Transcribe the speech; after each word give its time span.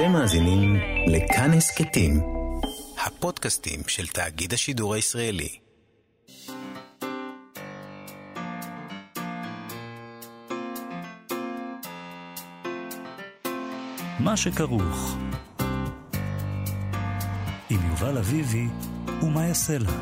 אתם 0.00 0.12
מאזינים 0.12 0.76
לכאן 1.06 1.50
הסכתים, 1.52 2.20
הפודקאסטים 3.06 3.80
של 3.86 4.06
תאגיד 4.06 4.52
השידור 4.52 4.94
הישראלי. 4.94 5.58
מה 14.20 14.36
שכרוך 14.36 15.16
עם 17.70 17.80
יובל 17.90 18.18
אביבי 18.18 18.66
ומה 19.22 19.46
יעשה 19.46 19.78
לה. 19.78 19.92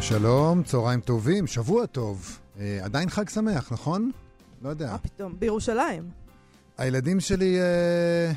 שלום, 0.00 0.62
צהריים 0.62 1.00
טובים, 1.00 1.46
שבוע 1.46 1.86
טוב. 1.86 2.43
אה, 2.60 2.78
עדיין 2.82 3.10
חג 3.10 3.28
שמח, 3.28 3.72
נכון? 3.72 4.10
לא 4.62 4.68
יודע. 4.68 4.92
מה 4.92 4.98
פתאום? 4.98 5.34
בירושלים. 5.38 6.10
הילדים 6.78 7.20
שלי 7.20 7.60
אה, 7.60 8.32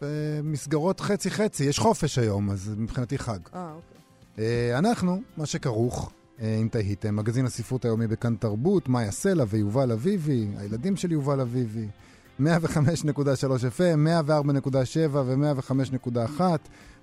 במסגרות 0.00 1.00
חצי-חצי, 1.00 1.64
יש 1.64 1.78
חופש 1.78 2.18
היום, 2.18 2.50
אז 2.50 2.74
מבחינתי 2.76 3.18
חג. 3.18 3.38
אה, 3.54 3.72
אוקיי. 3.74 3.98
אה, 4.38 4.78
אנחנו, 4.78 5.22
מה 5.36 5.46
שכרוך, 5.46 6.12
אה, 6.40 6.58
אם 6.62 6.68
תהיתם, 6.70 7.16
מגזין 7.16 7.46
הספרות 7.46 7.84
היומי 7.84 8.06
בכאן 8.06 8.34
תרבות, 8.34 8.88
מאיה 8.88 9.10
סלע 9.10 9.44
ויובל 9.48 9.92
אביבי, 9.92 10.46
הילדים 10.58 10.96
של 10.96 11.12
יובל 11.12 11.40
אביבי, 11.40 11.86
105.3 12.42 12.46
FM, 13.78 14.26
104.7 14.28 14.98
ו-105.1. 15.12 16.40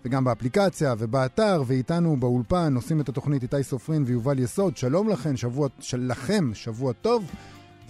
וגם 0.05 0.23
באפליקציה 0.23 0.93
ובאתר, 0.97 1.63
ואיתנו 1.67 2.17
באולפן 2.17 2.75
עושים 2.75 3.01
את 3.01 3.09
התוכנית 3.09 3.43
איתי 3.43 3.63
סופרין 3.63 4.03
ויובל 4.05 4.39
יסוד. 4.39 4.77
שלום 4.77 5.09
לכם, 5.09 5.37
שבוע, 5.37 5.67
שלכם, 5.79 6.51
שבוע 6.53 6.93
טוב, 6.93 7.31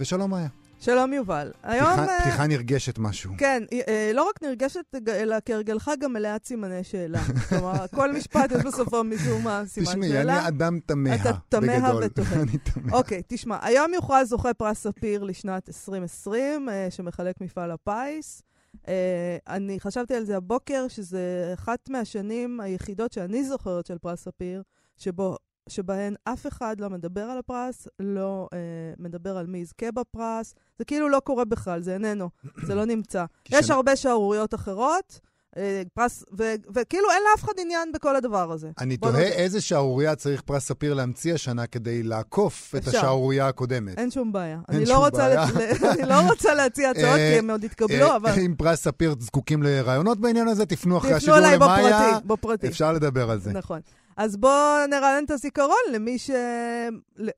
ושלום 0.00 0.30
מאיה. 0.30 0.59
שלום 0.80 1.12
יובל. 1.12 1.50
היום... 1.62 1.86
פתיחה, 1.86 2.18
uh, 2.18 2.22
פתיחה 2.22 2.46
נרגשת 2.46 2.98
משהו. 2.98 3.32
כן, 3.38 3.62
uh, 3.70 4.14
לא 4.14 4.28
רק 4.28 4.42
נרגשת, 4.42 4.94
אלא 5.08 5.36
כהרגלך 5.44 5.90
גם 6.00 6.12
מלאת 6.12 6.44
סימני 6.44 6.84
שאלה. 6.84 7.20
כלומר, 7.48 7.86
כל 7.94 8.12
משפט 8.12 8.52
יש 8.52 8.62
בסופו 8.64 9.04
משום 9.04 9.44
מה 9.44 9.62
סימן 9.66 9.86
תשמעי, 9.86 10.08
שאלה. 10.08 10.20
תשמעי, 10.22 10.38
אני 10.38 10.48
אדם 10.48 10.78
תמה, 10.86 11.14
אתה 11.14 11.32
תמה 11.48 11.96
ותוהה. 12.02 12.34
אני 12.42 12.58
תמה. 12.58 12.92
אוקיי, 12.92 13.22
תשמע, 13.28 13.58
היום 13.62 13.94
יוכרז 13.94 14.28
זוכה 14.28 14.54
פרס 14.54 14.78
ספיר 14.82 15.22
לשנת 15.22 15.68
2020, 15.68 16.68
uh, 16.68 16.72
שמחלק 16.90 17.40
מפעל 17.40 17.70
הפיס. 17.70 18.42
Uh, 18.76 18.88
אני 19.48 19.80
חשבתי 19.80 20.14
על 20.14 20.24
זה 20.24 20.36
הבוקר, 20.36 20.88
שזה 20.88 21.50
אחת 21.54 21.88
מהשנים 21.90 22.60
היחידות 22.60 23.12
שאני 23.12 23.44
זוכרת 23.44 23.86
של 23.86 23.98
פרס 23.98 24.24
ספיר, 24.24 24.62
שבו, 24.96 25.36
שבהן 25.70 26.14
אף 26.24 26.46
אחד 26.46 26.80
לא 26.80 26.90
מדבר 26.90 27.20
על 27.20 27.38
הפרס, 27.38 27.88
לא 28.00 28.48
uh, 28.54 28.56
מדבר 28.98 29.36
על 29.36 29.46
מי 29.46 29.58
יזכה 29.58 29.92
בפרס. 29.92 30.54
זה 30.78 30.84
כאילו 30.84 31.08
לא 31.08 31.20
קורה 31.24 31.44
בכלל, 31.44 31.82
זה 31.82 31.94
איננו, 31.94 32.30
זה 32.64 32.74
לא 32.74 32.84
נמצא. 32.84 33.24
יש 33.56 33.70
הרבה 33.70 33.96
שערוריות 33.96 34.54
אחרות. 34.54 35.20
אה, 35.56 35.82
פרס, 35.94 36.24
וכאילו 36.74 37.10
אין 37.10 37.22
לאף 37.30 37.44
אחד 37.44 37.52
עניין 37.58 37.92
בכל 37.92 38.16
הדבר 38.16 38.52
הזה. 38.52 38.70
אני 38.80 38.96
תוהה 38.96 39.22
איזה 39.22 39.60
שערורייה 39.60 40.14
צריך 40.14 40.40
פרס 40.40 40.66
ספיר 40.66 40.94
להמציא 40.94 41.34
השנה 41.34 41.66
כדי 41.66 42.02
לעקוף 42.02 42.74
את 42.76 42.88
השערורייה 42.88 43.48
הקודמת. 43.48 43.98
אין 43.98 44.10
שום 44.10 44.32
בעיה. 44.32 44.58
אין 44.72 44.86
שום 44.86 44.94
לא 44.94 45.10
בעיה. 45.10 45.44
אני 45.98 46.08
לא 46.08 46.20
רוצה 46.20 46.54
להציע 46.54 46.90
הצעות, 46.90 47.16
כי 47.16 47.38
הם 47.38 47.50
עוד 47.50 47.64
יתקבלו, 47.64 48.06
אה, 48.06 48.16
אבל... 48.16 48.30
אם 48.38 48.54
פרס 48.58 48.82
ספיר 48.82 49.14
זקוקים 49.20 49.62
לרעיונות 49.62 50.20
בעניין 50.20 50.48
הזה, 50.48 50.66
תפנו 50.66 50.98
אחרי 50.98 51.12
השידור 51.12 51.36
למאיה. 51.36 51.56
תפנו 51.56 51.86
אליי 51.86 51.88
בפרטי, 51.88 52.26
בפרטי. 52.26 52.68
אפשר 52.68 52.92
לדבר 52.92 53.30
על 53.30 53.40
זה. 53.40 53.52
נכון. 53.52 53.80
אז 54.16 54.36
בואו 54.36 54.86
נרענן 54.90 55.24
את 55.24 55.30
הזיכרון 55.30 55.76
למי 55.92 56.18
ש... 56.18 56.30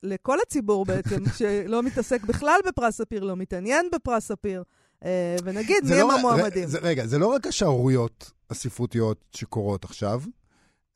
לכל 0.02 0.38
הציבור 0.40 0.84
בעצם, 0.84 1.22
שלא 1.38 1.82
מתעסק 1.82 2.24
בכלל 2.24 2.60
בפרס 2.66 2.96
ספיר, 2.96 3.24
לא 3.24 3.36
מתעניין 3.36 3.86
בפרס 3.92 4.28
ספיר. 4.28 4.62
אה, 5.04 5.36
ונגיד 5.44 5.84
מי 5.84 5.94
הם 5.94 6.08
לא, 6.08 6.18
המועמדים. 6.18 6.68
זה, 6.68 6.78
רגע, 6.78 7.06
זה 7.06 7.18
לא 7.18 7.26
רק 7.26 7.46
השערוריות 7.46 8.30
הספרותיות 8.50 9.24
שקורות 9.30 9.84
עכשיו, 9.84 10.22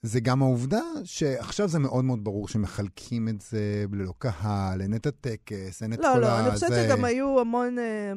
זה 0.02 0.20
גם 0.20 0.42
העובדה 0.42 0.82
שעכשיו 1.04 1.68
זה 1.68 1.78
מאוד 1.78 2.04
מאוד 2.04 2.24
ברור 2.24 2.48
שמחלקים 2.48 3.28
את 3.28 3.40
זה 3.40 3.84
ללא 3.92 4.12
קהל, 4.18 4.80
אין 4.80 4.94
את 4.96 5.06
הטקס, 5.06 5.82
אין 5.82 5.92
את 5.92 5.98
לא, 5.98 6.12
כל 6.14 6.18
לא, 6.18 6.26
ה... 6.26 6.30
לא, 6.30 6.38
לא, 6.38 6.46
אני 6.46 6.54
חושבת 6.54 6.70
שגם 6.70 7.04
היו 7.04 7.40
המון... 7.40 7.78
אה, 7.78 8.12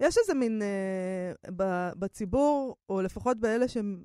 יש 0.00 0.18
איזה 0.18 0.34
מין... 0.34 0.62
אה, 0.62 1.90
בציבור, 1.98 2.76
או 2.88 3.02
לפחות 3.02 3.40
באלה 3.40 3.68
שהם 3.68 3.96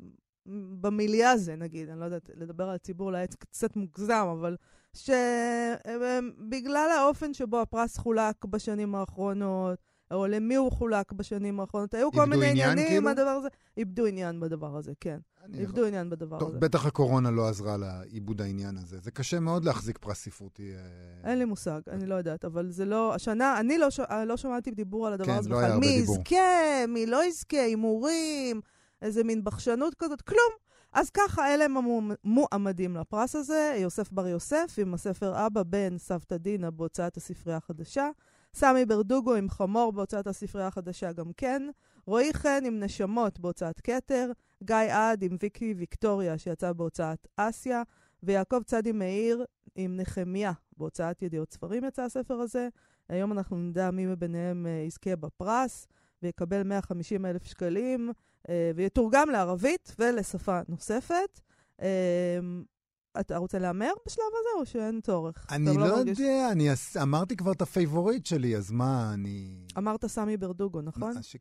במיליה 0.81 1.31
הזה, 1.31 1.55
נגיד, 1.55 1.89
אני 1.89 1.99
לא 1.99 2.05
יודעת, 2.05 2.29
לדבר 2.35 2.63
על 2.69 2.75
הציבור 2.75 3.07
אולי 3.07 3.27
קצת 3.39 3.75
מוגזם, 3.75 4.27
אבל 4.31 4.55
שבגלל 4.93 6.89
האופן 6.99 7.33
שבו 7.33 7.61
הפרס 7.61 7.97
חולק 7.97 8.45
בשנים 8.45 8.95
האחרונות, 8.95 9.79
או 10.11 10.27
למי 10.27 10.55
הוא 10.55 10.71
חולק 10.71 11.11
בשנים 11.11 11.59
האחרונות. 11.59 11.93
היו 11.93 12.11
כל 12.11 12.25
מיני 12.25 12.45
עניינים 12.45 12.87
כאילו? 12.87 13.09
הדבר 13.09 13.29
הזה. 13.29 13.47
איבדו 13.77 14.05
עניין 14.05 14.39
בדבר 14.39 14.77
הזה, 14.77 14.91
כן. 14.99 15.19
איבדו 15.53 15.71
יכול... 15.71 15.87
עניין 15.87 16.09
בדבר 16.09 16.39
טוב, 16.39 16.49
הזה. 16.49 16.59
בטח 16.59 16.85
הקורונה 16.85 17.31
לא 17.31 17.47
עזרה 17.47 17.77
לאיבוד 17.77 18.41
העניין 18.41 18.77
הזה. 18.77 18.97
זה 18.99 19.11
קשה 19.11 19.39
מאוד 19.39 19.65
להחזיק 19.65 19.97
פרס 19.97 20.17
ספרותי. 20.17 20.71
אה, 20.71 21.29
אין 21.31 21.39
לי 21.39 21.45
מושג, 21.45 21.81
אני 21.87 22.05
לא 22.05 22.15
יודעת, 22.15 22.45
אבל 22.45 22.71
זה 22.71 22.85
לא... 22.85 23.15
השנה, 23.15 23.59
אני 23.59 23.77
לא, 23.77 23.89
ש... 23.89 23.99
לא 24.25 24.37
שמעתי 24.37 24.71
דיבור 24.71 25.07
על 25.07 25.13
הדבר 25.13 25.25
כן, 25.25 25.37
הזה 25.37 25.49
לא 25.49 25.57
בכלל. 25.57 25.77
מי 25.77 25.85
יזכה, 25.85 26.85
מי 26.87 27.05
לא 27.05 27.25
יזכה, 27.25 27.61
הימורים, 27.61 28.61
איזה 29.01 29.23
מין 29.23 29.43
בחשנות 29.43 29.95
כזאת, 29.95 30.21
כלום. 30.21 30.51
אז 30.93 31.09
ככה, 31.09 31.53
אלה 31.53 31.65
הם 31.65 31.75
המועמדים 31.77 32.95
לפרס 32.95 33.35
הזה, 33.35 33.75
יוסף 33.77 34.11
בר 34.11 34.27
יוסף 34.27 34.75
עם 34.77 34.93
הספר 34.93 35.45
אבא, 35.45 35.63
בן, 35.63 35.97
סבתא 35.97 36.37
דינה 36.37 36.71
בהוצאת 36.71 37.17
הספרייה 37.17 37.57
החדשה. 37.57 38.09
סמי 38.53 38.85
ברדוגו 38.85 39.35
עם 39.35 39.49
חמור 39.49 39.91
בהוצאת 39.91 40.27
הספרייה 40.27 40.67
החדשה 40.67 41.11
גם 41.11 41.31
כן, 41.37 41.61
רועי 42.05 42.33
חן 42.33 42.63
עם 42.65 42.79
נשמות 42.79 43.39
בהוצאת 43.39 43.81
כתר, 43.81 44.31
גיא 44.63 44.75
עד 44.89 45.23
עם 45.23 45.37
ויקי 45.41 45.73
ויקטוריה 45.77 46.37
שיצא 46.37 46.73
בהוצאת 46.73 47.27
אסיה, 47.35 47.83
ויעקב 48.23 48.61
צ' 48.65 48.91
מאיר 48.91 49.45
עם 49.75 49.97
נחמיה 49.97 50.51
בהוצאת 50.77 51.21
ידיעות 51.21 51.53
ספרים 51.53 51.83
יצא 51.83 52.01
הספר 52.01 52.33
הזה. 52.33 52.67
היום 53.09 53.31
אנחנו 53.31 53.57
נדע 53.57 53.91
מי 53.91 54.05
מביניהם 54.05 54.65
אה, 54.65 54.87
יזכה 54.87 55.15
בפרס 55.15 55.87
ויקבל 56.23 56.63
150 56.63 57.25
אלף 57.25 57.43
שקלים 57.43 58.11
אה, 58.43 58.49
ויתורגם 58.75 59.29
לערבית 59.29 59.95
ולשפה 59.99 60.59
נוספת. 60.67 61.39
אתה 63.19 63.37
רוצה 63.37 63.59
להמר 63.59 63.91
בשלב 64.05 64.25
הזה, 64.39 64.59
או 64.59 64.65
שאין 64.65 65.01
צורך? 65.01 65.45
אני 65.51 65.77
לא, 65.77 65.87
לא 65.87 65.93
יודע, 65.93 66.49
אני 66.51 66.69
אמרתי 67.01 67.35
כבר 67.35 67.51
את 67.51 67.61
ה 67.61 67.68
favorite 67.68 68.25
שלי, 68.25 68.57
אז 68.57 68.71
מה, 68.71 69.11
אני... 69.13 69.47
אמרת 69.77 70.05
סמי 70.05 70.37
ברדוגו, 70.37 70.81
נכון? 70.81 71.13
ש... 71.21 71.35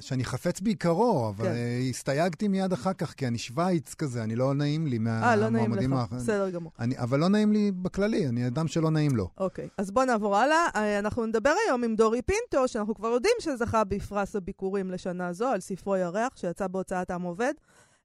שאני 0.00 0.24
חפץ 0.24 0.60
בעיקרו, 0.60 1.28
אבל 1.28 1.44
כן. 1.44 1.54
הסתייגתי 1.90 2.48
מיד 2.48 2.72
אחר 2.72 2.92
כך, 2.92 3.12
כי 3.12 3.26
אני 3.26 3.38
שווייץ 3.38 3.94
כזה, 3.94 4.22
אני 4.22 4.36
לא 4.36 4.54
נעים 4.54 4.86
לי 4.86 4.98
מהמועמדים 4.98 5.52
האחרים. 5.52 5.60
אה, 5.60 5.66
לא 5.66 5.76
נעים 5.76 5.92
לך, 5.92 6.12
בסדר 6.12 6.50
גמור. 6.50 6.72
אני, 6.78 6.98
אבל 6.98 7.20
לא 7.20 7.28
נעים 7.28 7.52
לי 7.52 7.72
בכללי, 7.72 8.28
אני 8.28 8.46
אדם 8.46 8.68
שלא 8.68 8.90
נעים 8.90 9.16
לו. 9.16 9.28
אוקיי, 9.38 9.68
אז 9.78 9.90
בוא 9.90 10.04
נעבור 10.04 10.36
הלאה. 10.36 10.68
אה, 10.76 10.98
אנחנו 10.98 11.26
נדבר 11.26 11.54
היום 11.66 11.84
עם 11.84 11.96
דורי 11.96 12.22
פינטו, 12.22 12.68
שאנחנו 12.68 12.94
כבר 12.94 13.08
יודעים 13.08 13.34
שזכה 13.40 13.84
בפרס 13.84 14.36
הביקורים 14.36 14.90
לשנה 14.90 15.32
זו, 15.32 15.48
על 15.48 15.60
ספרו 15.60 15.96
ירח, 15.96 16.36
שיצא 16.36 16.66
בהוצאת 16.66 17.10
עם 17.10 17.22
עובד. 17.22 17.52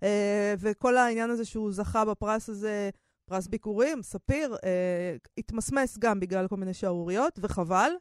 אה, 0.04 0.54
וכל 0.60 0.98
העניין 0.98 1.30
הזה 1.30 1.46
שהוא 1.46 1.72
זכה 1.72 2.06
בפרס 2.06 2.50
הזה, 2.50 2.90
פרס 3.32 3.48
ביקורים, 3.48 4.04
ספיר, 4.04 4.56
אה, 4.64 5.16
התמסמס 5.38 5.98
גם 5.98 6.20
בגלל 6.20 6.48
כל 6.48 6.56
מיני 6.56 6.74
שערוריות, 6.74 7.40
וחבל, 7.42 7.92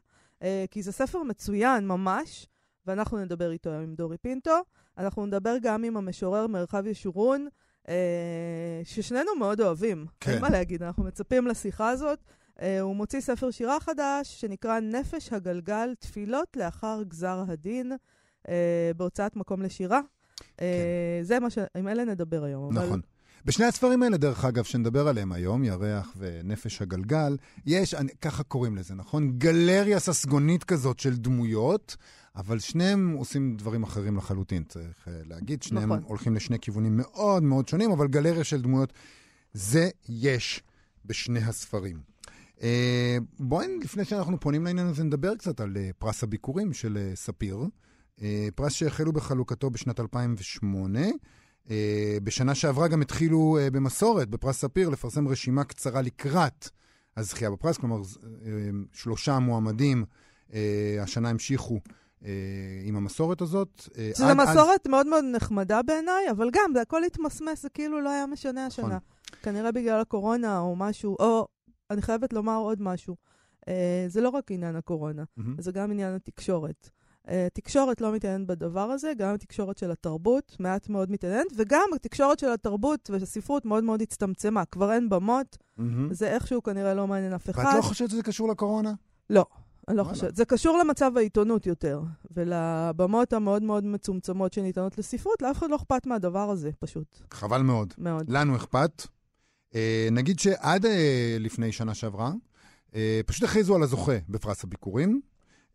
אה, 0.43 0.65
כי 0.71 0.81
זה 0.81 0.91
ספר 0.91 1.23
מצוין 1.23 1.87
ממש, 1.87 2.47
ואנחנו 2.85 3.17
נדבר 3.17 3.51
איתו 3.51 3.69
עם 3.69 3.95
דורי 3.95 4.17
פינטו. 4.17 4.59
אנחנו 4.97 5.25
נדבר 5.25 5.55
גם 5.61 5.83
עם 5.83 5.97
המשורר 5.97 6.47
מרחב 6.47 6.87
ישורון, 6.87 7.47
אה, 7.89 8.81
ששנינו 8.83 9.35
מאוד 9.39 9.61
אוהבים. 9.61 10.05
כן. 10.19 10.31
אין 10.31 10.41
מה 10.41 10.49
להגיד, 10.49 10.83
אנחנו 10.83 11.03
מצפים 11.03 11.47
לשיחה 11.47 11.89
הזאת. 11.89 12.19
אה, 12.61 12.79
הוא 12.79 12.95
מוציא 12.95 13.19
ספר 13.19 13.51
שירה 13.51 13.79
חדש 13.79 14.41
שנקרא 14.41 14.79
נפש 14.79 15.33
הגלגל, 15.33 15.93
תפילות 15.99 16.57
לאחר 16.57 17.03
גזר 17.07 17.43
הדין, 17.47 17.91
אה, 18.49 18.91
בהוצאת 18.97 19.35
מקום 19.35 19.61
לשירה. 19.61 19.99
אה, 20.61 21.17
כן. 21.19 21.23
זה 21.23 21.39
מה 21.39 21.49
ש... 21.49 21.57
עם 21.77 21.87
אלה 21.87 22.05
נדבר 22.05 22.43
היום. 22.43 22.73
נכון. 22.73 22.89
אבל... 22.89 22.99
בשני 23.45 23.65
הספרים 23.65 24.03
האלה, 24.03 24.17
דרך 24.17 24.45
אגב, 24.45 24.63
שנדבר 24.63 25.07
עליהם 25.07 25.31
היום, 25.31 25.63
ירח 25.63 26.13
ונפש 26.17 26.81
הגלגל, 26.81 27.37
יש, 27.65 27.93
אני, 27.93 28.11
ככה 28.21 28.43
קוראים 28.43 28.75
לזה, 28.75 28.95
נכון? 28.95 29.37
גלריה 29.37 29.99
ססגונית 29.99 30.63
כזאת 30.63 30.99
של 30.99 31.15
דמויות, 31.15 31.97
אבל 32.35 32.59
שניהם 32.59 33.15
עושים 33.17 33.55
דברים 33.57 33.83
אחרים 33.83 34.17
לחלוטין, 34.17 34.63
צריך 34.63 35.07
uh, 35.07 35.09
להגיד. 35.29 35.63
שניהם 35.63 35.93
נכון. 35.93 36.03
הולכים 36.07 36.35
לשני 36.35 36.59
כיוונים 36.59 36.97
מאוד 36.97 37.43
מאוד 37.43 37.67
שונים, 37.67 37.91
אבל 37.91 38.07
גלריה 38.07 38.43
של 38.43 38.61
דמויות, 38.61 38.93
זה 39.53 39.89
יש 40.09 40.63
בשני 41.05 41.39
הספרים. 41.39 42.01
Uh, 42.57 42.61
בואי, 43.39 43.67
לפני 43.83 44.05
שאנחנו 44.05 44.39
פונים 44.39 44.65
לעניין 44.65 44.87
הזה, 44.87 45.03
נדבר 45.03 45.35
קצת 45.35 45.59
על 45.59 45.73
uh, 45.75 45.93
פרס 45.97 46.23
הביקורים 46.23 46.73
של 46.73 46.97
uh, 47.13 47.15
ספיר. 47.15 47.65
פרס 48.55 48.73
שהחלו 48.73 49.13
בחלוקתו 49.13 49.69
בשנת 49.69 49.99
2008. 49.99 50.99
Uh, 51.71 52.19
בשנה 52.23 52.55
שעברה 52.55 52.87
גם 52.87 53.01
התחילו 53.01 53.57
uh, 53.57 53.71
במסורת, 53.73 54.29
בפרס 54.29 54.57
ספיר, 54.59 54.89
לפרסם 54.89 55.27
רשימה 55.27 55.63
קצרה 55.63 56.01
לקראת 56.01 56.69
הזכייה 57.17 57.51
בפרס, 57.51 57.77
כלומר 57.77 58.01
uh, 58.01 58.25
שלושה 58.93 59.39
מועמדים 59.39 60.05
אה, 60.53 60.97
השנה 61.03 61.29
המשיכו 61.29 61.79
אה, 62.25 62.31
עם 62.83 62.95
המסורת 62.95 63.41
הזאת. 63.41 63.87
אה, 63.97 64.11
שזו 64.15 64.35
מסורת 64.35 64.87
מאוד 64.87 65.07
מאוד 65.07 65.23
נחמדה 65.33 65.81
בעיניי, 65.81 66.31
אבל 66.31 66.49
גם, 66.53 66.71
זה 66.73 66.81
הכל 66.81 67.03
התמסמס, 67.03 67.61
זה 67.61 67.69
כאילו 67.69 68.01
לא 68.01 68.09
היה 68.09 68.25
משנה 68.25 68.65
השנה. 68.65 68.85
נכון. 68.85 68.99
כנראה 69.41 69.71
בגלל 69.71 70.01
הקורונה 70.01 70.59
או 70.59 70.75
משהו, 70.75 71.15
או, 71.19 71.47
אני 71.89 72.01
חייבת 72.01 72.33
לומר 72.33 72.57
עוד 72.57 72.81
משהו. 72.81 73.15
אה, 73.67 74.05
זה 74.07 74.21
לא 74.21 74.29
רק 74.29 74.51
עניין 74.51 74.75
הקורונה, 74.75 75.23
מהמם. 75.37 75.55
זה 75.61 75.71
גם 75.71 75.91
עניין 75.91 76.15
התקשורת. 76.15 76.89
אה, 77.31 77.47
תקשורת 77.53 78.01
לא 78.01 78.13
מתעניינת 78.13 78.47
בדבר 78.47 78.91
הזה, 78.91 79.13
גם 79.17 79.33
התקשורת 79.33 79.77
של 79.77 79.91
התרבות 79.91 80.55
מעט 80.59 80.89
מאוד 80.89 81.11
מתעניינת, 81.11 81.47
וגם 81.55 81.83
התקשורת 81.95 82.39
של 82.39 82.49
התרבות 82.49 83.09
והספרות 83.09 83.65
מאוד 83.65 83.83
מאוד 83.83 84.01
הצטמצמה. 84.01 84.65
כבר 84.65 84.91
אין 84.91 85.09
במות, 85.09 85.57
מהמם. 85.77 86.13
זה 86.13 86.27
איכשהו 86.27 86.63
כנראה 86.63 86.93
לא 86.93 87.07
מעניין 87.07 87.33
אף 87.33 87.49
אחד. 87.49 87.65
ואת 87.65 87.75
לא 87.75 87.81
חושבת 87.81 88.09
שזה 88.09 88.23
קשור 88.23 88.49
לקורונה? 88.49 88.93
לא, 89.29 89.45
אני 89.87 89.97
לא. 89.97 90.03
חושבת. 90.03 90.35
זה 90.35 90.45
קשור 90.45 90.77
למצב 90.77 91.17
העיתונות 91.17 91.65
יותר, 91.65 92.01
ולבמות 92.31 93.33
המאוד 93.33 93.63
מאוד 93.63 93.83
מצומצמות 93.83 94.53
שניתנות 94.53 94.97
לספרות, 94.97 95.41
לאף 95.41 95.57
אחד 95.57 95.69
לא 95.69 95.75
אכפת 95.75 96.05
מהדבר 96.05 96.49
הזה, 96.49 96.69
פשוט. 96.79 97.21
חבל 97.31 97.61
מאוד. 97.61 97.93
מאוד. 97.97 98.29
לנו 98.29 98.55
אכפת. 98.55 99.07
אה, 99.75 100.07
נגיד 100.11 100.39
שעד 100.39 100.85
אה, 100.85 101.37
לפני 101.39 101.71
שנה 101.71 101.93
שעברה, 101.93 102.31
אה, 102.95 103.21
פשוט 103.25 103.43
הכריזו 103.43 103.75
על 103.75 103.83
הזוכה 103.83 104.17
בפרס 104.29 104.63
הביקורים. 104.63 105.21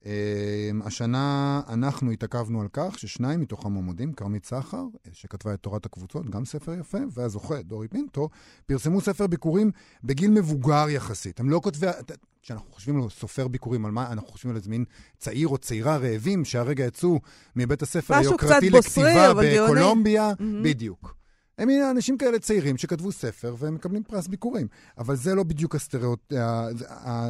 אה, 0.06 0.70
השנה 0.84 1.60
אנחנו 1.68 2.10
התעכבנו 2.10 2.60
על 2.60 2.68
כך 2.72 2.98
ששניים 2.98 3.40
מתוך 3.40 3.66
המועמדים, 3.66 4.12
כרמית 4.12 4.44
סחר, 4.44 4.76
אה, 5.06 5.10
שכתבה 5.12 5.54
את 5.54 5.60
תורת 5.60 5.86
הקבוצות, 5.86 6.30
גם 6.30 6.44
ספר 6.44 6.74
יפה, 6.74 6.98
והזוכה, 7.10 7.62
דורי 7.62 7.88
פינטו, 7.88 8.28
פרסמו 8.66 9.00
ספר 9.00 9.26
ביכורים 9.26 9.70
בגיל 10.04 10.30
מבוגר 10.30 10.86
יחסית. 10.88 11.40
הם 11.40 11.50
לא 11.50 11.60
כותבי... 11.62 11.86
כשאנחנו 12.42 12.70
חושבים 12.70 13.02
על 13.02 13.08
סופר 13.10 13.48
ביכורים, 13.48 13.86
על 13.86 13.92
מה 13.92 14.12
אנחנו 14.12 14.28
חושבים 14.28 14.50
על 14.50 14.56
איזה 14.56 14.70
מין 14.70 14.84
צעיר 15.18 15.48
או 15.48 15.58
צעירה 15.58 15.96
רעבים 15.96 16.44
שהרגע 16.44 16.84
יצאו 16.84 17.20
מבית 17.56 17.82
הספר 17.82 18.14
היוקרתי 18.14 18.70
לכתיבה. 18.70 19.34
בקולומביה. 19.34 20.32
מהמם. 20.40 20.62
בדיוק. 20.62 21.16
הם 21.58 21.68
אנשים 21.90 22.18
כאלה 22.18 22.38
צעירים 22.38 22.76
שכתבו 22.76 23.12
ספר 23.12 23.54
והם 23.58 23.74
מקבלים 23.74 24.02
פרס 24.02 24.26
ביכורים. 24.26 24.66
אבל 24.98 25.16
זה 25.16 25.34
לא 25.34 25.42
בדיוק 25.42 25.74
הסטריאוטיפ, 25.74 26.38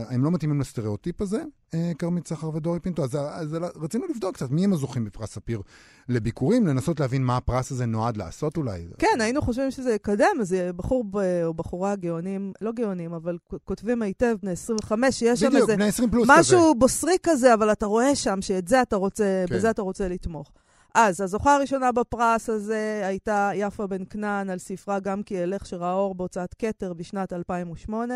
הם 0.09 0.25
לא 0.25 0.31
מתאימים 0.31 0.61
לסטריאוטיפ 0.61 1.21
הזה, 1.21 1.43
אה, 1.75 1.93
כרמית 1.99 2.29
סחר 2.29 2.49
ודורי 2.55 2.81
פינטו. 2.81 3.05
אז, 3.05 3.15
אז 3.15 3.57
רצינו 3.77 4.05
לבדוק 4.11 4.35
קצת 4.35 4.51
מי 4.51 4.65
הם 4.65 4.73
הזוכים 4.73 5.05
בפרס 5.05 5.31
ספיר 5.31 5.63
לביכורים, 6.09 6.67
לנסות 6.67 7.01
להבין 7.01 7.25
מה 7.25 7.37
הפרס 7.37 7.71
הזה 7.73 7.87
נועד 7.87 8.17
לעשות 8.17 8.57
אולי. 8.57 8.87
כן, 8.99 9.21
היינו 9.21 9.43
חושבים 9.43 9.71
שזה 9.71 9.93
יקדם, 9.93 10.37
אז 10.41 10.57
בחור 10.77 11.05
ב- 11.11 11.43
או 11.45 11.55
בחורה 11.55 11.97
גאונים, 11.97 12.53
לא 12.61 12.73
גאונים, 12.73 13.13
אבל 13.13 13.39
כותבים 13.65 14.03
היטב, 14.03 14.37
בני 14.43 14.51
25, 14.51 15.19
שיש 15.19 15.41
שם 15.41 15.47
בדיוק, 15.47 15.63
איזה 15.63 15.77
בני 15.77 15.89
20 15.89 16.11
פלוס 16.11 16.29
כזה. 16.31 16.41
משהו 16.41 16.75
בוסרי 16.75 17.17
כזה, 17.23 17.55
אבל 17.55 17.73
אתה 17.73 17.87
רואה 17.87 18.15
שם 18.15 18.43
שאת 18.43 18.69
זה 18.69 18.83
אתה 18.83 18.97
רוצה, 18.97 19.45
כן. 19.49 19.55
בזה 19.57 19.71
אתה 19.71 19.83
רוצה 19.83 20.09
לתמוך. 20.09 20.53
אז 20.99 21.21
הזוכה 21.21 21.55
הראשונה 21.55 21.93
בפרס 21.93 22.51
הזה 22.51 23.03
הייתה 23.05 23.51
יפה 23.55 23.87
בן 23.87 24.05
כנען 24.11 24.51
על 24.51 24.59
ספרה 24.59 25.01
גם 25.01 25.23
כי 25.23 25.43
אלך 25.43 25.67
שראה 25.67 25.93
אור 25.93 26.15
בהוצאת 26.15 26.55
כתר 26.55 26.93
בשנת 26.93 27.33
2008, 27.33 28.15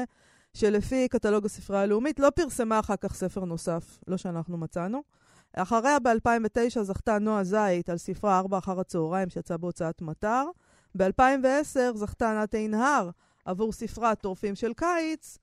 שלפי 0.54 1.08
קטלוג 1.08 1.44
הספרייה 1.44 1.82
הלאומית 1.82 2.20
לא 2.20 2.30
פרסמה 2.30 2.80
אחר 2.80 2.96
כך 2.96 3.14
ספר 3.14 3.44
נוסף, 3.44 3.98
לא 4.06 4.16
שאנחנו 4.16 4.56
מצאנו. 4.56 5.02
אחריה 5.52 5.98
ב-2009 5.98 6.82
זכתה 6.82 7.18
נועה 7.18 7.44
זית 7.44 7.88
על 7.88 7.98
ספרה 7.98 8.38
ארבע 8.38 8.58
אחר 8.58 8.80
הצהריים 8.80 9.28
שיצאה 9.30 9.56
בהוצאת 9.56 10.02
מטר. 10.02 10.44
ב-2010 10.96 11.96
זכתה 11.96 12.30
ענת 12.30 12.54
עינהר 12.54 13.10
עבור 13.44 13.72
ספרה 13.72 14.14
טורפים 14.14 14.54
של 14.54 14.72
קיץ, 14.72 15.38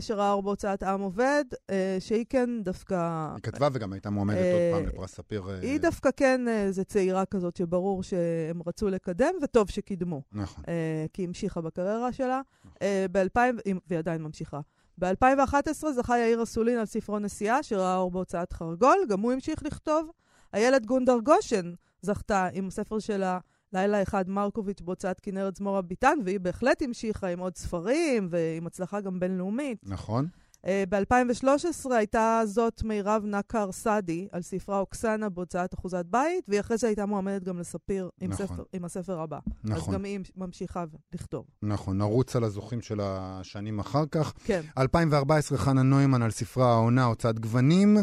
שראה 0.00 0.32
אור 0.32 0.42
בהוצאת 0.42 0.82
עם 0.82 1.00
עובד, 1.00 1.44
אה, 1.70 1.96
שהיא 2.00 2.24
כן 2.28 2.50
דווקא... 2.62 3.28
היא 3.34 3.42
כתבה 3.42 3.68
וגם 3.72 3.92
הייתה 3.92 4.10
מועמדת 4.10 4.36
אה, 4.36 4.70
עוד 4.72 4.84
פעם 4.84 4.94
לפרס 4.94 5.14
ספיר. 5.14 5.50
אה, 5.50 5.58
היא 5.60 5.80
דווקא 5.80 6.10
כן 6.16 6.48
אה, 6.48 6.62
איזה 6.62 6.84
צעירה 6.84 7.24
כזאת 7.24 7.56
שברור 7.56 8.02
שהם 8.02 8.60
רצו 8.66 8.88
לקדם, 8.88 9.34
וטוב 9.42 9.70
שקידמו, 9.70 10.22
נכון. 10.32 10.64
אה, 10.68 11.06
כי 11.12 11.22
היא 11.22 11.28
המשיכה 11.28 11.60
בקריירה 11.60 12.12
שלה. 12.12 12.40
אה, 12.82 13.06
ב-2000, 13.12 13.38
והיא 13.86 13.98
עדיין 13.98 14.22
ממשיכה. 14.22 14.60
ב-2011 14.98 15.92
זכה 15.96 16.18
יאיר 16.18 16.42
אסולין 16.42 16.78
על 16.78 16.86
ספרו 16.86 17.18
נסיעה, 17.18 17.62
שראה 17.62 17.96
אור 17.96 18.10
בהוצאת 18.10 18.52
חרגול, 18.52 18.98
גם 19.08 19.20
הוא 19.20 19.32
המשיך 19.32 19.62
לכתוב. 19.62 20.10
איילת 20.54 20.86
גונדר 20.86 21.18
גושן 21.24 21.72
זכתה 22.02 22.48
עם 22.52 22.68
הספר 22.68 22.98
שלה, 22.98 23.38
לילה 23.74 24.02
אחד 24.02 24.28
מרקוביץ' 24.28 24.80
בהוצאת 24.80 25.20
כנרת 25.20 25.56
זמורה 25.56 25.82
ביטן, 25.82 26.18
והיא 26.24 26.40
בהחלט 26.40 26.82
המשיכה 26.82 27.26
עם 27.26 27.38
עוד 27.38 27.56
ספרים 27.56 28.28
ועם 28.30 28.66
הצלחה 28.66 29.00
גם 29.00 29.20
בינלאומית. 29.20 29.78
נכון. 29.82 30.26
Uh, 30.62 30.66
ב-2013 30.88 31.92
הייתה 31.94 32.42
זאת 32.44 32.82
מירב 32.82 33.22
נקר 33.24 33.72
סעדי 33.72 34.28
על 34.32 34.42
ספרה 34.42 34.78
אוקסנה 34.78 35.28
בהוצאת 35.28 35.74
אחוזת 35.74 36.04
בית, 36.06 36.44
והיא 36.48 36.60
אחרי 36.60 36.76
זה 36.76 36.86
הייתה 36.86 37.06
מועמדת 37.06 37.44
גם 37.44 37.58
לספיר 37.58 38.10
עם, 38.20 38.30
נכון. 38.30 38.46
ספר, 38.46 38.62
עם 38.72 38.84
הספר 38.84 39.20
הבא. 39.20 39.38
אז 39.46 39.70
נכון, 39.70 39.94
גם 39.94 40.04
היא 40.04 40.20
ממשיכה 40.36 40.84
לכתוב. 41.14 41.44
נכון. 41.62 41.98
נרוץ 41.98 42.36
על 42.36 42.44
הזוכים 42.44 42.80
של 42.80 43.00
השנים 43.02 43.78
אחר 43.78 44.04
כך. 44.10 44.32
כן. 44.44 44.60
2014, 44.78 45.58
חנה 45.58 45.82
נוימן 45.82 46.22
על 46.22 46.30
ספרה 46.30 46.72
העונה, 46.72 47.04
הוצאת 47.04 47.38
גוונים. 47.38 47.96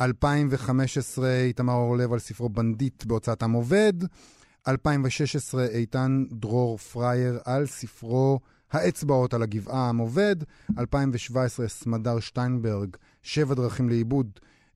2015, 0.00 1.30
איתמר 1.30 1.74
אורלב 1.74 2.12
על 2.12 2.18
ספרו 2.18 2.48
בנדיט 2.48 3.04
בהוצאת 3.04 3.42
עם 3.42 3.52
עובד. 3.52 3.92
2016, 4.68 5.66
איתן 5.66 6.24
דרור 6.30 6.78
פרייר 6.78 7.38
על 7.44 7.66
ספרו 7.66 8.40
האצבעות 8.72 9.34
על 9.34 9.42
הגבעה 9.42 9.88
עם 9.88 9.98
עובד. 9.98 10.36
2017, 10.78 11.68
סמדר 11.68 12.20
שטיינברג, 12.20 12.96
שבע 13.22 13.54
דרכים 13.54 13.88
לאיבוד, 13.88 14.30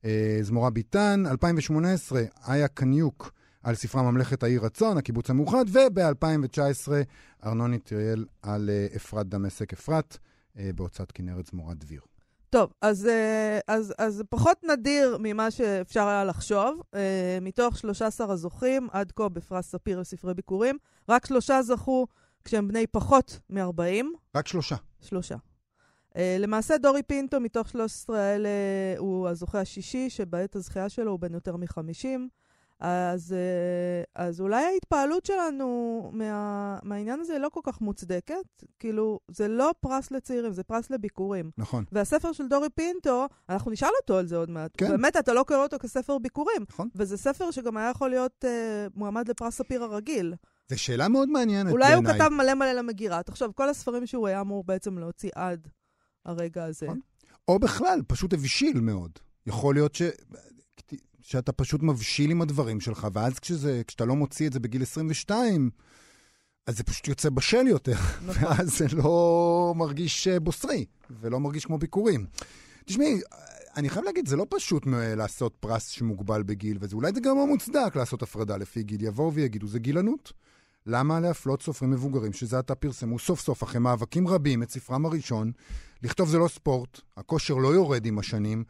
אה, 0.05 0.37
זמורה 0.41 0.69
ביטן. 0.69 1.23
2018, 1.25 2.21
איה 2.47 2.67
קניוק 2.67 3.31
על 3.63 3.75
ספרה 3.75 4.11
ממלכת 4.11 4.43
העיר 4.43 4.65
רצון, 4.65 4.97
הקיבוץ 4.97 5.29
המאוחד. 5.29 5.65
וב-2019, 5.71 6.91
ארנוני 7.45 7.79
טריאל 7.79 8.25
על 8.41 8.69
אה, 8.69 8.87
אפרת 8.95 9.27
דמשק 9.27 9.73
אפרת. 9.73 10.17
אה, 10.57 10.69
בהוצאת 10.75 11.11
כנרת 11.11 11.45
זמורת 11.45 11.77
דביר. 11.77 12.14
טוב, 12.55 12.73
אז, 12.81 13.07
אה, 13.07 13.59
אז, 13.67 13.93
אז 13.97 14.23
פחות 14.29 14.63
נדיר 14.63 15.17
ממה 15.19 15.51
שאפשר 15.51 16.07
היה 16.07 16.23
לחשוב. 16.23 16.81
אה, 16.95 17.37
מתוך 17.41 17.77
13 17.77 18.33
הזוכים 18.33 18.87
עד 18.91 19.11
כה 19.11 19.29
בפרס 19.29 19.71
ספיר 19.71 19.99
לספרי 19.99 20.33
ביקורים, 20.33 20.77
רק 21.09 21.25
שלושה 21.25 21.61
זכו 21.61 22.07
כשהם 22.45 22.67
בני 22.67 22.87
פחות 22.87 23.39
מ-40. 23.49 24.05
רק 24.35 24.47
שלושה. 24.47 24.75
שלושה. 25.01 25.35
Uh, 26.13 26.17
למעשה 26.39 26.77
דורי 26.77 27.03
פינטו 27.03 27.39
מתוך 27.39 27.69
13 27.69 28.19
האלה 28.19 28.49
הוא 28.97 29.27
הזוכה 29.27 29.59
השישי, 29.59 30.09
שבעת 30.09 30.55
הזכייה 30.55 30.89
שלו 30.89 31.11
הוא 31.11 31.19
בן 31.19 31.33
יותר 31.33 31.55
מ-50. 31.55 32.19
אז, 32.79 33.31
uh, 33.31 34.09
אז 34.15 34.41
אולי 34.41 34.63
ההתפעלות 34.65 35.25
שלנו 35.25 36.09
מה, 36.13 36.79
מהעניין 36.83 37.19
הזה 37.19 37.39
לא 37.39 37.49
כל 37.49 37.59
כך 37.63 37.81
מוצדקת. 37.81 38.63
כאילו, 38.79 39.19
זה 39.27 39.47
לא 39.47 39.73
פרס 39.79 40.11
לצעירים, 40.11 40.53
זה 40.53 40.63
פרס 40.63 40.89
לביקורים. 40.89 41.51
נכון. 41.57 41.85
והספר 41.91 42.31
של 42.31 42.47
דורי 42.47 42.69
פינטו, 42.69 43.27
אנחנו 43.49 43.71
נשאל 43.71 43.89
אותו 44.01 44.17
על 44.17 44.27
זה 44.27 44.37
עוד 44.37 44.49
מעט. 44.49 44.71
כן. 44.77 44.89
באמת, 44.89 45.17
אתה 45.17 45.33
לא 45.33 45.43
קורא 45.47 45.63
אותו 45.63 45.79
כספר 45.79 46.17
ביקורים. 46.17 46.65
נכון. 46.69 46.89
וזה 46.95 47.17
ספר 47.17 47.51
שגם 47.51 47.77
היה 47.77 47.89
יכול 47.89 48.09
להיות 48.09 48.45
uh, 48.45 48.47
מועמד 48.95 49.29
לפרס 49.29 49.55
ספיר 49.55 49.83
הרגיל. 49.83 50.33
זו 50.69 50.79
שאלה 50.79 51.07
מאוד 51.07 51.29
מעניינת 51.29 51.71
אולי 51.71 51.93
הוא 51.93 52.03
בעיניי. 52.03 52.21
כתב 52.21 52.33
מלא 52.33 52.53
מלא 52.53 52.71
למגירה. 52.71 53.23
תחשוב, 53.23 53.51
כל 53.51 53.69
הספרים 53.69 54.05
שהוא 54.05 54.27
היה 54.27 54.41
אמור 54.41 54.63
בעצם 54.63 54.97
להוציא 54.97 55.29
עד 55.35 55.67
הרגע 56.25 56.63
הזה. 56.63 56.85
נכון. 56.85 56.99
או 57.47 57.59
בכלל, 57.59 58.01
פשוט 58.07 58.33
הבשיל 58.33 58.79
מאוד. 58.79 59.11
יכול 59.47 59.75
להיות 59.75 59.95
ש... 59.95 60.01
שאתה 61.25 61.51
פשוט 61.51 61.83
מבשיל 61.83 62.31
עם 62.31 62.41
הדברים 62.41 62.79
שלך, 62.79 63.07
ואז 63.13 63.39
כשזה, 63.39 63.81
כשאתה 63.87 64.05
לא 64.05 64.15
מוציא 64.15 64.47
את 64.47 64.53
זה 64.53 64.59
בגיל 64.59 64.81
22, 64.81 65.69
אז 66.67 66.77
זה 66.77 66.83
פשוט 66.83 67.07
יוצא 67.07 67.29
בשל 67.29 67.67
יותר, 67.67 67.97
נכון. 68.25 68.43
ואז 68.47 68.77
זה 68.77 68.85
לא 68.93 69.73
מרגיש 69.75 70.27
אה, 70.27 70.39
בוסרי, 70.39 70.85
ולא 71.21 71.39
מרגיש 71.39 71.65
כמו 71.65 71.77
ביקורים. 71.77 72.25
תשמעי, 72.85 73.19
אני 73.77 73.89
חייב 73.89 74.05
להגיד, 74.05 74.27
זה 74.27 74.35
לא 74.35 74.45
פשוט 74.49 74.83
לעשות 75.17 75.55
פרס 75.59 75.87
שמוגבל 75.87 76.43
בגיל, 76.43 76.77
ואולי 76.81 77.11
זה 77.15 77.19
גם 77.19 77.37
לא 77.37 77.47
מוצדק 77.47 77.95
לעשות 77.95 78.23
הפרדה 78.23 78.57
לפי 78.57 78.83
גיל. 78.83 79.03
יבואו 79.03 79.33
ויגידו, 79.33 79.67
זה 79.67 79.79
גילנות. 79.79 80.33
למה 80.85 81.19
להפלות 81.19 81.61
סופרים 81.61 81.91
מבוגרים 81.91 82.33
שזה 82.33 82.59
עתה 82.59 82.75
פרסמו 82.75 83.19
סוף 83.19 83.39
סוף 83.39 83.63
אחרי 83.63 83.79
מאבקים 83.79 84.27
רבים 84.27 84.63
את 84.63 84.69
ספרם 84.69 85.05
הראשון? 85.05 85.51
לכתוב 86.03 86.29
זה 86.29 86.37
לא 86.37 86.47
ספורט, 86.47 86.99
הכושר 87.17 87.53
לא 87.53 87.67
יורד 87.67 88.05
עם 88.05 88.19
השנים, 88.19 88.63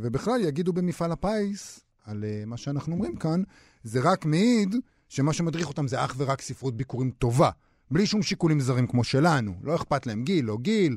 ובכלל 0.00 0.40
יגידו 0.40 0.72
במפעל 0.72 1.12
הפיס 1.12 1.80
על 2.04 2.24
אה, 2.24 2.42
מה 2.46 2.56
שאנחנו 2.56 2.94
אומרים 2.94 3.16
כאן, 3.16 3.42
זה 3.82 4.00
רק 4.02 4.24
מעיד 4.24 4.74
שמה 5.08 5.32
שמדריך 5.32 5.68
אותם 5.68 5.88
זה 5.88 6.04
אך 6.04 6.14
ורק 6.18 6.42
ספרות 6.42 6.76
ביקורים 6.76 7.10
טובה, 7.10 7.50
בלי 7.90 8.06
שום 8.06 8.22
שיקולים 8.22 8.60
זרים 8.60 8.86
כמו 8.86 9.04
שלנו. 9.04 9.54
לא 9.62 9.74
אכפת 9.76 10.06
להם 10.06 10.24
גיל, 10.24 10.44
לא 10.44 10.56
גיל, 10.58 10.96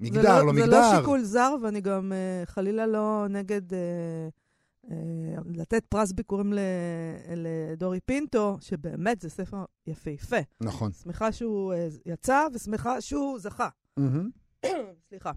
מגדר, 0.00 0.38
לא, 0.38 0.46
לא, 0.46 0.52
מגדר. 0.52 0.64
זה 0.64 0.70
לא 0.70 0.98
שיקול 0.98 1.22
זר, 1.22 1.54
ואני 1.62 1.80
גם 1.80 2.12
uh, 2.12 2.46
חלילה 2.46 2.86
לא 2.86 3.26
נגד 3.30 3.72
uh, 3.72 4.90
לתת 5.46 5.84
פרס 5.88 6.12
ביקורים 6.12 6.52
לדורי 7.36 8.00
פינטו, 8.00 8.58
שבאמת 8.60 9.20
זה 9.20 9.30
ספר 9.30 9.64
יפהפה. 9.86 10.36
נכון. 10.60 10.92
שמחה 10.92 11.32
שהוא 11.32 11.74
יצא 12.06 12.46
ושמחה 12.54 13.00
שהוא 13.00 13.38
זכה. 13.38 13.68
סליחה. 15.08 15.32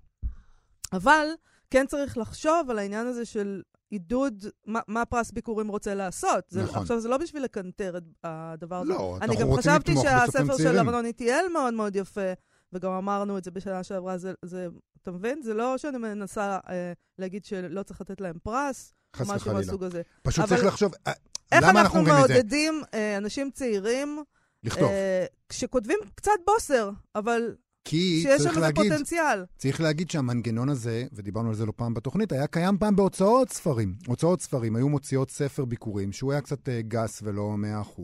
אבל 0.94 1.28
כן 1.70 1.86
צריך 1.88 2.18
לחשוב 2.18 2.70
על 2.70 2.80
העניין 2.80 3.08
הזה 3.08 3.26
של 3.26 3.62
עידוד, 3.90 4.46
מה, 4.66 4.80
מה 4.88 5.06
פרס 5.06 5.32
ביקורים 5.32 5.68
רוצה 5.68 5.96
לעשות. 5.96 6.44
זה, 6.50 6.64
נכון. 6.64 6.82
עכשיו, 6.82 7.00
זה 7.00 7.10
לא 7.10 7.18
בשביל 7.18 7.44
לקנטר 7.44 7.98
את 7.98 8.04
הדבר 8.24 8.76
הזה. 8.76 8.90
לא, 8.90 9.18
אני 9.22 9.26
אנחנו 9.26 9.42
גם 9.42 9.48
רוצים 9.48 9.72
חשבתי 9.72 9.92
לתמוך 9.92 10.06
בסופרים 10.06 10.26
שהספר 10.32 10.58
של 10.58 10.64
צעירים. 10.64 10.90
ארנון 10.90 11.06
איטיאל 11.06 11.46
מאוד 11.54 11.74
מאוד 11.74 11.96
יפה, 11.96 12.34
וגם 12.74 12.92
אמרנו 12.92 13.38
את 13.38 13.44
זה 13.44 13.52
בשנה 13.52 13.84
שעברה, 13.84 14.18
זה, 14.18 14.34
זה, 14.46 14.68
אתה 15.02 15.12
מבין? 15.12 15.42
זה 15.42 15.54
לא 15.54 15.78
שאני 15.78 15.98
מנסה 15.98 16.60
אה, 16.70 16.94
להגיד 17.20 17.46
שלא 17.46 17.84
צריך 17.84 18.02
לתת 18.02 18.22
להם 18.22 18.36
פרס, 18.44 18.94
חס 19.16 19.30
משהו. 19.30 19.54
מהסוג 19.54 19.84
הזה. 19.84 20.02
פשוט 20.22 20.40
אבל- 20.46 20.56
צריך 20.56 20.68
לחשוב, 20.68 20.94
אה, 21.08 21.12
איך 21.52 21.64
למה 21.64 21.82
אנחנו? 21.82 22.02
מעודדים 22.04 22.82
אה, 22.94 23.18
אנשים 23.18 23.52
צעירים, 23.52 24.24
לכתוב. 24.64 24.84
אה, 24.90 25.26
כשכותבים 25.50 26.00
קצת 26.16 26.32
בוסר, 26.46 26.90
אבל 27.16 27.56
כי 27.84 28.22
שיש 28.22 28.42
שם 28.42 28.50
איזה 28.50 28.74
פוטנציאל. 28.76 29.46
צריך 29.58 29.82
להגיד 29.82 30.10
שהמנגנון 30.10 30.70
הזה, 30.70 31.06
ודיברנו 31.14 31.50
על 31.50 31.56
זה 31.56 31.66
לא 31.66 31.74
פעם 31.76 31.94
בתוכנית, 31.94 32.32
היה 32.32 32.48
קיים 32.48 32.78
פעם 32.78 32.96
בהוצאות 32.96 33.50
ספרים. 33.50 33.96
הוצאות 34.08 34.42
ספרים 34.42 34.76
היו 34.76 34.90
מוציאות 34.90 35.32
ספר 35.32 35.66
ביקורים, 35.66 36.12
שהוא 36.12 36.32
היה 36.32 36.42
קצת 36.42 36.70
אה, 36.70 36.82
גס 36.82 37.20
ולא 37.24 37.56
100%, 37.98 38.02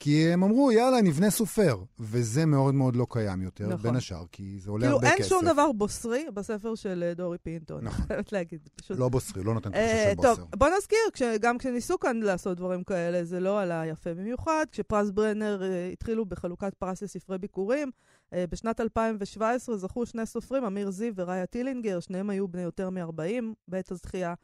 כי 0.00 0.26
הם 0.32 0.42
אמרו, 0.42 0.72
יאללה, 0.72 1.02
נבנה 1.02 1.30
סופר. 1.30 1.78
וזה 1.98 2.46
מאוד 2.46 2.74
מאוד 2.74 2.96
לא 2.96 3.06
קיים 3.10 3.42
יותר, 3.42 3.66
נכון. 3.66 3.82
בין 3.82 3.96
השאר, 3.96 4.24
כי 4.32 4.58
זה 4.58 4.70
עולה 4.70 4.84
כאילו, 4.84 4.96
הרבה 4.96 5.08
אין 5.08 5.18
כסף. 5.18 5.28
שום 5.28 5.44
דבר 5.44 5.72
בוסרי 5.72 6.24
בספר 6.34 6.74
של 6.74 7.04
אה, 7.06 7.14
דורי 7.14 7.38
פינטו, 7.38 7.78
אני 7.78 7.86
נכון. 7.86 8.06
חייבת 8.06 8.32
להגיד. 8.32 8.68
פשוט... 8.76 8.98
לא 8.98 9.08
בוסרי, 9.08 9.44
לא 9.44 9.54
נותן 9.54 9.70
תחושה 9.70 9.84
אה, 9.84 10.10
של 10.10 10.14
בוסר. 10.16 10.34
טוב, 10.34 10.48
בוא 10.56 10.68
נזכיר, 10.76 10.98
כש, 11.12 11.22
גם 11.40 11.58
כשניסו 11.58 11.98
כאן 11.98 12.20
לעשות 12.20 12.56
דברים 12.56 12.84
כאלה, 12.84 13.24
זה 13.24 13.40
לא 13.40 13.60
עלה 13.60 13.86
יפה 13.86 14.14
במיוחד. 14.14 14.64
כשפרס 14.72 15.10
ברנר 15.10 15.62
התחילו 15.92 16.24
בחלוקת 16.24 16.74
פרס 16.74 17.02
לספרי 17.02 17.38
ביקורים, 17.38 17.90
בשנת 18.34 18.80
2017 18.80 19.76
זכו 19.76 20.06
שני 20.06 20.26
סופרים, 20.26 20.64
אמיר 20.64 20.90
זיו 20.90 21.12
וראיה 21.16 21.46
טילינגר, 21.46 22.00
שניהם 22.00 22.30
היו 22.30 22.48
בני 22.48 22.62
יותר 22.62 22.90
מ-40 22.90 23.44
בעת 23.68 23.90
הזכייה. 23.90 24.34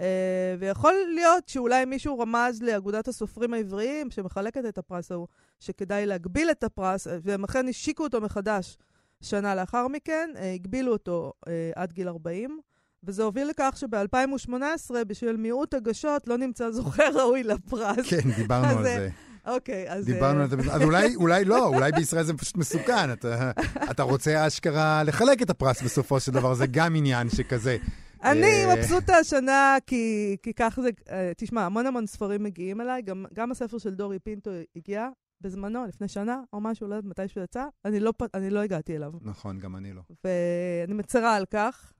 אה, 0.00 0.54
ויכול 0.58 0.94
להיות 1.14 1.48
שאולי 1.48 1.84
מישהו 1.84 2.18
רמז 2.18 2.62
לאגודת 2.62 3.08
הסופרים 3.08 3.54
העבריים, 3.54 4.10
שמחלקת 4.10 4.64
את 4.68 4.78
הפרס 4.78 5.12
ההוא, 5.12 5.26
שכדאי 5.60 6.06
להגביל 6.06 6.50
את 6.50 6.64
הפרס, 6.64 7.06
אה, 7.06 7.18
והם 7.22 7.44
אכן 7.44 7.68
השיקו 7.68 8.02
אותו 8.02 8.20
מחדש 8.20 8.76
שנה 9.20 9.54
לאחר 9.54 9.88
מכן, 9.88 10.30
אה, 10.36 10.52
הגבילו 10.52 10.92
אותו 10.92 11.32
אה, 11.48 11.70
עד 11.74 11.92
גיל 11.92 12.08
40. 12.08 12.60
וזה 13.04 13.22
הוביל 13.22 13.48
לכך 13.48 13.74
שב-2018, 13.76 14.94
בשביל 15.06 15.36
מיעוט 15.36 15.74
הגשות, 15.74 16.28
לא 16.28 16.36
נמצא 16.36 16.70
זוכה 16.70 17.08
ראוי 17.14 17.42
לפרס. 17.42 18.10
כן, 18.10 18.30
דיברנו 18.36 18.66
על 18.66 18.76
אה, 18.76 18.82
זה. 18.82 19.08
אוקיי, 19.48 19.90
אז... 19.92 20.04
דיברנו 20.04 20.38
אה, 20.38 20.44
על 20.44 20.50
זה. 20.50 20.56
אז 20.72 20.82
אולי, 20.82 21.16
אולי 21.16 21.44
לא, 21.44 21.66
אולי 21.66 21.92
בישראל 21.92 22.24
זה 22.24 22.34
פשוט 22.34 22.56
מסוכן. 22.56 23.12
אתה, 23.12 23.50
אתה 23.90 24.02
רוצה 24.02 24.46
אשכרה 24.46 25.02
לחלק 25.02 25.42
את 25.42 25.50
הפרס 25.50 25.82
בסופו 25.82 26.20
של 26.20 26.32
דבר, 26.32 26.54
זה 26.54 26.66
גם 26.66 26.96
עניין 26.96 27.30
שכזה. 27.30 27.76
אני 28.22 28.64
אה, 28.64 28.76
מבסוטה 28.76 29.16
השנה, 29.16 29.76
כי, 29.86 30.36
כי 30.42 30.52
כך 30.52 30.78
זה... 30.82 30.90
אה, 31.10 31.32
תשמע, 31.36 31.66
המון 31.66 31.86
המון 31.86 32.06
ספרים 32.06 32.42
מגיעים 32.42 32.80
אליי, 32.80 33.02
גם, 33.02 33.24
גם 33.34 33.50
הספר 33.50 33.78
של 33.78 33.94
דורי 33.94 34.18
פינטו 34.18 34.50
הגיע 34.76 35.08
בזמנו, 35.40 35.86
לפני 35.86 36.08
שנה, 36.08 36.40
או 36.52 36.60
משהו, 36.60 36.88
לא 36.88 36.94
יודעת 36.94 37.10
מתי 37.10 37.28
שהוא 37.28 37.44
יצא, 37.44 37.64
אני 37.84 38.00
לא, 38.00 38.12
אני 38.34 38.50
לא 38.50 38.60
הגעתי 38.60 38.96
אליו. 38.96 39.12
נכון, 39.20 39.58
גם 39.58 39.76
אני 39.76 39.92
לא. 39.92 40.02
ואני 40.24 40.94
מצרה 40.94 41.34
על 41.34 41.44
כך. 41.50 41.92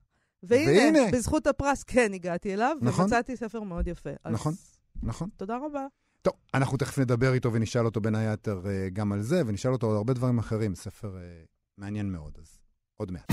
והנה, 0.43 0.71
והנה. 0.71 1.11
בזכות 1.12 1.47
הפרס 1.47 1.83
כן 1.83 2.12
הגעתי 2.14 2.55
אליו, 2.55 2.76
נכון. 2.81 3.05
ומצאתי 3.05 3.37
ספר 3.37 3.61
מאוד 3.61 3.88
יפה. 3.88 4.11
אז 4.25 4.35
נכון. 4.35 4.55
נכון. 5.02 5.28
תודה 5.37 5.57
רבה. 5.57 5.87
טוב, 6.22 6.32
אנחנו 6.54 6.78
תכף 6.78 6.98
נדבר 6.98 7.32
איתו 7.32 7.52
ונשאל 7.52 7.84
אותו 7.84 8.00
בין 8.00 8.14
היתר 8.14 8.62
אה, 8.66 8.88
גם 8.92 9.12
על 9.12 9.22
זה, 9.22 9.42
ונשאל 9.46 9.72
אותו 9.72 9.90
על 9.90 9.96
הרבה 9.96 10.12
דברים 10.12 10.38
אחרים. 10.38 10.75
ספר 10.75 11.16
אה, 11.16 11.22
מעניין 11.78 12.12
מאוד, 12.12 12.38
אז 12.40 12.58
עוד 12.96 13.12
מעט. 13.12 13.32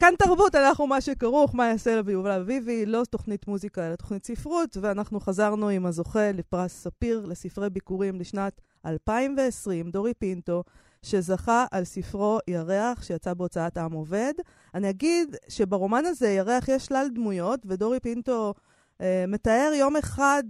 כאן 0.00 0.14
תרבות, 0.18 0.54
אנחנו 0.54 0.86
מה 0.86 1.00
שכרוך, 1.00 1.54
מה 1.54 1.66
יעשה 1.66 1.94
לה 1.94 2.02
ויובל 2.04 2.30
אביבי, 2.30 2.86
לא 2.86 3.02
תוכנית 3.10 3.48
מוזיקה, 3.48 3.86
אלא 3.86 3.96
תוכנית 3.96 4.26
ספרות, 4.26 4.76
ואנחנו 4.80 5.20
חזרנו 5.20 5.68
עם 5.68 5.86
הזוכה 5.86 6.32
לפרס 6.32 6.72
ספיר 6.72 7.26
לספרי 7.26 7.70
ביקורים 7.70 8.20
לשנת 8.20 8.60
2020, 8.86 9.90
דורי 9.90 10.14
פינטו, 10.14 10.64
שזכה 11.02 11.66
על 11.70 11.84
ספרו 11.84 12.38
ירח, 12.48 13.02
שיצא 13.02 13.34
בהוצאת 13.34 13.78
עם 13.78 13.92
עובד. 13.92 14.32
אני 14.74 14.90
אגיד 14.90 15.36
שברומן 15.48 16.04
הזה, 16.04 16.28
ירח, 16.28 16.68
יש 16.68 16.86
שלל 16.86 17.08
דמויות, 17.14 17.60
ודורי 17.66 18.00
פינטו 18.00 18.54
אה, 19.00 19.24
מתאר 19.28 19.72
יום 19.74 19.96
אחד 19.96 20.42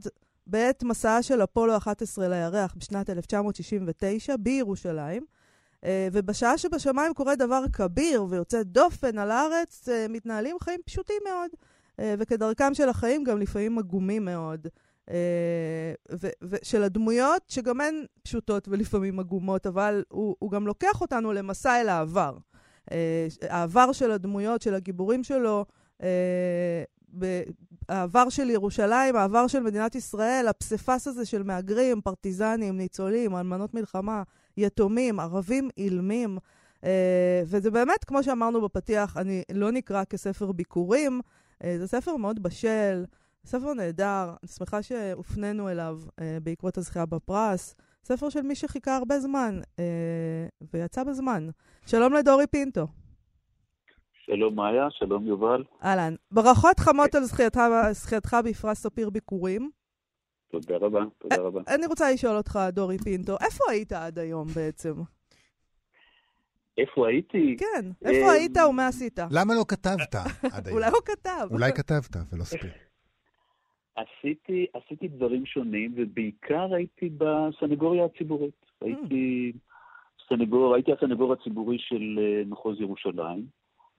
בעת 0.47 0.83
מסעה 0.83 1.23
של 1.23 1.45
אפולו 1.45 1.77
11 1.77 2.29
לירח 2.29 2.75
בשנת 2.79 3.11
1969 3.11 4.37
בירושלים. 4.37 5.23
אה, 5.85 6.09
ובשעה 6.13 6.59
שבשמיים 6.59 7.15
קורה 7.15 7.37
דבר 7.37 7.63
כביר 7.73 8.25
ויוצא 8.29 8.63
דופן 8.63 9.19
על 9.19 9.31
הארץ, 9.31 9.89
אה, 9.89 10.07
מתנהלים 10.09 10.57
חיים 10.61 10.81
פשוטים 10.87 11.23
מאוד. 11.29 11.51
אה, 12.01 12.15
וכדרכם 12.19 12.75
של 12.75 12.89
החיים, 12.89 13.25
גם 13.25 13.39
לפעמים 13.39 13.79
עגומים 13.79 14.25
מאוד. 14.25 14.67
אה, 15.11 16.17
ושל 16.43 16.83
הדמויות, 16.83 17.43
שגם 17.49 17.81
הן 17.81 18.05
פשוטות 18.23 18.69
ולפעמים 18.69 19.21
עגומות, 19.21 19.67
אבל 19.67 20.05
הוא, 20.09 20.37
הוא 20.39 20.51
גם 20.51 20.67
לוקח 20.67 21.01
אותנו 21.01 21.33
למסע 21.33 21.81
אל 21.81 21.89
העבר. 21.89 22.37
אה, 22.93 23.27
העבר 23.43 23.93
של 23.93 24.11
הדמויות, 24.11 24.63
של 24.63 24.75
הגיבורים 24.75 25.25
שלו, 25.25 25.65
ב- 27.19 27.43
העבר 27.89 28.29
של 28.29 28.51
ירושלים, 28.51 29.17
העבר 29.17 29.47
של 29.47 29.61
מדינת 29.61 29.95
ישראל, 29.95 30.49
הפסיפס 30.49 31.07
הזה 31.07 31.25
של 31.25 31.43
מהגרים, 31.43 32.01
פרטיזנים, 32.01 32.77
ניצולים, 32.77 33.37
אלמנות 33.37 33.75
מלחמה, 33.75 34.23
יתומים, 34.57 35.21
ערבים 35.21 35.69
אילמים. 35.77 36.39
Uh, 36.81 36.83
וזה 37.47 37.71
באמת, 37.71 38.05
כמו 38.05 38.23
שאמרנו 38.23 38.61
בפתיח, 38.61 39.17
אני 39.17 39.43
לא 39.53 39.71
נקרא 39.71 40.05
כספר 40.05 40.53
ביקורים, 40.53 41.21
uh, 41.63 41.67
זה 41.79 41.87
ספר 41.87 42.17
מאוד 42.17 42.43
בשל, 42.43 43.05
ספר 43.45 43.75
נהדר, 43.75 44.35
אני 44.43 44.49
שמחה 44.49 44.83
שהופנינו 44.83 45.69
אליו 45.69 45.99
uh, 46.09 46.23
בעקבות 46.43 46.79
הזכייה 46.79 47.07
בפרס. 47.07 47.75
ספר 48.05 48.29
של 48.29 48.43
מי 48.43 48.55
שחיכה 48.55 48.97
הרבה 48.97 49.19
זמן, 49.19 49.61
uh, 49.63 50.65
ויצא 50.75 51.05
בזמן. 51.05 51.49
שלום 51.87 52.13
לדורי 52.13 52.47
פינטו. 52.47 52.87
שלום 54.27 54.55
מאיה, 54.55 54.87
שלום 54.91 55.27
יובל, 55.27 55.65
אהלן. 55.85 56.15
ברכות 56.31 56.81
חמות 56.81 57.15
על 57.15 57.23
זכייתך, 57.23 57.61
זכייתך 57.91 58.37
בפרס 58.45 58.79
ספיר 58.79 59.11
ביקורים. 59.11 59.71
תודה 60.51 60.77
רבה, 60.77 61.01
תודה 61.19 61.37
רבה. 61.37 61.61
אני 61.69 61.87
רוצה 61.87 62.13
לשאול 62.13 62.37
אותך, 62.37 62.59
דורי 62.73 62.99
פינטו, 62.99 63.37
איפה 63.41 63.65
היית 63.71 63.93
עד 63.93 64.19
היום 64.19 64.47
בעצם? 64.49 64.95
איפה 66.79 67.09
הייתי? 67.09 67.57
כן, 67.59 67.91
איפה 68.05 68.27
אה, 68.27 68.33
היית 68.33 68.57
ומה 68.69 68.87
עשית? 68.87 69.19
למה 69.31 69.55
לא 69.55 69.65
כתבת 69.69 70.15
עד 70.53 70.67
היום? 70.67 70.79
אולי 70.79 70.91
הוא 70.91 71.01
כתב. 71.05 71.49
אולי 71.51 71.73
כתבת 71.73 72.17
ולא 72.33 72.45
ספיר. 72.45 72.90
עשיתי, 74.01 74.67
עשיתי 74.75 75.09
דברים 75.09 75.47
שונים, 75.47 75.93
ובעיקר 75.97 76.75
הייתי 76.75 77.11
בסנגוריה 77.19 78.05
הציבורית. 78.05 78.67
הייתי 78.81 79.53
סנגור, 80.29 80.75
הייתי 80.75 80.93
הסנגור 80.93 81.33
הציבורי 81.33 81.79
של 81.79 82.19
אה, 82.19 82.43
מחוז 82.47 82.81
ירושלים 82.81 83.47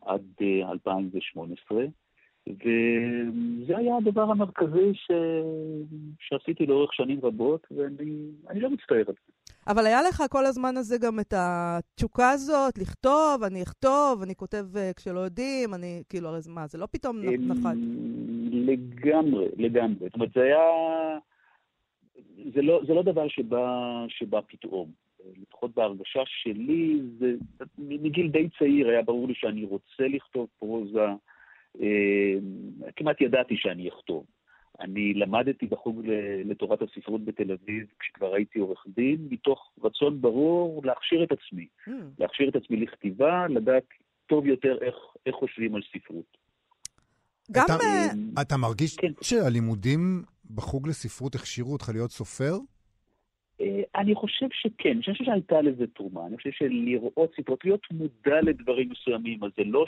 עד 0.01 0.21
אה, 0.41 0.71
2018, 0.71 1.83
וזה 2.47 3.77
היה 3.77 3.97
הדבר 3.97 4.21
המרכזי 4.21 4.93
ש... 4.93 5.11
שעשיתי 6.19 6.65
לאורך 6.65 6.93
שנים 6.93 7.19
רבות, 7.23 7.67
ואני 7.71 8.27
אני 8.49 8.59
לא 8.59 8.69
מצטער 8.69 8.97
על 8.97 9.05
זה. 9.05 9.31
אבל 9.67 9.85
היה 9.85 10.01
לך 10.01 10.23
כל 10.29 10.45
הזמן 10.45 10.77
הזה 10.77 10.97
גם 10.97 11.19
את 11.19 11.33
התשוקה 11.37 12.29
הזאת, 12.29 12.77
לכתוב, 12.77 13.43
אני 13.43 13.63
אכתוב, 13.63 14.21
אני 14.21 14.35
כותב 14.35 14.65
אה, 14.77 14.91
כשלא 14.95 15.19
יודעים, 15.19 15.73
אני, 15.73 16.03
כאילו, 16.09 16.29
הרי 16.29 16.39
מה, 16.47 16.67
זה 16.67 16.77
לא 16.77 16.87
פתאום 16.91 17.17
נ- 17.21 17.51
נחת. 17.51 17.73
אמ, 17.73 18.49
לגמרי, 18.51 19.45
לגמרי. 19.57 19.99
זאת 19.99 20.15
אומרת, 20.15 20.29
זה 20.35 20.41
היה... 20.41 20.59
זה 22.53 22.61
לא, 22.61 22.81
זה 22.87 22.93
לא 22.93 23.03
דבר 23.03 23.27
שבא, 23.27 23.65
שבא 24.07 24.39
פתאום. 24.47 24.91
לפחות 25.41 25.75
בהרגשה 25.75 26.21
שלי, 26.25 26.99
זה, 27.19 27.33
מגיל 27.77 28.27
די 28.29 28.49
צעיר 28.59 28.87
היה 28.89 29.01
ברור 29.01 29.27
לי 29.27 29.33
שאני 29.35 29.65
רוצה 29.65 30.03
לכתוב 30.09 30.47
פרוזה. 30.59 31.07
אמ, 31.79 32.39
כמעט 32.95 33.21
ידעתי 33.21 33.57
שאני 33.57 33.89
אכתוב. 33.89 34.25
אני 34.81 35.13
למדתי 35.13 35.65
בחוג 35.65 36.05
ל- 36.05 36.51
לתורת 36.51 36.79
הספרות 36.81 37.25
בתל 37.25 37.51
אביב 37.51 37.85
כשכבר 37.99 38.33
הייתי 38.35 38.59
עורך 38.59 38.85
דין, 38.95 39.27
מתוך 39.29 39.71
רצון 39.83 40.21
ברור 40.21 40.81
להכשיר 40.85 41.23
את 41.23 41.31
עצמי. 41.31 41.67
Mm. 41.87 41.91
להכשיר 42.19 42.49
את 42.49 42.55
עצמי 42.55 42.77
לכתיבה, 42.77 43.47
לדעת 43.49 43.83
טוב 44.27 44.45
יותר 44.45 44.77
איך, 44.81 44.95
איך 45.25 45.35
חושבים 45.35 45.75
על 45.75 45.81
ספרות. 45.93 46.37
גם... 47.51 47.65
אתה- 47.65 47.73
אמ, 48.13 48.31
אתה 48.41 48.57
מרגיש 48.57 48.95
כן. 48.97 49.11
שהלימודים 49.21 50.23
בחוג 50.55 50.87
לספרות 50.87 51.35
הכשירו 51.35 51.73
אותך 51.73 51.89
להיות 51.93 52.11
סופר? 52.11 52.53
אה, 53.61 53.81
אני 53.95 54.15
חושב 54.15 54.45
שכן, 54.53 54.89
אני 54.89 54.99
חושב 55.01 55.23
שהייתה 55.25 55.61
לזה 55.61 55.87
תרומה. 55.87 56.27
אני 56.27 56.37
חושב 56.37 56.49
שלראות 56.51 57.31
ספרות, 57.41 57.65
להיות 57.65 57.81
מודע 57.91 58.41
לדברים 58.43 58.89
מסוימים, 58.89 59.43
אז 59.43 59.51
זה 59.57 59.63
לא 59.65 59.85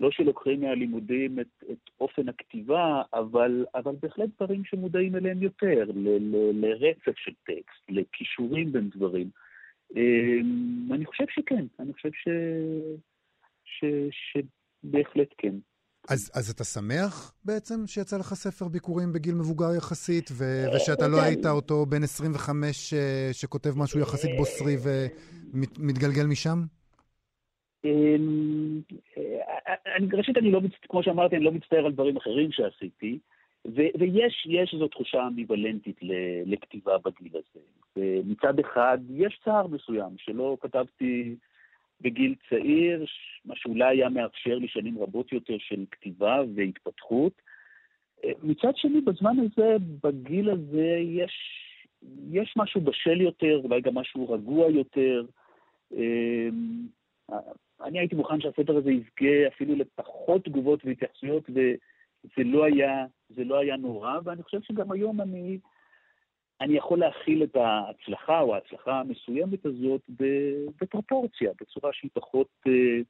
לא 0.00 0.10
שלוקחים 0.10 0.60
מהלימודים 0.60 1.40
את, 1.40 1.64
את 1.72 1.90
אופן 2.00 2.28
הכתיבה, 2.28 3.02
אבל, 3.14 3.64
אבל 3.74 3.92
בהחלט 4.02 4.28
דברים 4.36 4.64
שמודעים 4.64 5.16
אליהם 5.16 5.42
יותר, 5.42 5.84
ל, 5.94 6.08
ל, 6.08 6.66
לרצף 6.66 7.18
של 7.18 7.32
טקסט, 7.46 7.82
לכישורים 7.88 8.72
בין 8.72 8.88
דברים. 8.88 9.30
אמ, 9.96 10.92
אני 10.92 11.06
חושב 11.06 11.24
שכן, 11.30 11.66
אני 11.80 11.92
חושב 11.92 12.10
ש, 12.12 12.28
ש, 13.64 13.84
שבהחלט 14.84 15.28
כן. 15.38 15.54
אז, 16.08 16.30
אז 16.34 16.50
אתה 16.50 16.64
שמח 16.64 17.32
בעצם 17.44 17.86
שיצא 17.86 18.18
לך 18.18 18.34
ספר 18.34 18.68
ביקורים 18.68 19.12
בגיל 19.12 19.34
מבוגר 19.34 19.74
יחסית, 19.76 20.30
ו, 20.32 20.44
ושאתה 20.74 21.08
לא 21.08 21.16
כן. 21.16 21.24
היית 21.24 21.46
אותו 21.46 21.86
בן 21.86 22.02
25 22.02 22.94
אה, 22.94 23.28
שכותב 23.32 23.72
משהו 23.76 24.00
יחסית 24.00 24.30
בוסרי 24.36 24.76
ומתגלגל 25.52 26.26
משם? 26.26 26.77
אמ, 27.84 28.80
אה, 29.18 29.96
ראשית, 30.12 30.36
אני 30.36 30.50
לא, 30.50 30.60
כמו 30.88 31.02
שאמרתי, 31.02 31.36
אני 31.36 31.44
לא 31.44 31.52
מצטער 31.52 31.86
על 31.86 31.92
דברים 31.92 32.16
אחרים 32.16 32.52
שעשיתי, 32.52 33.18
ויש 33.64 34.72
איזו 34.72 34.88
תחושה 34.88 35.26
אמביוולנטית 35.26 36.00
לכתיבה 36.46 36.98
בגיל 36.98 37.32
הזה. 37.32 37.64
מצד 38.24 38.58
אחד, 38.58 38.98
יש 39.10 39.40
צער 39.44 39.66
מסוים 39.66 40.14
שלא 40.18 40.56
כתבתי 40.60 41.36
בגיל 42.00 42.34
צעיר, 42.48 43.04
מה 43.44 43.56
שאולי 43.56 43.96
היה 43.96 44.08
מאפשר 44.08 44.54
לי 44.54 44.68
שנים 44.68 44.98
רבות 44.98 45.32
יותר 45.32 45.56
של 45.58 45.84
כתיבה 45.90 46.40
והתפתחות. 46.54 47.32
אה, 48.24 48.30
מצד 48.42 48.76
שני, 48.76 49.00
בזמן 49.00 49.36
הזה, 49.38 49.76
בגיל 50.02 50.50
הזה, 50.50 50.96
יש, 51.00 51.32
יש 52.30 52.54
משהו 52.56 52.80
בשל 52.80 53.20
יותר, 53.20 53.60
אולי 53.64 53.80
גם 53.80 53.94
משהו 53.94 54.32
רגוע 54.32 54.70
יותר. 54.70 55.24
אני 57.84 57.98
הייתי 57.98 58.14
מוכן 58.14 58.40
שהספר 58.40 58.76
הזה 58.76 58.90
יזכה 58.90 59.48
אפילו 59.48 59.74
לפחות 59.74 60.44
תגובות 60.44 60.84
והתייחסויות, 60.84 61.50
וזה 61.50 62.44
לא 62.44 62.64
היה, 62.64 63.06
לא 63.36 63.58
היה 63.58 63.76
נורא, 63.76 64.18
ואני 64.24 64.42
חושב 64.42 64.60
שגם 64.62 64.92
היום 64.92 65.20
אני, 65.20 65.58
אני 66.60 66.76
יכול 66.76 66.98
להכיל 66.98 67.42
את 67.42 67.56
ההצלחה 67.56 68.40
או 68.40 68.54
ההצלחה 68.54 69.00
המסוימת 69.00 69.66
הזאת 69.66 70.02
בפרופורציה, 70.80 71.52
בצורה 71.60 71.92
שהיא 71.92 72.10
פחות, 72.14 72.48
אה, 72.66 73.00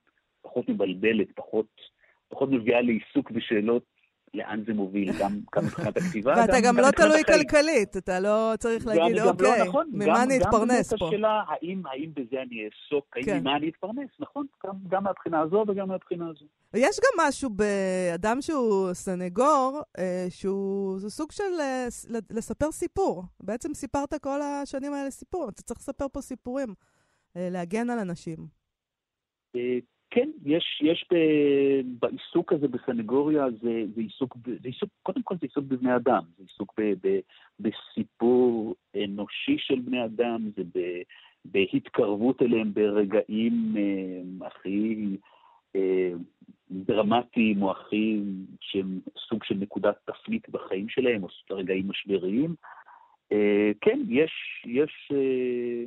פחות 0.43 0.69
מבלבלת, 0.69 1.29
פחות, 1.35 1.81
פחות 2.29 2.51
מביאה 2.51 2.81
לעיסוק 2.81 3.31
בשאלות 3.31 3.98
לאן 4.35 4.63
זה 4.67 4.75
מוביל, 4.75 5.13
גם, 5.21 5.41
מבחינת 5.63 5.97
הכתיבה. 5.97 6.35
ואתה 6.37 6.61
גם, 6.65 6.77
לא 6.77 6.91
תלוי 6.91 7.25
כלכלית, 7.25 7.97
אתה 7.97 8.21
לא 8.21 8.53
צריך 8.59 8.87
להגיד, 8.87 9.17
לא 9.17 9.31
אוקיי, 9.31 9.69
נכון, 9.69 9.91
ממה 9.93 10.23
אני 10.23 10.39
אתפרנס 10.39 10.93
פה? 10.93 10.97
גם 11.01 11.09
השאלה, 11.09 11.43
האם, 11.49 11.83
האם 11.87 12.11
בזה 12.15 12.43
אני 12.43 12.65
אעסוק, 12.65 13.17
האם 13.17 13.25
כן. 13.25 13.41
ממה 13.41 13.57
אני 13.57 13.69
אתפרנס, 13.69 14.11
נכון? 14.21 14.47
גם, 14.67 14.75
גם 14.89 15.05
מהבחינה 15.05 15.41
הזו 15.41 15.65
וגם 15.69 15.89
מהבחינה 15.89 16.29
הזו. 16.29 16.45
יש 16.75 17.01
גם 17.01 17.27
משהו 17.29 17.51
באדם 17.51 18.41
שהוא 18.41 18.93
סנגור, 18.93 19.81
אה, 19.99 20.27
שהוא 20.29 20.99
סוג 20.99 21.33
של 21.33 21.61
אה, 21.61 21.87
לספר 22.31 22.73
סיפור. 22.73 23.25
בעצם 23.41 23.75
סיפרת 23.75 24.15
כל 24.15 24.41
השנים 24.43 24.93
האלה 24.93 25.11
סיפור, 25.11 25.49
אתה 25.49 25.63
צריך 25.63 25.81
לספר 25.81 26.07
פה 26.13 26.21
סיפורים, 26.21 26.75
אה, 27.37 27.49
להגן 27.51 27.91
על 27.91 27.99
אנשים. 27.99 28.59
כן, 30.11 30.31
יש, 30.45 30.83
יש 30.85 31.07
ב, 31.13 31.17
בעיסוק 32.01 32.53
הזה 32.53 32.69
בסנגוריה, 32.69 33.45
זה, 33.51 33.85
זה, 33.95 34.01
עיסוק, 34.01 34.37
זה 34.47 34.69
עיסוק, 34.69 34.89
קודם 35.03 35.23
כל 35.23 35.35
זה 35.35 35.47
עיסוק 35.47 35.65
בבני 35.65 35.97
אדם, 35.97 36.23
זה 36.39 36.45
עיסוק 36.49 36.75
ב, 36.79 36.93
ב, 37.03 37.19
בסיפור 37.61 38.75
אנושי 39.05 39.57
של 39.59 39.79
בני 39.79 40.05
אדם, 40.05 40.51
זה 40.57 40.63
ב, 40.75 40.81
בהתקרבות 41.45 42.43
אליהם 42.43 42.75
ברגעים 42.75 43.75
אה, 43.77 44.47
הכי 44.47 45.17
אה, 45.77 46.13
דרמטיים 46.71 47.63
או 47.63 47.71
הכי 47.71 48.21
שהם 48.61 49.01
סוג 49.29 49.45
של 49.45 49.55
נקודת 49.55 49.97
תפנית 50.05 50.49
בחיים 50.49 50.89
שלהם, 50.89 51.23
או 51.23 51.29
רגעים 51.51 51.89
משבריים. 51.89 52.55
אה, 53.33 53.71
כן, 53.81 54.01
יש, 54.09 54.33
יש 54.67 55.13
אה, 55.13 55.85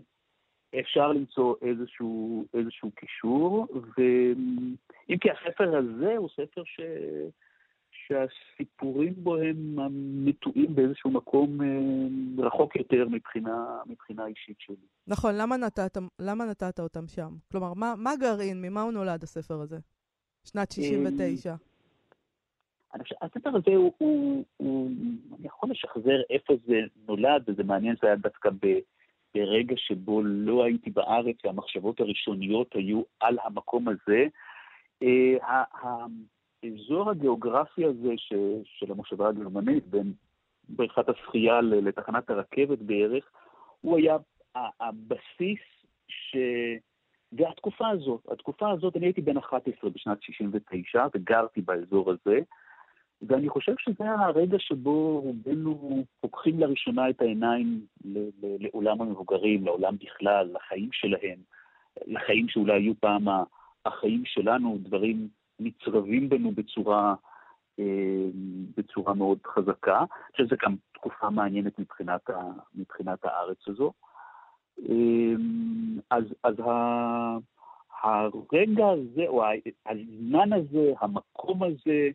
אפשר 0.79 1.07
למצוא 1.07 1.55
איזשהו, 1.61 2.45
איזשהו 2.53 2.91
קישור, 2.91 3.67
ואם 3.97 5.17
כי 5.21 5.29
הספר 5.31 5.77
הזה 5.77 6.17
הוא 6.17 6.29
ספר 6.29 6.63
ש... 6.65 6.79
שהסיפורים 8.11 9.13
בו 9.17 9.37
הם 9.37 9.75
נטועים 10.25 10.75
באיזשהו 10.75 11.11
מקום 11.11 11.61
אה, 11.61 12.45
רחוק 12.45 12.75
יותר 12.75 13.07
מבחינה, 13.09 13.77
מבחינה 13.85 14.25
אישית 14.25 14.57
שלי. 14.59 14.75
נכון, 15.07 15.35
למה 15.37 15.57
נתת, 15.57 15.97
למה 16.19 16.45
נתת 16.45 16.79
אותם 16.79 17.07
שם? 17.07 17.29
כלומר, 17.51 17.73
מה, 17.73 17.93
מה 17.97 18.11
גרעין, 18.19 18.61
ממה 18.61 18.81
הוא 18.81 18.91
נולד 18.91 19.23
הספר 19.23 19.53
הזה? 19.53 19.77
שנת 20.43 20.71
69. 20.71 21.49
אה, 21.49 21.55
הספר 23.21 23.49
הזה 23.49 23.75
הוא, 23.75 23.93
הוא, 23.97 24.43
הוא, 24.57 24.91
אני 25.39 25.47
יכול 25.47 25.69
לשחזר 25.71 26.21
איפה 26.29 26.53
זה 26.67 26.79
נולד, 27.07 27.43
וזה 27.47 27.63
מעניין, 27.63 27.95
זה 28.01 28.07
היה 28.07 28.15
דווקא 28.15 28.49
ב... 28.49 28.67
ברגע 29.35 29.75
שבו 29.77 30.21
לא 30.23 30.63
הייתי 30.63 30.89
בארץ 30.89 31.35
והמחשבות 31.43 31.99
הראשוניות 31.99 32.75
היו 32.75 33.01
על 33.19 33.37
המקום 33.43 33.87
הזה. 33.87 34.25
אה, 35.03 35.63
האזור 36.63 37.09
הגיאוגרפי 37.09 37.85
הזה 37.85 38.13
של 38.65 38.91
המושבה 38.91 39.29
הגרמנית, 39.29 39.87
בין 39.87 40.13
בריכת 40.69 41.09
השחייה 41.09 41.61
לתחנת 41.61 42.29
הרכבת 42.29 42.79
בערך, 42.79 43.31
הוא 43.81 43.97
היה 43.97 44.17
הבסיס 44.55 45.59
ש... 46.07 46.35
והתקופה 47.31 47.89
הזאת, 47.89 48.27
התקופה 48.31 48.71
הזאת, 48.71 48.97
אני 48.97 49.05
הייתי 49.05 49.21
בן 49.21 49.37
11 49.37 49.89
בשנת 49.89 50.23
69 50.23 51.05
וגרתי 51.15 51.61
באזור 51.61 52.11
הזה, 52.11 52.39
ואני 53.27 53.49
חושב 53.49 53.73
שזה 53.79 54.11
הרגע 54.11 54.59
שבו 54.59 55.19
רובנו 55.19 56.03
פוקחים 56.19 56.59
לראשונה 56.59 57.09
את 57.09 57.21
העיניים 57.21 57.85
לעולם 58.59 59.01
המבוגרים, 59.01 59.65
לעולם 59.65 59.95
בכלל, 59.97 60.49
לחיים 60.53 60.89
שלהם, 60.91 61.37
לחיים 62.05 62.47
שאולי 62.49 62.73
היו 62.73 62.93
פעם 62.99 63.25
החיים 63.85 64.25
שלנו, 64.25 64.77
דברים 64.81 65.27
נצרבים 65.59 66.29
בנו 66.29 66.51
בצורה, 66.51 67.15
אה, 67.79 68.25
בצורה 68.77 69.13
מאוד 69.13 69.39
חזקה. 69.47 69.97
אני 69.97 70.31
חושב 70.31 70.45
שזו 70.45 70.55
גם 70.65 70.75
תקופה 70.93 71.29
מעניינת 71.29 71.79
מבחינת, 71.79 72.29
ה, 72.29 72.41
מבחינת 72.75 73.25
הארץ 73.25 73.67
הזו. 73.67 73.91
אה, 74.89 75.33
אז, 76.09 76.23
אז 76.43 76.59
ה, 76.59 77.37
הרגע 78.01 78.89
הזה, 78.89 79.23
או 79.27 79.43
הזמן 79.85 80.53
הזה, 80.53 80.93
המקום 80.99 81.63
הזה, 81.63 82.09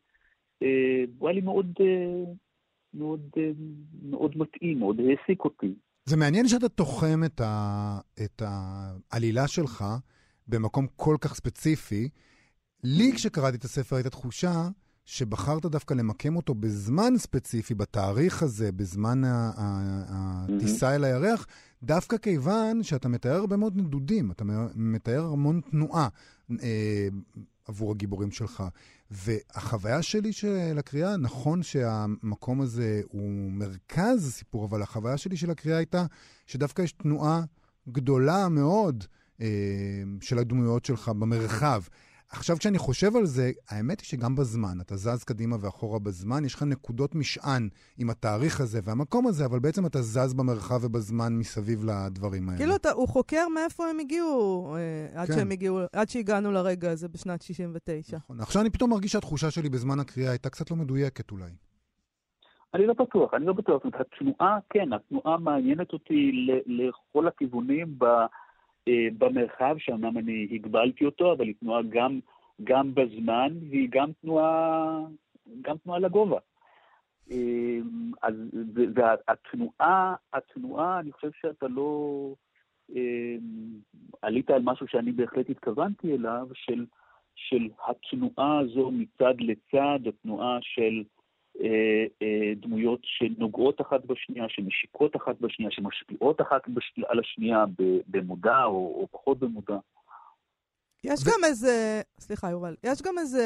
הוא 1.19 1.29
היה 1.29 1.35
לי 1.35 1.41
מאוד, 1.41 1.67
אה, 1.81 2.33
מאוד, 2.95 3.21
אה, 3.37 3.51
מאוד 4.03 4.33
מתאים, 4.37 4.79
מאוד 4.79 4.97
העסיק 5.01 5.45
אותי. 5.45 5.75
זה 6.05 6.17
מעניין 6.17 6.49
שאתה 6.49 6.69
תוחם 6.69 7.21
את, 7.25 7.41
ה, 7.41 7.99
את 8.25 8.43
העלילה 8.47 9.49
שלך 9.49 9.85
במקום 10.49 10.87
כל 10.97 11.17
כך 11.21 11.35
ספציפי. 11.35 12.09
לי, 12.85 13.13
כשקראתי 13.15 13.57
את 13.57 13.65
הספר, 13.65 13.97
הייתה 13.97 14.11
תחושה 14.11 14.69
שבחרת 15.05 15.67
דווקא 15.67 15.95
למקם 15.95 16.37
אותו 16.37 16.55
בזמן 16.55 17.13
ספציפי, 17.17 17.75
בתאריך 17.75 18.43
הזה, 18.43 18.73
בזמן 18.73 19.23
הטיסה 19.25 20.95
אל 20.95 21.05
הירח, 21.05 21.47
דווקא 21.83 22.17
כיוון 22.17 22.83
שאתה 22.83 23.09
מתאר 23.09 23.33
הרבה 23.35 23.57
מאוד 23.57 23.77
נדודים, 23.77 24.31
אתה 24.31 24.45
מתאר 24.75 25.25
המון 25.33 25.61
תנועה. 25.71 26.09
עבור 27.69 27.91
הגיבורים 27.91 28.31
שלך. 28.31 28.63
והחוויה 29.11 30.03
שלי 30.03 30.33
של 30.33 30.77
הקריאה, 30.79 31.17
נכון 31.17 31.63
שהמקום 31.63 32.61
הזה 32.61 33.01
הוא 33.09 33.53
מרכז 33.53 34.29
הסיפור, 34.29 34.65
אבל 34.65 34.83
החוויה 34.83 35.17
שלי 35.17 35.37
של 35.37 35.51
הקריאה 35.51 35.77
הייתה 35.77 36.07
שדווקא 36.47 36.83
יש 36.83 36.93
תנועה 36.93 37.43
גדולה 37.89 38.49
מאוד 38.49 39.05
אה, 39.41 39.47
של 40.21 40.39
הדמויות 40.39 40.85
שלך 40.85 41.09
במרחב. 41.09 41.83
עכשיו, 42.37 42.57
כשאני 42.59 42.79
חושב 42.79 43.17
על 43.17 43.27
זה, 43.27 43.51
האמת 43.71 44.01
היא 44.01 44.07
שגם 44.07 44.37
בזמן, 44.37 44.81
אתה 44.81 44.97
זז 44.97 45.25
קדימה 45.25 45.57
ואחורה 45.61 45.99
בזמן, 45.99 46.45
יש 46.45 46.55
לך 46.55 46.63
נקודות 46.63 47.15
משען 47.15 47.69
עם 47.99 48.11
התאריך 48.11 48.61
הזה 48.61 48.81
והמקום 48.85 49.27
הזה, 49.27 49.45
אבל 49.45 49.59
בעצם 49.59 49.87
אתה 49.87 50.03
זז 50.03 50.35
במרחב 50.35 50.85
ובזמן 50.85 51.33
מסביב 51.33 51.85
לדברים 51.85 52.49
האלה. 52.49 52.59
כאילו, 52.59 52.77
אתה, 52.77 52.91
הוא 52.91 53.09
חוקר 53.09 53.49
מאיפה 53.55 53.87
הם 53.87 53.99
הגיעו, 53.99 54.75
אה, 54.77 55.21
עד, 55.23 55.27
כן. 55.27 55.35
שהם 55.35 55.51
הגיעו, 55.51 55.81
עד 55.93 56.09
שהגענו 56.09 56.53
לרגע 56.53 56.91
הזה 56.91 57.09
בשנת 57.09 57.43
69. 57.43 58.17
נכון. 58.17 58.41
עכשיו 58.41 58.63
אני 58.63 58.71
פתאום 58.71 58.91
מרגיש 58.91 59.13
שהתחושה 59.13 59.51
שלי 59.51 59.69
בזמן 59.69 60.01
הקריאה 60.01 60.31
הייתה 60.31 60.51
קצת 60.51 60.71
לא 60.71 60.77
מדויקת 60.77 61.31
אולי. 61.31 61.51
אני 62.75 62.87
לא 62.87 62.95
בטוח, 62.95 63.35
אני 63.35 63.47
לא 63.47 63.53
בטוח. 63.53 63.83
התנועה, 63.87 64.59
כן, 64.71 64.93
התנועה 64.93 65.39
מעניינת 65.39 65.93
אותי 65.93 66.33
לכל 66.67 67.29
הכיוונים 67.29 67.99
ב... 67.99 68.05
אה, 68.89 69.09
במרחב, 69.19 69.77
שאומנם 69.79 70.19
אני 70.19 70.49
הגבלתי 70.51 71.05
אותו, 71.05 71.33
אבל 71.33 71.47
היא 71.47 71.55
תנועה 71.61 71.83
גם, 71.89 72.21
גם 72.65 72.95
בזמן, 72.95 73.53
והיא 73.71 73.89
גם 73.91 74.11
תנועה, 74.23 75.01
גם 75.63 75.77
תנועה 75.77 75.99
לגובה. 75.99 76.39
אה, 77.31 77.79
אז, 78.23 78.35
והתנועה, 78.95 80.15
התנועה, 80.33 81.01
אני 81.01 81.13
חושב 81.13 81.31
שאתה 81.41 81.69
לא... 81.69 82.33
אה, 82.97 83.37
עלית 84.23 84.51
על 84.51 84.63
משהו 84.63 84.89
שאני 84.89 85.13
בהחלט 85.13 85.51
התכוונתי 85.51 86.15
אליו, 86.15 86.49
של, 86.55 86.87
של 87.35 87.69
התנועה 87.89 88.59
הזו 88.59 88.91
מצד 88.91 89.35
לצד, 89.41 89.99
התנועה 90.09 90.59
של 90.63 91.03
דמויות 92.57 93.01
שנוגעות 93.03 93.81
אחת 93.81 94.05
בשנייה, 94.05 94.45
שמשיקות 94.49 95.17
אחת 95.17 95.41
בשנייה, 95.41 95.71
שמשפיעות 95.71 96.41
אחת 96.41 96.69
בש... 96.69 96.93
על 97.07 97.21
השנייה 97.21 97.65
במודע 98.09 98.65
או, 98.65 99.01
או 99.01 99.09
פחות 99.11 99.39
במודע. 99.39 99.77
יש 101.05 101.21
ו... 101.23 101.25
גם 101.27 101.45
איזה, 101.45 102.03
סליחה 102.19 102.51
יובל, 102.51 102.75
יש 102.83 103.03
גם 103.03 103.19
איזה, 103.19 103.45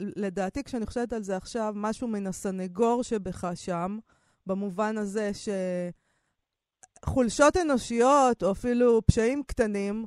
לדעתי 0.00 0.64
כשאני 0.64 0.86
חושבת 0.86 1.12
על 1.12 1.22
זה 1.22 1.36
עכשיו, 1.36 1.72
משהו 1.76 2.08
מן 2.08 2.26
הסנגור 2.26 3.02
שבך 3.02 3.44
שם, 3.54 3.98
במובן 4.46 4.98
הזה 4.98 5.30
שחולשות 7.04 7.56
אנושיות, 7.56 8.42
או 8.42 8.52
אפילו 8.52 9.00
פשעים 9.06 9.42
קטנים, 9.46 10.06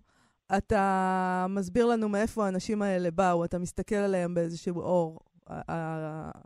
אתה 0.57 1.45
מסביר 1.49 1.85
לנו 1.85 2.09
מאיפה 2.09 2.45
האנשים 2.45 2.81
האלה 2.81 3.11
באו, 3.11 3.45
אתה 3.45 3.59
מסתכל 3.59 3.95
עליהם 3.95 4.33
באיזשהו 4.33 4.81
אור, 4.81 5.19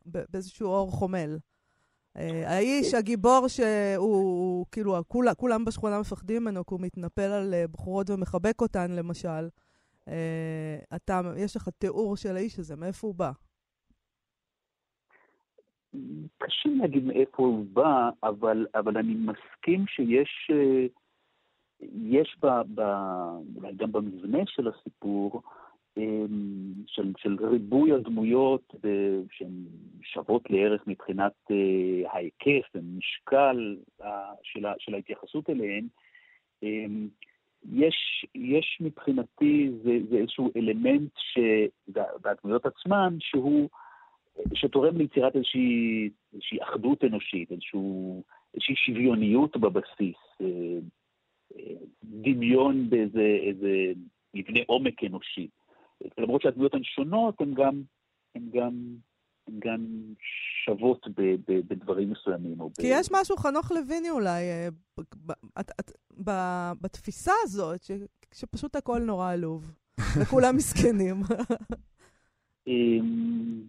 באיזשהו 0.05 0.67
אור 0.67 0.91
חומל. 0.91 1.37
אה, 2.17 2.55
האיש, 2.55 2.93
הגיבור 2.93 3.47
שהוא, 3.47 4.65
כאילו, 4.71 4.95
כולם 5.37 5.65
בשכונה 5.65 5.99
מפחדים 5.99 6.41
ממנו, 6.41 6.65
כי 6.65 6.73
הוא 6.73 6.81
מתנפל 6.81 7.21
על 7.21 7.53
אה, 7.53 7.67
בחורות 7.71 8.09
ומחבק 8.09 8.61
אותן, 8.61 8.91
למשל. 8.91 9.49
אה, 10.07 10.77
אתה, 10.95 11.21
יש 11.37 11.55
לך 11.55 11.69
תיאור 11.77 12.17
של 12.17 12.35
האיש 12.35 12.59
הזה, 12.59 12.75
מאיפה 12.75 13.07
הוא 13.07 13.15
בא? 13.15 13.31
קשה 16.37 16.69
להגיד 16.81 17.03
מאיפה 17.03 17.43
הוא 17.43 17.65
בא, 17.73 18.09
אבל, 18.23 18.67
אבל 18.75 18.97
אני 18.97 19.15
מסכים 19.15 19.85
שיש 19.87 20.51
יש 21.81 22.37
ב, 22.41 22.47
ב, 22.75 22.81
גם 23.77 23.91
במבנה 23.91 24.39
של 24.45 24.67
הסיפור, 24.67 25.41
אמ, 25.41 25.49
של, 26.87 27.13
של 27.17 27.37
ריבוי 27.45 27.91
הדמויות 27.91 28.75
שהן 29.31 29.65
שוות 30.03 30.49
לערך 30.49 30.87
מבחינת 30.87 31.33
אה, 31.51 32.11
ההיקף 32.11 32.69
ומשקל 32.75 33.77
של, 34.43 34.65
של 34.79 34.93
ההתייחסות 34.93 35.49
אליהן, 35.49 35.87
יש, 37.73 38.25
יש 38.35 38.77
מבחינתי, 38.81 39.69
זה, 39.83 39.91
זה 40.09 40.17
איזשהו 40.17 40.51
אלמנט 40.55 41.11
ש, 41.17 41.39
והדמויות 42.23 42.65
עצמן, 42.65 43.17
שהוא, 43.19 43.69
שתורם 44.53 44.97
ליצירת 44.97 45.35
איזושהי, 45.35 46.09
איזושהי 46.33 46.63
אחדות 46.63 47.03
אנושית, 47.03 47.51
איזשהו, 47.51 48.23
איזושהי 48.53 48.75
שוויוניות 48.75 49.57
בבסיס. 49.57 50.17
אה, 50.41 50.77
דמיון 52.03 52.89
באיזה 52.89 53.93
מבנה 54.33 54.59
עומק 54.65 55.03
אנושי. 55.03 55.47
למרות 56.17 56.41
שהדמויות 56.41 56.73
הן 56.73 56.83
שונות, 56.83 57.41
הן 57.41 57.53
גם, 57.53 57.81
הן 58.35 58.49
גם, 58.53 58.71
הן 59.47 59.59
גם 59.59 59.85
שוות 60.65 61.07
ב, 61.07 61.21
ב, 61.21 61.59
בדברים 61.67 62.11
מסוימים. 62.11 62.57
כי 62.57 62.87
ב... 62.87 62.91
יש 62.91 63.07
משהו, 63.11 63.37
חנוך 63.37 63.71
לויני 63.71 64.09
אולי, 64.09 64.41
אה, 64.49 64.67
ב, 65.25 65.31
את, 65.59 65.71
את, 65.79 65.91
ב, 66.23 66.31
בתפיסה 66.81 67.31
הזאת, 67.43 67.83
ש, 67.83 67.91
שפשוט 68.33 68.75
הכל 68.75 68.99
נורא 68.99 69.31
עלוב, 69.31 69.71
וכולם 70.21 70.55
מסכנים. 70.55 71.15
אמ, 72.67 73.61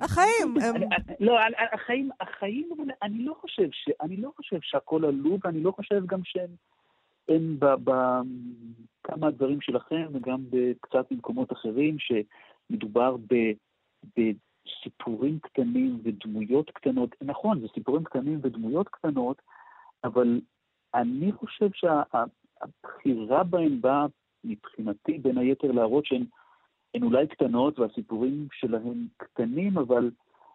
החיים 0.00 0.54
הם... 0.62 0.74
לא, 1.20 1.38
החיים, 1.74 2.10
החיים, 2.20 2.68
אני 3.02 3.24
לא. 3.24 3.34
אני 4.00 4.16
לא 4.16 4.32
חושב 4.36 4.58
שהכל 4.62 5.04
עלוב, 5.04 5.40
ואני 5.44 5.62
לא 5.62 5.70
חושב 5.70 6.06
גם 6.06 6.20
שהם... 6.24 6.50
הם 7.30 7.56
בכמה 7.60 9.30
דברים 9.30 9.60
שלכם 9.60 10.06
וגם 10.12 10.40
קצת 10.80 11.06
במקומות 11.10 11.52
אחרים, 11.52 11.96
שמדובר 11.98 13.16
ב, 13.16 13.34
בסיפורים 14.16 15.38
קטנים 15.38 16.00
ודמויות 16.02 16.70
קטנות. 16.70 17.10
נכון, 17.22 17.60
זה 17.60 17.66
סיפורים 17.74 18.04
קטנים 18.04 18.38
ודמויות 18.42 18.88
קטנות, 18.88 19.42
אבל 20.04 20.40
אני 20.94 21.32
חושב 21.32 21.68
שהבחירה 21.72 23.44
בהם 23.44 23.80
באה 23.80 24.06
מבחינתי 24.44 25.18
בין 25.18 25.38
היתר 25.38 25.72
להראות 25.72 26.06
שהן 26.06 26.24
אולי 27.02 27.26
קטנות 27.26 27.78
והסיפורים 27.78 28.48
שלהם 28.52 29.06
קטנים, 29.16 29.78
אבל 29.78 30.10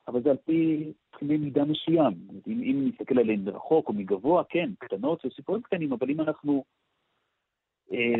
אבל 0.07 0.23
זה 0.23 0.29
על 0.29 0.37
פי 0.45 0.91
קנה 1.11 1.37
מידה 1.37 1.65
מסוים. 1.65 2.13
אם, 2.47 2.61
אם 2.61 2.89
נסתכל 2.89 3.19
עליהן 3.19 3.39
מרחוק 3.39 3.87
או 3.87 3.93
מגבוה, 3.93 4.43
כן, 4.49 4.69
קטנות 4.79 5.21
זה 5.23 5.29
סיפורים 5.35 5.61
קטנים, 5.61 5.93
אבל 5.93 6.09
אם 6.09 6.21
אנחנו... 6.21 6.63
אה, 7.93 8.19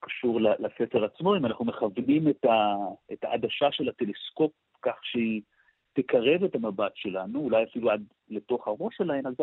קשור 0.00 0.40
לספר 0.40 1.04
עצמו, 1.04 1.36
אם 1.36 1.46
אנחנו 1.46 1.64
מכוונים 1.64 2.28
את, 2.28 2.44
ה, 2.44 2.74
את 3.12 3.24
העדשה 3.24 3.66
של 3.72 3.88
הטלסקופ 3.88 4.52
כך 4.82 4.94
שהיא 5.02 5.42
תקרב 5.92 6.44
את 6.44 6.54
המבט 6.54 6.92
שלנו, 6.94 7.40
אולי 7.40 7.64
אפילו 7.64 7.90
עד 7.90 8.02
לתוך 8.28 8.68
הראש 8.68 8.96
שלהן, 8.96 9.26
אז 9.26 9.34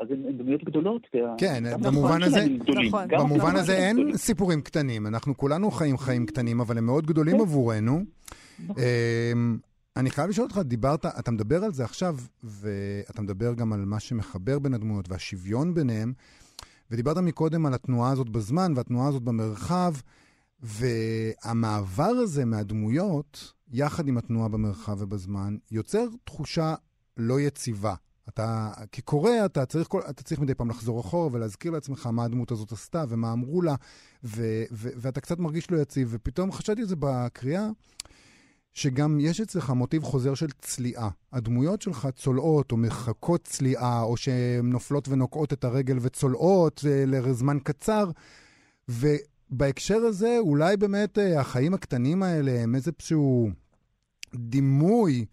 אז 0.00 0.10
הן 0.10 0.36
דמויות 0.38 0.64
גדולות. 0.64 1.06
כן, 1.38 1.64
במובן 1.82 2.22
הזה, 2.22 2.40
נכון. 2.84 3.08
במובן 3.08 3.56
הזה 3.56 3.72
אין 3.72 3.96
גדולים. 3.96 4.16
סיפורים 4.16 4.60
קטנים. 4.60 5.06
אנחנו 5.06 5.36
כולנו 5.36 5.70
חיים 5.70 5.98
חיים 5.98 6.26
קטנים, 6.26 6.60
אבל 6.60 6.78
הם 6.78 6.86
מאוד 6.86 7.06
גדולים 7.06 7.36
כן. 7.36 7.40
עבורנו. 7.40 8.00
אני 9.96 10.10
חייב 10.10 10.30
לשאול 10.30 10.46
אותך, 10.46 10.58
דיברת, 10.58 11.06
אתה 11.06 11.30
מדבר 11.30 11.64
על 11.64 11.72
זה 11.72 11.84
עכשיו, 11.84 12.16
ואתה 12.44 13.22
מדבר 13.22 13.54
גם 13.54 13.72
על 13.72 13.84
מה 13.84 14.00
שמחבר 14.00 14.58
בין 14.58 14.74
הדמויות 14.74 15.08
והשוויון 15.08 15.74
ביניהם, 15.74 16.12
ודיברת 16.90 17.16
מקודם 17.16 17.66
על 17.66 17.74
התנועה 17.74 18.10
הזאת 18.10 18.28
בזמן 18.28 18.72
והתנועה 18.76 19.08
הזאת 19.08 19.22
במרחב, 19.22 19.94
והמעבר 20.60 22.02
הזה 22.02 22.44
מהדמויות, 22.44 23.52
יחד 23.72 24.08
עם 24.08 24.18
התנועה 24.18 24.48
במרחב 24.48 24.96
ובזמן, 24.98 25.56
יוצר 25.70 26.06
תחושה 26.24 26.74
לא 27.16 27.40
יציבה. 27.40 27.94
אתה, 28.28 28.72
כקורא, 28.92 29.30
אתה 29.44 29.66
צריך, 29.66 29.88
כל, 29.88 30.00
אתה 30.10 30.22
צריך 30.22 30.40
מדי 30.40 30.54
פעם 30.54 30.70
לחזור 30.70 31.00
אחורה 31.00 31.28
ולהזכיר 31.32 31.72
לעצמך 31.72 32.06
מה 32.06 32.24
הדמות 32.24 32.50
הזאת 32.50 32.72
עשתה 32.72 33.04
ומה 33.08 33.32
אמרו 33.32 33.62
לה, 33.62 33.74
ו, 34.24 34.64
ו, 34.72 34.88
ואתה 34.96 35.20
קצת 35.20 35.38
מרגיש 35.38 35.70
לא 35.70 35.76
יציב. 35.76 36.08
ופתאום 36.10 36.52
חשבתי 36.52 36.80
על 36.80 36.86
זה 36.86 36.96
בקריאה, 36.98 37.68
שגם 38.74 39.20
יש 39.20 39.40
אצלך 39.40 39.70
מוטיב 39.70 40.02
חוזר 40.02 40.34
של 40.34 40.46
צליעה. 40.46 41.08
הדמויות 41.32 41.82
שלך 41.82 42.08
צולעות 42.14 42.72
או 42.72 42.76
מחכות 42.76 43.42
צליעה, 43.42 44.02
או 44.02 44.16
שהן 44.16 44.70
נופלות 44.70 45.08
ונוקעות 45.08 45.52
את 45.52 45.64
הרגל 45.64 45.96
וצולעות 46.00 46.80
אה, 46.88 47.04
לזמן 47.06 47.58
קצר. 47.64 48.04
ובהקשר 48.88 49.96
הזה, 49.96 50.36
אולי 50.38 50.76
באמת 50.76 51.18
אה, 51.18 51.40
החיים 51.40 51.74
הקטנים 51.74 52.22
האלה 52.22 52.50
הם 52.62 52.74
איזשהו 52.74 53.50
דימוי 54.34 55.24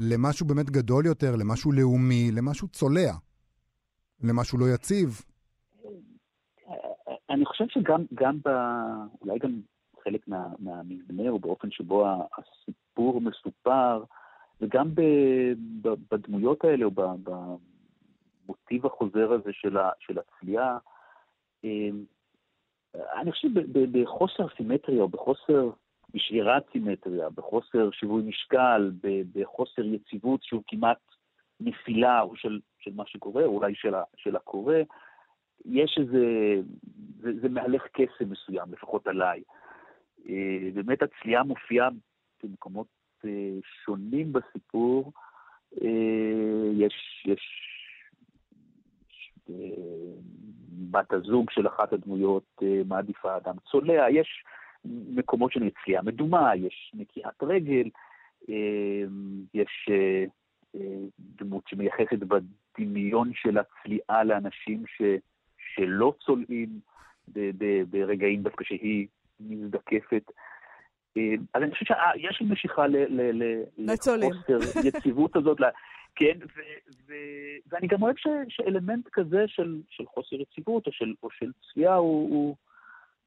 למשהו 0.00 0.46
באמת 0.46 0.70
גדול 0.70 1.06
יותר, 1.06 1.36
למשהו 1.36 1.72
לאומי, 1.72 2.30
למשהו 2.32 2.68
צולע, 2.68 3.12
למשהו 4.22 4.58
לא 4.58 4.66
יציב. 4.74 5.20
אני 7.30 7.44
חושב 7.44 7.64
שגם, 7.68 8.04
גם 8.14 8.38
ב... 8.44 8.48
אולי 9.22 9.38
גם 9.38 9.60
חלק 10.04 10.28
מה, 10.28 10.48
מהמבנה 10.58 11.28
או 11.28 11.38
באופן 11.38 11.70
שבו 11.70 12.06
הסיפור 12.94 13.20
מסופר, 13.20 14.04
וגם 14.60 14.88
בדמויות 16.10 16.64
האלה 16.64 16.84
או 16.84 16.90
במוטיב 18.46 18.86
החוזר 18.86 19.32
הזה 19.32 19.52
של, 19.52 19.76
של 19.98 20.18
הצליעה, 20.18 20.78
אמ, 21.64 22.04
אני 22.94 23.32
חושב 23.32 23.48
בחוסר 23.92 24.46
סימטריה 24.56 25.02
או 25.02 25.08
בחוסר, 25.08 25.70
בשבירת 26.14 26.64
סימטריה, 26.72 27.30
בחוסר 27.30 27.90
שיווי 27.90 28.22
משקל, 28.22 28.92
בחוסר 29.34 29.84
יציבות 29.84 30.42
שהוא 30.42 30.62
כמעט 30.66 30.98
נפילה 31.60 32.20
או 32.20 32.36
של, 32.36 32.60
של 32.78 32.90
מה 32.94 33.06
שקורה, 33.06 33.44
או 33.44 33.56
אולי 33.56 33.74
של, 33.74 33.94
של 34.16 34.36
הקורא, 34.36 34.76
יש 35.64 35.98
איזה, 36.00 36.26
זה, 37.20 37.40
זה 37.40 37.48
מהלך 37.48 37.82
קסם 37.92 38.30
מסוים, 38.30 38.72
לפחות 38.72 39.06
עליי. 39.06 39.42
אה, 40.28 40.68
באמת 40.74 41.02
הצליעה 41.02 41.42
מופיעה 41.42 41.88
במקומות 42.44 42.86
אה, 43.24 43.30
שונים 43.84 44.32
בסיפור. 44.32 45.12
אה, 45.82 46.70
יש, 46.72 47.26
יש 47.26 47.40
בת 50.90 51.12
הזוג 51.12 51.50
של 51.50 51.66
אחת 51.66 51.92
הדמויות 51.92 52.62
מעדיפה 52.88 53.36
אדם 53.36 53.54
צולע, 53.70 54.10
יש 54.10 54.44
מקומות 54.84 55.52
של 55.52 55.70
צליעה 55.84 56.02
מדומה, 56.02 56.56
יש 56.56 56.92
נקיעת 56.94 57.42
רגל, 57.42 57.88
יש 59.54 59.88
דמות 61.18 61.68
שמייחסת 61.68 62.18
בדמיון 62.18 63.30
של 63.34 63.58
הצליעה 63.58 64.24
לאנשים 64.24 64.84
ש, 64.86 65.02
שלא 65.74 66.14
צולעים 66.20 66.80
ברגעים 67.90 68.42
דווקא 68.42 68.64
שהיא 68.64 69.06
מזדקפת. 69.40 70.30
אה, 71.16 71.34
אז 71.54 71.62
אני 71.62 71.70
חושב 71.70 71.84
שיש 71.84 72.40
לי 72.40 72.46
משיכה 72.50 72.86
לחוסר 73.76 74.58
יציבות 74.88 75.36
הזאת. 75.36 75.58
כן, 76.14 76.38
ו, 76.42 76.60
ו, 77.06 77.14
ואני 77.66 77.86
גם 77.86 78.02
אוהב 78.02 78.16
ש, 78.16 78.26
שאלמנט 78.48 79.08
כזה 79.12 79.44
של, 79.46 79.80
של 79.88 80.06
חוסר 80.06 80.36
יציבות 80.36 80.86
או 80.86 80.92
של, 80.92 81.14
או 81.22 81.28
של 81.30 81.52
צפייה 81.62 81.94
הוא, 81.94 82.30
הוא 82.30 82.56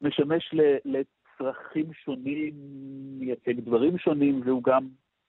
משמש 0.02 0.54
ל, 0.86 1.02
צרכים 1.38 1.94
שונים, 1.94 2.54
מייצג 3.20 3.60
דברים 3.60 3.98
שונים, 3.98 4.42
והוא 4.46 4.64
גם, 4.64 4.88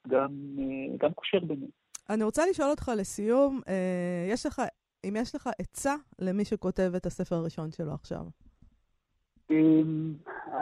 גם, 0.09 0.29
אה, 0.59 0.97
גם 0.99 1.13
קושר 1.13 1.39
ביניהם. 1.39 1.71
אני 2.11 2.25
רוצה 2.25 2.43
לשאול 2.51 2.71
אותך 2.71 2.91
לסיום, 2.97 3.61
אה, 3.69 4.27
יש 4.33 4.47
לך, 4.47 4.63
אם 5.05 5.15
יש 5.17 5.35
לך 5.35 5.49
עצה 5.59 5.95
למי 6.19 6.45
שכותב 6.45 6.93
את 6.97 7.07
הספר 7.07 7.37
הראשון 7.37 7.71
שלו 7.71 7.93
עכשיו. 7.95 8.25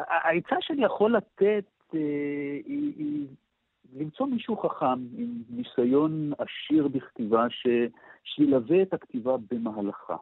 העצה 0.09 0.57
שאני 0.61 0.85
יכול 0.85 1.17
לתת 1.17 1.65
היא, 1.93 2.93
היא 2.97 3.27
למצוא 3.95 4.27
מישהו 4.27 4.57
חכם 4.57 4.99
עם 5.17 5.43
ניסיון 5.51 6.33
עשיר 6.39 6.89
בכתיבה, 6.89 7.47
ש, 7.51 7.67
שילווה 8.25 8.83
את 8.83 8.95
הכתיבה 8.95 9.37
במהלכה. 9.51 10.17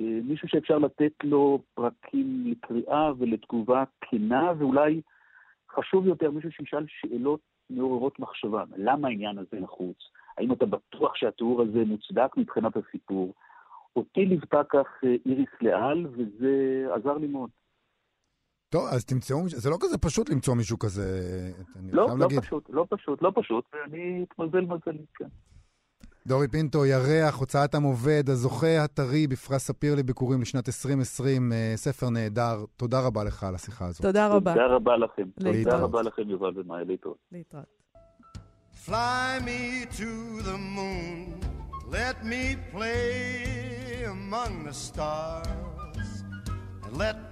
אה, 0.00 0.18
מישהו 0.24 0.48
שאפשר 0.48 0.78
לתת 0.78 1.12
לו 1.24 1.62
פרקים 1.74 2.44
לקריאה 2.46 3.12
ולתגובה 3.18 3.84
כנה, 4.00 4.52
ואולי 4.58 5.00
חשוב 5.70 6.06
יותר, 6.06 6.30
מישהו 6.30 6.52
שישאל 6.52 6.84
שאלות 6.88 7.40
מעוררות 7.70 8.18
מחשבה. 8.18 8.64
למה 8.76 9.08
העניין 9.08 9.38
הזה 9.38 9.60
נחוץ? 9.60 9.96
האם 10.38 10.52
אתה 10.52 10.66
בטוח 10.66 11.16
שהתיאור 11.16 11.62
הזה 11.62 11.84
מוצדק 11.84 12.36
מבחינת 12.36 12.72
הסיפור? 12.76 13.34
אותי 13.96 14.24
ליוותה 14.24 14.64
כך 14.64 14.86
אה, 15.04 15.14
איריס 15.26 15.50
לאל, 15.60 16.06
וזה 16.06 16.86
עזר 16.94 17.18
לי 17.18 17.26
מאוד. 17.26 17.50
טוב, 18.72 18.86
אז 18.90 19.04
תמצאו, 19.04 19.48
זה 19.48 19.70
לא 19.70 19.76
כזה 19.80 19.98
פשוט 19.98 20.30
למצוא 20.30 20.54
מישהו 20.54 20.78
כזה, 20.78 21.04
אני 21.76 21.92
לא, 21.92 22.06
חייב 22.06 22.18
לא 22.18 22.24
להגיד. 22.24 22.40
פשוט, 22.40 22.64
לא 22.68 22.86
פשוט, 22.90 23.22
לא 23.22 23.32
פשוט, 23.34 23.64
ואני 23.72 24.24
אתמזל 24.28 24.60
מזלי, 24.60 25.04
כן. 25.14 25.24
דורי 26.26 26.48
פינטו, 26.48 26.86
ירח, 26.86 27.38
הוצאת 27.38 27.74
עם 27.74 27.82
עובד, 27.82 28.24
הזוכה 28.28 28.84
הטרי 28.84 29.26
בפרס 29.26 29.66
ספיר 29.66 29.94
לביקורים 29.94 30.42
לשנת 30.42 30.68
2020, 30.68 31.52
אה, 31.52 31.72
ספר 31.76 32.10
נהדר. 32.10 32.64
תודה 32.76 33.00
רבה 33.00 33.24
לך 33.24 33.44
על 33.44 33.54
השיחה 33.54 33.86
הזאת. 33.86 34.02
תודה 34.02 34.26
רבה. 34.26 34.52
תודה 34.52 34.66
רבה 34.66 34.96
לכם. 34.96 35.28
תודה 35.38 35.50
להתראות. 35.50 35.80
רבה 35.80 36.02
לכם, 36.02 36.30
יובל 36.30 36.60
ומאיה, 36.60 36.84
להתראות. 36.84 37.18
להתראות. 37.32 37.82
Fly 38.86 39.38
me 39.44 39.86
to 40.00 40.42
the 40.48 40.58
moon, 40.76 41.40
let 41.90 42.16
me 42.24 42.56
play 42.74 44.04
among 44.16 44.64
the 44.68 44.74
stars, 44.88 46.08
and 46.84 46.96
let 46.96 47.31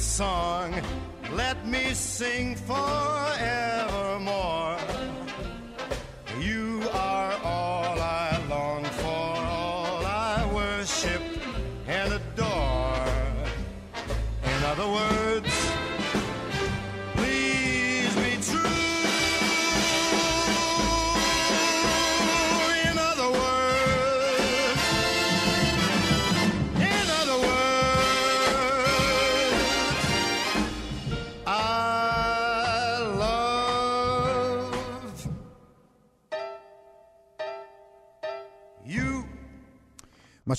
song. 0.00 0.80
Let 1.32 1.66
me 1.66 1.94
sing 1.94 2.56
forevermore. 2.56 3.19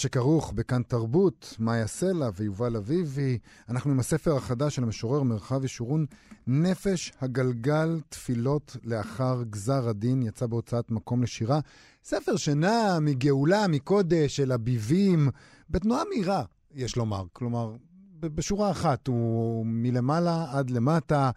שכרוך 0.01 0.53
בכאן 0.53 0.83
תרבות, 0.83 1.55
מאיה 1.59 1.87
סלע 1.87 2.29
ויובל 2.35 2.75
אביבי. 2.75 3.37
אנחנו 3.69 3.91
עם 3.91 3.99
הספר 3.99 4.35
החדש 4.35 4.75
של 4.75 4.83
המשורר 4.83 5.23
מרחב 5.23 5.65
ישורון, 5.65 6.05
נפש 6.47 7.11
הגלגל, 7.21 7.99
תפילות 8.09 8.77
לאחר 8.83 9.43
גזר 9.49 9.89
הדין, 9.89 10.21
יצא 10.21 10.45
בהוצאת 10.45 10.91
מקום 10.91 11.23
לשירה. 11.23 11.59
ספר 12.03 12.35
שנע 12.35 12.99
מגאולה, 13.01 13.67
מקודש, 13.67 14.39
אל 14.39 14.51
הביבים, 14.51 15.29
בתנועה 15.69 16.03
מהירה, 16.09 16.43
יש 16.75 16.95
לומר. 16.95 17.23
כלומר, 17.33 17.75
בשורה 18.19 18.71
אחת, 18.71 19.07
הוא 19.07 19.65
מלמעלה 19.65 20.45
עד 20.51 20.69
למטה. 20.69 21.31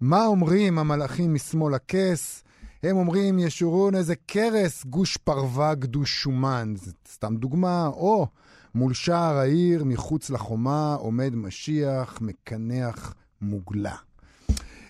מה 0.00 0.26
אומרים 0.26 0.78
המלאכים 0.78 1.34
משמאל 1.34 1.74
הכס? 1.74 2.44
הם 2.82 2.96
אומרים, 2.96 3.38
ישורון 3.38 3.94
איזה 3.94 4.14
קרס, 4.26 4.84
גוש 4.84 5.16
פרווה 5.16 5.74
גדוש 5.74 6.22
שומן. 6.22 6.74
זה 6.76 6.92
סתם 7.08 7.36
דוגמה. 7.36 7.86
או, 7.86 8.26
מול 8.74 8.94
שער 8.94 9.36
העיר, 9.36 9.84
מחוץ 9.84 10.30
לחומה, 10.30 10.94
עומד 10.94 11.34
משיח, 11.34 12.18
מקנח 12.20 13.14
מוגלה. 13.40 13.94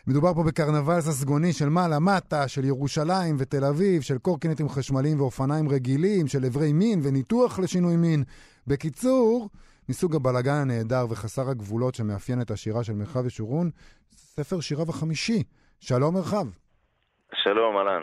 מדובר 0.06 0.34
פה 0.34 0.42
בקרנבל 0.42 1.00
ססגוני 1.00 1.52
של 1.52 1.68
מעלה-מטה, 1.68 2.48
של 2.48 2.64
ירושלים 2.64 3.36
ותל 3.38 3.64
אביב, 3.64 4.02
של 4.02 4.18
קורקינטים 4.18 4.68
חשמליים 4.68 5.20
ואופניים 5.20 5.68
רגילים, 5.68 6.26
של 6.26 6.44
אברי 6.44 6.72
מין 6.72 7.00
וניתוח 7.02 7.58
לשינוי 7.58 7.96
מין. 7.96 8.24
בקיצור, 8.66 9.48
מסוג 9.88 10.16
הבלגן 10.16 10.54
הנהדר 10.54 11.06
וחסר 11.10 11.50
הגבולות 11.50 11.94
שמאפיין 11.94 12.40
את 12.40 12.50
השירה 12.50 12.84
של 12.84 12.92
מרחב 12.92 13.26
ישורון, 13.26 13.70
ספר 14.16 14.60
שיריו 14.60 14.90
החמישי. 14.90 15.42
שלום 15.80 16.14
מרחב. 16.14 16.46
שלום, 17.34 17.76
אהלן. 17.76 18.02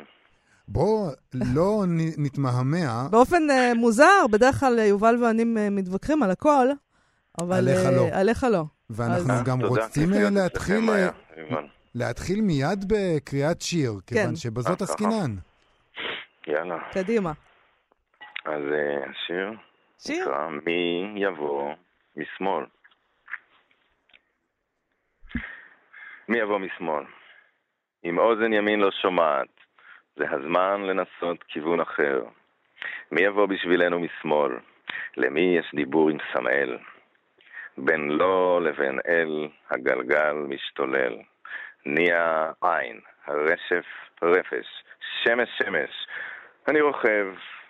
בוא 0.68 1.12
לא 1.56 1.84
נתמהמה, 2.18 3.08
באופן 3.12 3.50
אה, 3.50 3.74
מוזר, 3.76 4.26
בדרך 4.32 4.56
כלל 4.60 4.80
אה, 4.80 4.86
יובל 4.86 5.24
ואני 5.24 5.44
אה, 5.58 5.70
מתווכחים 5.70 6.24
על 6.24 6.32
הכל, 6.32 6.68
אבל... 7.42 7.56
עליך 7.58 7.80
לא. 7.96 8.08
עליך 8.20 8.44
לא. 8.52 8.64
ואנחנו 8.90 9.34
אז- 9.34 9.44
גם 9.44 9.62
תודה, 9.62 9.82
רוצים 9.86 10.10
להתחיל. 10.36 10.90
להתחיל 11.96 12.42
מיד 12.42 12.86
בקריאת 12.88 13.62
שיר, 13.62 13.94
כיוון 14.08 14.26
כן. 14.26 14.36
שבזאת 14.36 14.82
אה, 14.82 14.88
ככה. 14.88 14.94
עסקינן. 14.94 15.36
יאללה. 16.48 16.78
קדימה. 16.94 17.32
אז 18.46 18.62
השיר 19.10 19.52
שיר? 20.00 20.26
נקרא 20.26 20.50
מי 20.66 21.14
יבוא 21.18 21.74
משמאל. 22.18 22.66
מי 26.30 26.38
יבוא 26.38 26.60
משמאל? 26.60 27.04
אם 28.06 28.20
אוזן 28.20 28.54
ימין 28.54 28.80
לא 28.80 28.92
שומעת, 28.92 29.48
זה 30.16 30.26
הזמן 30.32 30.82
לנסות 30.82 31.44
כיוון 31.48 31.80
אחר. 31.80 32.24
מי 33.12 33.22
יבוא 33.22 33.46
בשבילנו 33.46 34.00
משמאל? 34.00 34.52
למי 35.18 35.58
יש 35.60 35.72
דיבור 35.76 36.10
עם 36.10 36.18
סמאל? 36.34 36.78
בין 37.78 38.10
לו 38.10 38.60
לבין 38.60 39.00
אל 39.08 39.48
הגלגל 39.72 40.34
משתולל. 40.34 41.18
נהיה 41.86 42.52
עין, 42.62 43.00
הרשף 43.26 43.86
רפש, 44.22 44.84
שמש 45.24 45.50
שמש. 45.58 46.08
אני 46.68 46.82
רוכב 46.82 47.28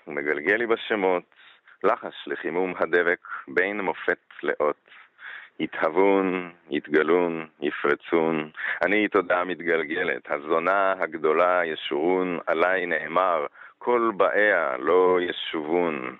ומגלגל 0.08 0.56
לי 0.56 0.68
בשמות, 0.68 1.24
לחש 1.84 2.28
לחימום 2.28 2.74
הדבק 2.80 3.28
בין 3.48 3.82
מופת 3.82 4.20
לאות. 4.44 4.90
יתהוון, 5.60 6.52
יתגלון, 6.70 7.48
יפרצון. 7.62 8.50
אני 8.86 9.08
תודה 9.08 9.44
מתגלגלת, 9.44 10.22
הזונה 10.30 10.94
הגדולה 11.00 11.62
ישורון, 11.66 12.40
עליי 12.48 12.86
נאמר, 12.86 13.46
כל 13.78 14.12
באיה 14.18 14.78
לא 14.80 15.20
ישובון. 15.22 16.16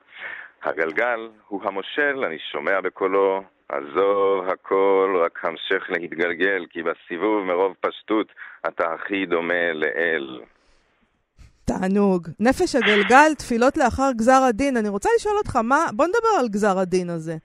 הגלגל 0.64 1.30
הוא 1.48 1.62
המושל, 1.64 2.24
אני 2.26 2.38
שומע 2.52 2.82
בקולו, 2.82 3.44
עזוב 3.70 4.50
הכל, 4.50 5.22
רק 5.26 5.46
המשך 5.46 5.90
להתגלגל, 5.90 6.66
כי 6.70 6.84
בסיבוב 6.84 7.44
מרוב 7.44 7.76
פשטות 7.80 8.28
אתה 8.68 8.94
הכי 8.94 9.26
דומה 9.26 9.74
לאל. 9.74 10.42
תענוג. 11.66 12.28
נפש 12.40 12.76
הגלגל, 12.76 13.34
תפילות 13.38 13.78
לאחר 13.78 14.12
גזר 14.16 14.42
הדין. 14.50 14.78
אני 14.78 14.90
רוצה 14.90 15.10
לשאול 15.16 15.38
אותך, 15.38 15.56
מה... 15.56 15.86
בוא 15.94 16.06
נדבר 16.06 16.40
על 16.40 16.48
גזר 16.48 16.80
הדין 16.80 17.10
הזה. 17.10 17.38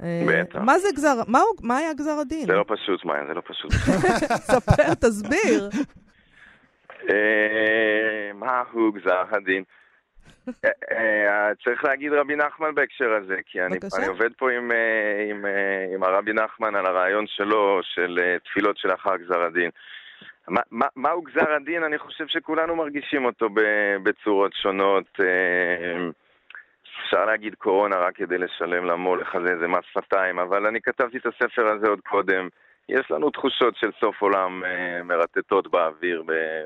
בטח. 0.00 0.58
מה 0.58 0.78
זה 0.78 0.88
גזר... 0.94 1.14
מה, 1.28 1.38
הוא... 1.38 1.56
מה 1.62 1.76
היה 1.76 1.94
גזר 1.94 2.18
הדין? 2.20 2.46
זה 2.46 2.52
לא 2.52 2.64
פשוט, 2.68 3.04
מאיה, 3.04 3.26
זה 3.26 3.34
לא 3.34 3.42
פשוט. 3.46 3.72
ספר, 4.52 4.94
תסביר. 4.94 5.68
אה, 7.10 8.32
מהו 8.34 8.92
גזר 8.92 9.22
הדין? 9.30 9.64
אה, 10.48 10.70
אה, 10.90 11.54
צריך 11.64 11.84
להגיד 11.84 12.12
רבי 12.12 12.36
נחמן 12.36 12.74
בהקשר 12.74 13.12
הזה, 13.12 13.36
כי 13.46 13.62
אני. 13.62 13.78
אני 13.98 14.06
עובד 14.06 14.30
פה 14.38 14.50
עם, 14.50 14.72
עם, 15.30 15.44
עם 15.94 16.02
הרבי 16.02 16.32
נחמן 16.32 16.74
על 16.74 16.86
הרעיון 16.86 17.24
שלו, 17.26 17.80
של 17.82 18.18
תפילות 18.44 18.78
שלאחר 18.78 19.16
גזר 19.16 19.42
הדין. 19.42 19.70
מה, 20.48 20.60
מה, 20.70 20.86
מהו 20.96 21.22
גזר 21.22 21.52
הדין? 21.52 21.82
אני 21.82 21.98
חושב 21.98 22.26
שכולנו 22.26 22.76
מרגישים 22.76 23.24
אותו 23.24 23.48
בצורות 24.02 24.52
שונות. 24.54 25.18
אפשר 27.04 27.24
להגיד 27.24 27.54
קורונה 27.54 27.96
רק 27.96 28.16
כדי 28.16 28.38
לשלם 28.38 28.84
למולך 28.84 29.34
הזה 29.34 29.48
איזה 29.48 29.68
מס 29.68 29.84
שפתיים, 29.92 30.38
אבל 30.38 30.66
אני 30.66 30.80
כתבתי 30.80 31.18
את 31.18 31.26
הספר 31.26 31.66
הזה 31.66 31.88
עוד 31.88 32.00
קודם. 32.00 32.48
יש 32.88 33.10
לנו 33.10 33.30
תחושות 33.30 33.76
של 33.76 33.90
סוף 34.00 34.22
עולם 34.22 34.64
אה, 34.64 35.02
מרטטות 35.02 35.70
באוויר 35.70 36.22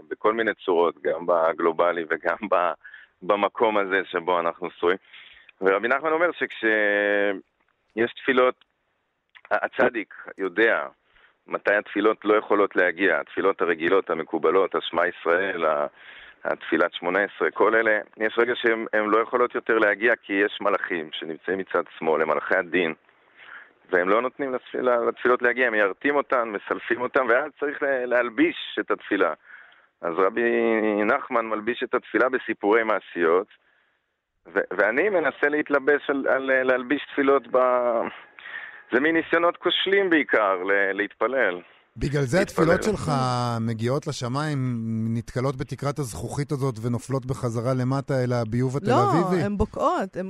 בכל 0.09 0.33
מיני 0.33 0.55
צורות, 0.65 0.95
גם 1.03 1.27
בגלובלי 1.27 2.05
וגם 2.11 2.37
במקום 3.23 3.77
הזה 3.77 4.01
שבו 4.05 4.41
אנחנו 4.41 4.71
שרויים. 4.71 4.99
ורבי 5.61 5.89
נחמן 5.89 6.13
אומר 6.13 6.33
שכשיש 6.33 8.13
תפילות, 8.17 8.65
הצדיק 9.51 10.15
יודע 10.39 10.87
מתי 11.47 11.75
התפילות 11.75 12.25
לא 12.25 12.35
יכולות 12.35 12.77
להגיע, 12.77 13.21
התפילות 13.21 13.63
הרגילות, 13.63 14.11
המקובלות, 14.11 14.75
השמע 14.75 15.03
ישראל, 15.07 15.65
התפילת 16.45 16.93
שמונה 16.95 17.19
עשרה, 17.25 17.51
כל 17.51 17.75
אלה, 17.75 17.99
יש 18.17 18.39
רגע 18.39 18.53
שהן 18.57 18.87
הן 18.93 19.05
לא 19.05 19.19
יכולות 19.19 19.55
יותר 19.55 19.79
להגיע 19.79 20.17
כי 20.17 20.33
יש 20.33 20.59
מלאכים 20.61 21.09
שנמצאים 21.13 21.59
מצד 21.59 21.83
שמאל, 21.99 22.23
הם 22.23 22.29
מלאכי 22.29 22.57
הדין, 22.57 22.95
והם 23.91 24.09
לא 24.09 24.23
נותנים 24.23 24.55
לתפילה, 24.55 24.97
לתפילות 24.97 25.43
להגיע, 25.43 25.67
הם 25.67 25.73
מיירטים 25.73 26.17
אותן, 26.17 26.49
מסלפים 26.49 27.01
אותן, 27.01 27.27
ואז 27.29 27.51
צריך 27.61 27.83
לה- 27.83 28.07
להלביש 28.07 28.79
את 28.81 28.91
התפילה. 28.91 29.33
אז 30.03 30.15
רבי 30.19 30.51
נחמן 31.07 31.47
מלביש 31.47 31.83
את 31.83 31.95
התפילה 31.95 32.29
בסיפורי 32.29 32.83
מעשיות, 32.85 33.47
ו- 34.47 34.61
ואני 34.71 35.09
מנסה 35.09 35.49
להתלבש 35.49 36.11
על, 36.11 36.27
על 36.29 36.63
להלביש 36.65 37.07
תפילות 37.13 37.43
ב... 37.51 37.59
זה 38.93 39.01
מין 39.01 39.17
ניסיונות 39.17 39.57
כושלים 39.57 40.11
בעיקר, 40.11 40.63
ל- 40.63 40.93
להתפלל. 40.93 41.61
בגלל 41.97 42.23
זה. 42.23 42.41
התפילות 42.45 42.83
שלך 42.83 43.11
מגיעות 43.61 44.07
לשמיים, 44.07 44.59
נתקלות 45.17 45.57
בתקרת 45.57 45.99
הזכוכית 45.99 46.53
הזאת 46.53 46.75
ונופלות 46.83 47.27
בחזרה 47.27 47.73
למטה 47.75 48.15
אל 48.25 48.33
הביוב 48.33 48.77
התל 48.77 48.91
לא, 48.91 49.03
אביבי? 49.11 49.43
הן 49.43 49.57
בוקעות, 49.57 50.17
הן 50.17 50.27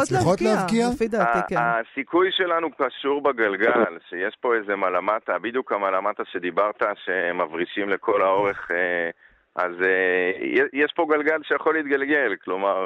מצליחות 0.00 0.40
להבקיע. 0.40 0.86
לפי 0.94 1.08
דעתי, 1.08 1.38
כן. 1.48 1.56
הסיכוי 1.60 2.28
שלנו 2.32 2.68
קשור 2.78 3.22
בגלגל, 3.22 3.98
שיש 4.08 4.36
פה 4.40 4.54
איזה 4.54 4.76
מלמטה, 4.76 5.38
בדיוק 5.38 5.72
המלמטה 5.72 6.22
שדיברת, 6.32 6.82
שמברישים 7.04 7.88
לכל 7.88 8.22
האורך, 8.22 8.70
אה, 8.70 9.10
אז 9.56 9.72
אה, 9.84 10.30
יש 10.72 10.92
פה 10.96 11.06
גלגל 11.10 11.38
שיכול 11.42 11.74
להתגלגל, 11.74 12.34
כלומר, 12.44 12.76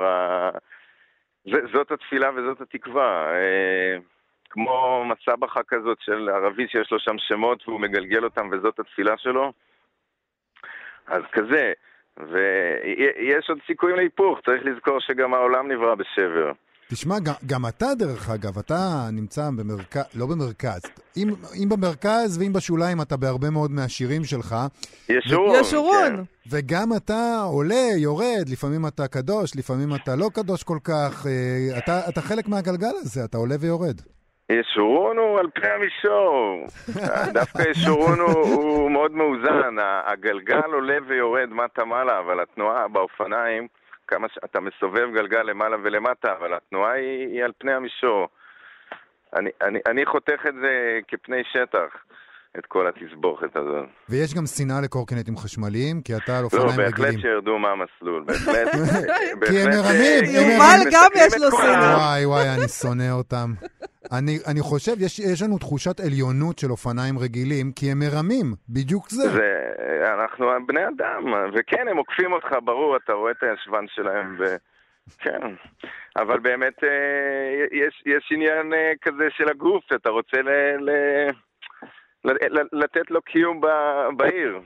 זאת 1.46 1.92
התפילה 1.92 2.30
וזאת 2.30 2.61
התקווה. 2.61 3.26
כמו 4.51 5.05
מסבכה 5.05 5.61
כזאת 5.69 5.99
של 6.01 6.29
ערבי 6.29 6.69
שיש 6.69 6.93
לו 6.93 6.99
שם 7.01 7.17
שמות 7.19 7.69
והוא 7.69 7.81
מגלגל 7.81 8.25
אותם 8.25 8.49
וזאת 8.53 8.79
התפילה 8.79 9.15
שלו, 9.19 9.53
אז 11.07 11.23
כזה. 11.33 11.73
ויש 12.17 13.49
עוד 13.49 13.59
סיכויים 13.67 13.97
להיפוך, 13.97 14.39
צריך 14.47 14.63
לזכור 14.65 15.01
שגם 15.01 15.35
העולם 15.35 15.73
נברא 15.73 15.95
בשבר. 15.95 16.53
תשמע, 16.93 17.19
גם, 17.19 17.35
גם 17.47 17.67
אתה, 17.67 17.87
דרך 17.99 18.31
אגב, 18.31 18.59
אתה 18.59 19.09
נמצא 19.13 19.51
במרכז, 19.57 20.05
לא 20.15 20.27
במרכז, 20.27 20.81
אם, 21.17 21.29
אם 21.63 21.69
במרכז 21.69 22.39
ואם 22.39 22.53
בשוליים 22.53 23.01
אתה 23.01 23.17
בהרבה 23.17 23.51
מאוד 23.51 23.71
מהשירים 23.71 24.25
שלך, 24.25 24.57
ישורון. 25.09 25.61
ישורון. 25.61 26.17
כן. 26.17 26.23
וגם 26.51 26.89
אתה 26.97 27.43
עולה, 27.53 27.89
יורד, 27.97 28.49
לפעמים 28.53 28.87
אתה 28.87 29.09
קדוש, 29.09 29.57
לפעמים 29.57 29.95
אתה 29.95 30.17
לא 30.17 30.31
קדוש 30.35 30.63
כל 30.63 30.79
כך, 30.85 31.27
אה, 31.27 31.79
אתה, 31.79 32.09
אתה 32.09 32.21
חלק 32.21 32.49
מהגלגל 32.49 32.95
הזה, 33.01 33.25
אתה 33.25 33.39
עולה 33.39 33.55
ויורד. 33.61 34.01
ישורון 34.53 35.19
הוא 35.19 35.39
על 35.39 35.47
פני 35.55 35.69
המישור. 35.69 36.67
דווקא 37.39 37.63
ישורון 37.71 38.21
הוא, 38.21 38.33
הוא 38.33 38.91
מאוד 38.91 39.13
מאוזן. 39.13 39.77
הגלגל 40.05 40.73
עולה 40.73 40.99
ויורד 41.07 41.49
מטה 41.51 41.85
מעלה, 41.85 42.19
אבל 42.19 42.41
התנועה 42.41 42.89
באופניים, 42.89 43.69
כמה 44.07 44.29
שאתה 44.29 44.61
מסובב 44.61 45.09
גלגל 45.15 45.43
למעלה 45.43 45.77
ולמטה, 45.83 46.33
אבל 46.33 46.55
התנועה 46.55 46.93
היא, 46.93 47.29
היא 47.29 47.45
על 47.45 47.53
פני 47.59 47.73
המישור. 47.73 48.29
אני, 49.37 49.51
אני, 49.63 49.79
אני 49.87 50.07
חותך 50.07 50.47
את 50.49 50.55
זה 50.55 51.01
כפני 51.09 51.43
שטח, 51.45 52.05
את 52.59 52.67
כל 52.67 52.87
התסבוכת 52.89 53.57
הזאת. 53.57 53.87
ויש 54.09 54.35
גם 54.35 54.47
שנאה 54.47 54.81
לקורקינטים 54.85 55.37
חשמליים, 55.37 56.03
כי 56.03 56.17
אתה 56.17 56.37
על 56.37 56.41
לא, 56.41 56.45
אופניים 56.45 56.67
בהחלט 56.77 57.01
רגילים. 57.01 57.21
שירדו 57.21 57.59
מהמסלול, 57.59 58.25
בהחלט. 58.27 58.69
כי 59.49 59.59
הם 59.59 59.71
בהחלט, 59.71 59.75
מרמים, 59.75 60.25
אה, 60.25 60.41
יובל 60.41 60.91
גם 60.93 61.11
יש 61.17 61.35
לו. 61.41 61.51
שנאה. 61.51 61.97
וואי, 61.97 62.27
וואי, 62.27 62.49
אני 62.59 62.69
שונא 62.69 63.11
אותם. 63.13 63.51
אני, 64.13 64.39
אני 64.47 64.61
חושב, 64.61 64.93
יש, 65.01 65.19
יש 65.19 65.43
לנו 65.43 65.59
תחושת 65.59 66.01
עליונות 66.01 66.59
של 66.59 66.71
אופניים 66.71 67.19
רגילים, 67.19 67.73
כי 67.73 67.87
הם 67.91 67.99
מרמים, 67.99 68.47
בדיוק 68.69 69.09
זה. 69.09 69.29
זה, 69.29 69.65
אנחנו 70.15 70.47
בני 70.67 70.89
אדם, 70.89 71.23
וכן, 71.55 71.89
הם 71.91 71.97
עוקפים 71.97 72.33
אותך, 72.33 72.49
ברור, 72.65 72.97
אתה 72.97 73.13
רואה 73.13 73.31
את 73.31 73.43
הישבן 73.43 73.85
שלהם, 73.89 74.37
ו... 74.39 74.45
כן. 75.19 75.41
אבל 76.17 76.39
באמת, 76.39 76.85
אה, 76.85 77.65
יש, 77.73 78.03
יש 78.07 78.33
עניין 78.33 78.75
אה, 78.75 78.93
כזה 79.03 79.29
של 79.31 79.49
הגוף, 79.49 79.85
שאתה 79.93 80.11
רוצה 80.11 80.43
ל... 80.43 80.51
ל... 80.81 80.91
לתת 82.72 83.11
לו 83.11 83.22
קיום 83.22 83.61
בעיר. 84.16 84.61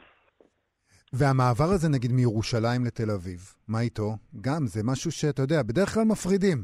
והמעבר 1.12 1.70
הזה, 1.74 1.88
נגיד, 1.88 2.12
מירושלים 2.12 2.84
לתל 2.86 3.10
אביב, 3.10 3.40
מה 3.68 3.80
איתו? 3.80 4.08
גם, 4.40 4.66
זה 4.66 4.80
משהו 4.84 5.12
שאתה 5.12 5.42
יודע, 5.42 5.62
בדרך 5.62 5.88
כלל 5.88 6.04
מפרידים. 6.04 6.58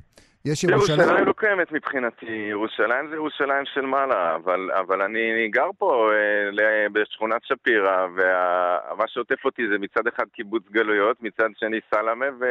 יש 0.45 0.65
ירושלים... 0.65 1.01
ירושלים 1.01 1.27
לא 1.27 1.33
קיימת 1.33 1.73
מבחינתי, 1.73 2.47
ירושלים 2.51 3.09
זה 3.11 3.15
ירושלים 3.15 3.65
של 3.75 3.81
מעלה, 3.81 4.35
אבל, 4.35 4.71
אבל 4.73 5.03
אני 5.03 5.49
גר 5.49 5.71
פה 5.79 6.11
אה, 6.13 6.87
בשכונת 6.93 7.45
שפירא, 7.45 8.07
ומה 8.15 9.05
שעוטף 9.09 9.45
אותי 9.45 9.63
זה 9.73 9.79
מצד 9.79 10.07
אחד 10.07 10.25
קיבוץ 10.33 10.63
גלויות, 10.71 11.23
מצד 11.23 11.49
שני 11.57 11.81
סלמה 11.95 12.27
ו, 12.41 12.45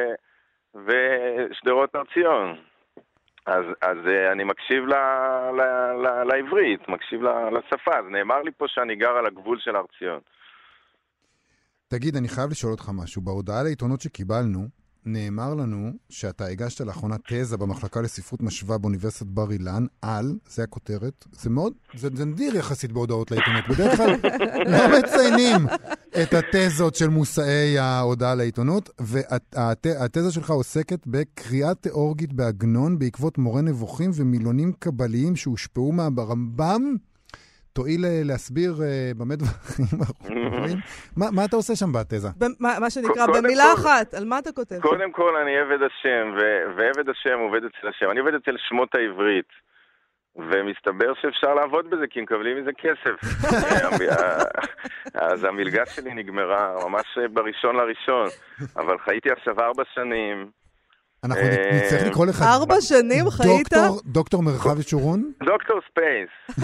ושדרות 0.85 1.95
הר 1.95 2.03
ציון. 2.13 2.55
אז, 3.57 3.65
אז 3.81 3.97
אה, 4.07 4.31
אני 4.31 4.43
מקשיב 4.43 4.83
ל, 4.85 4.93
ל, 5.57 5.61
ל, 6.03 6.23
לעברית, 6.23 6.89
מקשיב 6.89 7.21
ל- 7.21 7.49
לשפה, 7.57 7.91
אז 7.99 8.05
נאמר 8.11 8.41
לי 8.41 8.51
פה 8.57 8.65
שאני 8.67 8.95
גר 8.95 9.11
על 9.19 9.25
הגבול 9.25 9.57
של 9.59 9.75
הר 9.75 9.85
ציון. 9.99 10.19
תגיד, 11.87 12.15
אני 12.15 12.27
חייב 12.27 12.49
לשאול 12.51 12.71
אותך 12.71 12.89
משהו. 13.03 13.21
בהודעה 13.21 13.63
לעיתונות 13.63 14.01
שקיבלנו, 14.01 14.59
נאמר 15.05 15.53
לנו 15.53 15.91
שאתה 16.09 16.45
הגשת 16.45 16.81
לאחרונה 16.81 17.15
תזה 17.27 17.57
במחלקה 17.57 18.01
לספרות 18.01 18.41
משווה 18.41 18.77
באוניברסיטת 18.77 19.27
בר 19.27 19.51
אילן 19.51 19.85
על, 20.01 20.37
זה 20.49 20.63
הכותרת, 20.63 21.25
זה 21.31 21.49
מאוד, 21.49 21.73
זה, 21.95 22.09
זה 22.15 22.25
נדיר 22.25 22.55
יחסית 22.55 22.91
בהודעות 22.91 23.31
לעיתונות. 23.31 23.63
בדרך 23.69 23.97
כלל 23.97 24.15
לא 24.73 24.99
מציינים 24.99 25.67
את 26.23 26.33
התזות 26.33 26.95
של 26.95 27.07
מושאי 27.07 27.77
ההודעה 27.77 28.35
לעיתונות, 28.35 28.89
והתזה 28.99 30.31
שלך 30.31 30.49
עוסקת 30.49 31.07
בקריאה 31.07 31.73
תיאורגית 31.75 32.33
בעגנון 32.33 32.99
בעקבות 32.99 33.37
מורה 33.37 33.61
נבוכים 33.61 34.11
ומילונים 34.13 34.73
קבליים 34.79 35.35
שהושפעו 35.35 35.91
מהרמב"ם. 35.91 36.95
תואיל 37.79 38.05
אה, 38.05 38.21
להסביר 38.29 38.71
אה, 38.83 39.11
במה 39.17 39.35
דברים 39.35 40.01
אחרים. 40.03 40.79
מה 41.37 41.45
אתה 41.45 41.55
עושה 41.55 41.73
שם 41.75 41.91
בתזה? 41.93 42.27
מה 42.59 42.89
שנקרא, 42.89 43.25
במילה 43.27 43.73
אחת, 43.73 44.13
על 44.13 44.25
מה 44.25 44.39
אתה 44.39 44.51
כותב? 44.51 44.79
קודם 44.81 45.11
כל 45.11 45.35
אני 45.35 45.57
עבד 45.57 45.81
השם, 45.87 46.25
ועבד 46.77 47.09
השם 47.09 47.39
עובד 47.39 47.61
אצל 47.63 47.87
השם. 47.87 48.11
אני 48.11 48.19
עובד 48.19 48.33
אצל 48.33 48.55
שמות 48.67 48.95
העברית. 48.95 49.69
ומסתבר 50.35 51.13
שאפשר 51.21 51.53
לעבוד 51.53 51.89
בזה, 51.89 52.07
כי 52.09 52.21
מקבלים 52.21 52.61
מזה 52.61 52.71
כסף. 52.83 53.15
אז 55.31 55.43
המלגה 55.43 55.85
שלי 55.85 56.13
נגמרה 56.13 56.73
ממש 56.85 57.17
בראשון 57.33 57.75
לראשון, 57.75 58.27
אבל 58.77 58.97
חייתי 58.97 59.29
עכשיו 59.31 59.59
ארבע 59.59 59.83
שנים. 59.93 60.51
אנחנו 61.23 61.41
נצטרך 61.73 62.07
לקרוא 62.07 62.25
לך... 62.25 62.41
ארבע 62.41 62.81
שנים 62.81 63.29
חיית? 63.29 63.67
דוקטור- 64.05 64.43
מרחב 64.43 64.79
ישורון? 64.79 65.31
דוקטור 65.43 65.79
space. 65.91 66.29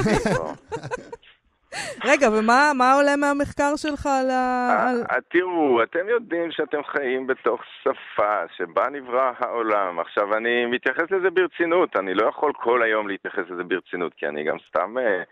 רגע, 2.10 2.30
ומה 2.30 2.72
מה 2.78 2.94
עולה 2.94 3.16
מהמחקר 3.16 3.76
שלך 3.76 4.06
על 4.06 4.30
ה... 4.30 4.88
אה, 5.12 5.18
תראו, 5.32 5.84
אתם 5.84 6.10
יודעים 6.10 6.52
שאתם 6.52 6.84
חיים 6.84 7.28
בתוך 7.28 7.62
שפה 7.84 8.34
שבה 8.58 8.84
נברא 8.92 9.32
העולם. 9.40 10.00
עכשיו, 10.00 10.34
אני 10.38 10.66
מתייחס 10.66 11.12
לזה 11.12 11.30
ברצינות, 11.30 11.96
אני 12.00 12.14
לא 12.14 12.28
יכול 12.30 12.52
כל 12.56 12.84
היום 12.84 13.08
להתייחס 13.08 13.44
לזה 13.50 13.64
ברצינות, 13.64 14.14
כי 14.14 14.28
אני 14.28 14.44
גם 14.44 14.56
סתם 14.70 14.98
אה, 14.98 15.24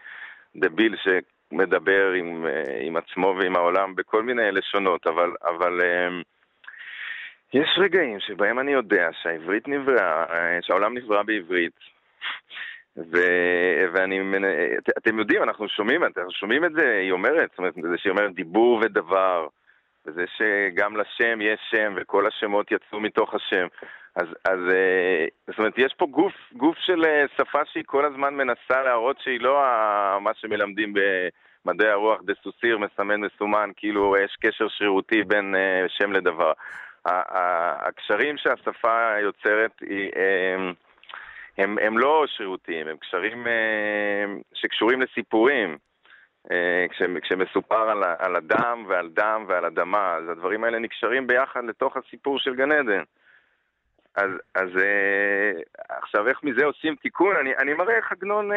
דביל 0.55 0.95
שמדבר 1.03 2.11
עם, 2.11 2.45
אה, 2.47 2.51
עם 2.81 2.97
עצמו 2.97 3.35
ועם 3.39 3.55
העולם 3.55 3.95
בכל 3.95 4.23
מיני 4.23 4.51
לשונות, 4.51 5.07
אבל, 5.07 5.31
אבל 5.43 5.79
יש 7.53 7.69
רגעים 7.77 8.19
שבהם 8.19 8.59
אני 8.59 8.71
יודע 8.71 9.09
שהעברית 9.21 9.67
נבראה, 9.67 10.23
אה, 10.23 10.57
שהעולם 10.61 10.97
נברא 10.97 11.23
בעברית. 11.23 11.79
ו... 12.97 13.17
ואני, 13.93 14.19
את- 14.77 14.89
אתם 14.97 15.19
יודעים, 15.19 15.43
אנחנו 15.43 15.69
שומעים, 15.69 16.03
אנחנו 16.03 16.31
שומעים 16.31 16.65
את 16.65 16.71
זה, 16.73 16.97
היא 17.01 17.11
אומרת, 17.11 17.49
זאת 17.49 17.57
אומרת, 17.57 17.73
זה 17.73 17.97
שהיא 17.97 18.11
אומרת 18.11 18.33
דיבור 18.35 18.79
ודבר, 18.83 19.47
וזה 20.05 20.25
שגם 20.37 20.97
לשם 20.97 21.41
יש 21.41 21.59
שם, 21.71 21.93
וכל 21.95 22.27
השמות 22.27 22.71
יצאו 22.71 22.99
מתוך 22.99 23.33
השם. 23.33 23.67
אז, 24.15 24.27
אז 24.45 24.59
אה, 24.73 25.25
זאת 25.47 25.59
אומרת, 25.59 25.73
יש 25.77 25.93
פה 25.97 26.05
גוף, 26.05 26.33
גוף 26.53 26.77
של 26.77 27.05
אה, 27.05 27.25
שפה 27.37 27.59
שהיא 27.65 27.83
כל 27.87 28.05
הזמן 28.05 28.33
מנסה 28.33 28.81
להראות 28.83 29.19
שהיא 29.19 29.41
לא 29.41 29.61
מה 30.21 30.31
שמלמדים 30.33 30.93
במדעי 31.65 31.89
הרוח, 31.89 32.21
דסוסיר, 32.25 32.77
מסמן 32.77 33.21
מסומן, 33.21 33.69
כאילו 33.75 34.15
יש 34.17 34.35
קשר 34.41 34.67
שרירותי 34.67 35.23
בין 35.23 35.55
שם 35.87 36.11
לדבר. 36.11 36.51
הקשרים 37.05 38.37
שהשפה 38.37 39.19
יוצרת 39.21 39.71
היא... 39.81 40.11
אה, 40.15 40.71
הם, 41.57 41.77
הם 41.81 41.97
לא 41.97 42.25
שרירותיים, 42.27 42.87
הם 42.87 42.97
קשרים 42.97 43.47
אה, 43.47 44.25
שקשורים 44.53 45.01
לסיפורים. 45.01 45.77
אה, 46.51 46.85
כש, 46.89 47.01
כשמסופר 47.21 47.89
על, 47.89 48.03
על 48.19 48.35
אדם 48.35 48.85
ועל 48.87 49.09
דם 49.09 49.45
ועל 49.47 49.65
אדמה, 49.65 50.15
אז 50.15 50.29
הדברים 50.29 50.63
האלה 50.63 50.79
נקשרים 50.79 51.27
ביחד 51.27 51.65
לתוך 51.65 51.97
הסיפור 51.97 52.39
של 52.39 52.55
גן 52.55 52.71
עדן. 52.71 53.03
אז, 54.15 54.29
אז 54.55 54.69
עכשיו 55.89 56.27
איך 56.27 56.43
מזה 56.43 56.65
עושים 56.65 56.95
תיקון? 56.95 57.35
אני, 57.35 57.55
אני 57.55 57.73
מראה 57.73 57.95
איך 57.95 58.11
עגנון, 58.11 58.51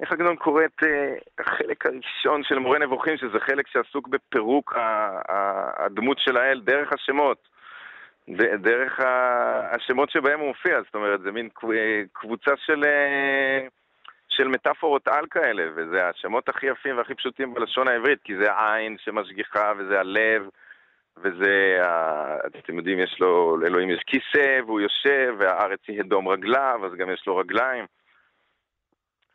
איך 0.00 0.12
עגנון 0.12 0.36
קורא 0.36 0.64
את 0.64 0.84
אה, 0.84 1.14
החלק 1.38 1.86
הראשון 1.86 2.42
של 2.42 2.58
מורה 2.58 2.78
נבוכים, 2.78 3.16
שזה 3.16 3.40
חלק 3.40 3.66
שעסוק 3.68 4.08
בפירוק 4.08 4.74
הדמות 5.78 6.18
של 6.18 6.36
האל 6.36 6.60
דרך 6.60 6.92
השמות. 6.92 7.48
דרך 8.58 9.00
השמות 9.72 10.10
שבהם 10.10 10.40
הוא 10.40 10.48
מופיע, 10.48 10.82
זאת 10.82 10.94
אומרת, 10.94 11.20
זה 11.20 11.32
מין 11.32 11.48
אה, 11.64 12.02
קבוצה 12.12 12.50
של, 12.56 12.84
אה, 12.84 13.66
של 14.28 14.48
מטאפורות 14.48 15.08
על 15.08 15.26
כאלה, 15.30 15.62
וזה 15.74 16.08
השמות 16.08 16.48
הכי 16.48 16.66
יפים 16.66 16.96
והכי 16.98 17.14
פשוטים 17.14 17.54
בלשון 17.54 17.88
העברית, 17.88 18.18
כי 18.24 18.36
זה 18.36 18.52
העין 18.52 18.96
שמשגיחה, 18.98 19.72
וזה 19.78 20.00
הלב, 20.00 20.48
וזה, 21.16 21.78
אתם 22.46 22.78
יודעים, 22.78 22.98
יש 22.98 23.16
לו, 23.20 23.56
לאלוהים 23.56 23.90
יש 23.90 24.02
כיסא, 24.06 24.60
והוא 24.66 24.80
יושב, 24.80 25.34
והארץ 25.38 25.80
היא 25.88 26.00
הדום 26.00 26.28
רגליו, 26.28 26.80
אז 26.84 26.92
גם 26.94 27.10
יש 27.10 27.26
לו 27.26 27.36
רגליים. 27.36 27.84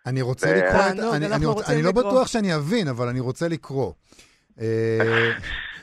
אני 0.08 0.22
רוצה 0.22 0.48
ו- 0.48 0.52
לקרוא 0.58 0.82
את... 0.82 0.96
תענוג, 0.96 1.16
אני- 1.16 1.26
אנחנו 1.26 1.36
אני 1.36 1.46
רוצ- 1.46 1.56
רוצים 1.56 1.76
אני 1.76 1.84
לא. 1.84 1.92
בטוח 1.92 2.28
שאני 2.28 2.56
אבין, 2.56 2.88
אבל 2.88 3.08
אני 3.08 3.20
רוצה 3.20 3.48
לקרוא. 3.48 3.94
אה, 4.62 5.32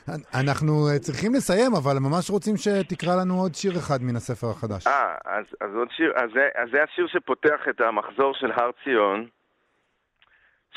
אנחנו 0.41 0.89
אה, 0.89 0.99
צריכים 0.99 1.35
לסיים, 1.35 1.75
אבל 1.75 1.99
ממש 1.99 2.31
רוצים 2.31 2.57
שתקרא 2.57 3.17
לנו 3.21 3.41
עוד 3.41 3.55
שיר 3.55 3.79
אחד 3.79 4.03
מן 4.03 4.17
הספר 4.17 4.51
החדש. 4.51 4.87
אה, 4.87 5.15
אז, 5.25 5.45
אז 5.61 5.71
עוד 5.75 5.89
שיר, 5.97 6.13
אז 6.17 6.31
זה, 6.35 6.49
אז 6.63 6.69
זה 6.73 6.79
השיר 6.83 7.07
שפותח 7.13 7.61
את 7.71 7.81
המחזור 7.81 8.35
של 8.35 8.51
הר 8.53 8.71
ציון, 8.85 9.27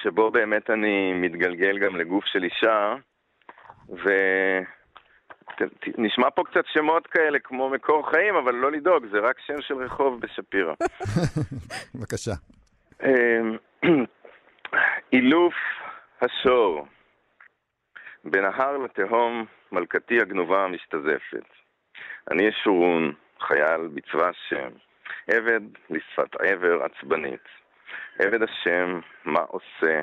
שבו 0.03 0.31
באמת 0.31 0.69
אני 0.69 1.13
מתגלגל 1.13 1.77
גם 1.79 1.95
לגוף 1.95 2.23
של 2.25 2.43
אישה, 2.43 2.93
ונשמע 5.97 6.29
פה 6.35 6.43
קצת 6.51 6.63
שמות 6.73 7.07
כאלה 7.07 7.37
כמו 7.43 7.69
מקור 7.69 8.09
חיים, 8.11 8.35
אבל 8.35 8.53
לא 8.55 8.71
לדאוג, 8.71 9.03
זה 9.11 9.17
רק 9.29 9.35
שם 9.47 9.61
של 9.61 9.73
רחוב 9.75 10.19
בשפירא. 10.21 10.73
בבקשה. 11.95 12.33
אמ, 13.03 13.57
אילוף 15.13 15.53
השור. 16.21 16.87
בנהר 18.23 18.77
לתהום 18.77 19.45
מלכתי 19.71 20.21
הגנובה 20.21 20.67
משתזפת. 20.67 21.45
אני 22.31 22.43
ישורון, 22.43 23.13
חייל 23.39 23.87
בצבא 23.93 24.29
השם, 24.29 24.69
עבד 25.27 25.61
לשפת 25.89 26.35
עבר 26.35 26.83
עצבנית. 26.83 27.47
עבד 28.19 28.43
השם, 28.43 28.99
מה 29.25 29.39
עושה? 29.39 30.01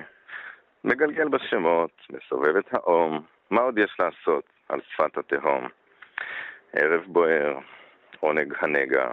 מגלגל 0.85 1.29
בשמות, 1.29 1.91
מסובב 2.11 2.57
את 2.57 2.75
האום, 2.75 3.23
מה 3.51 3.61
עוד 3.61 3.79
יש 3.79 3.97
לעשות 3.99 4.45
על 4.69 4.81
שפת 4.89 5.19
התהום? 5.19 5.69
ערב 6.73 7.03
בוער, 7.07 7.59
עונג 8.21 8.55
הנגע, 8.59 9.13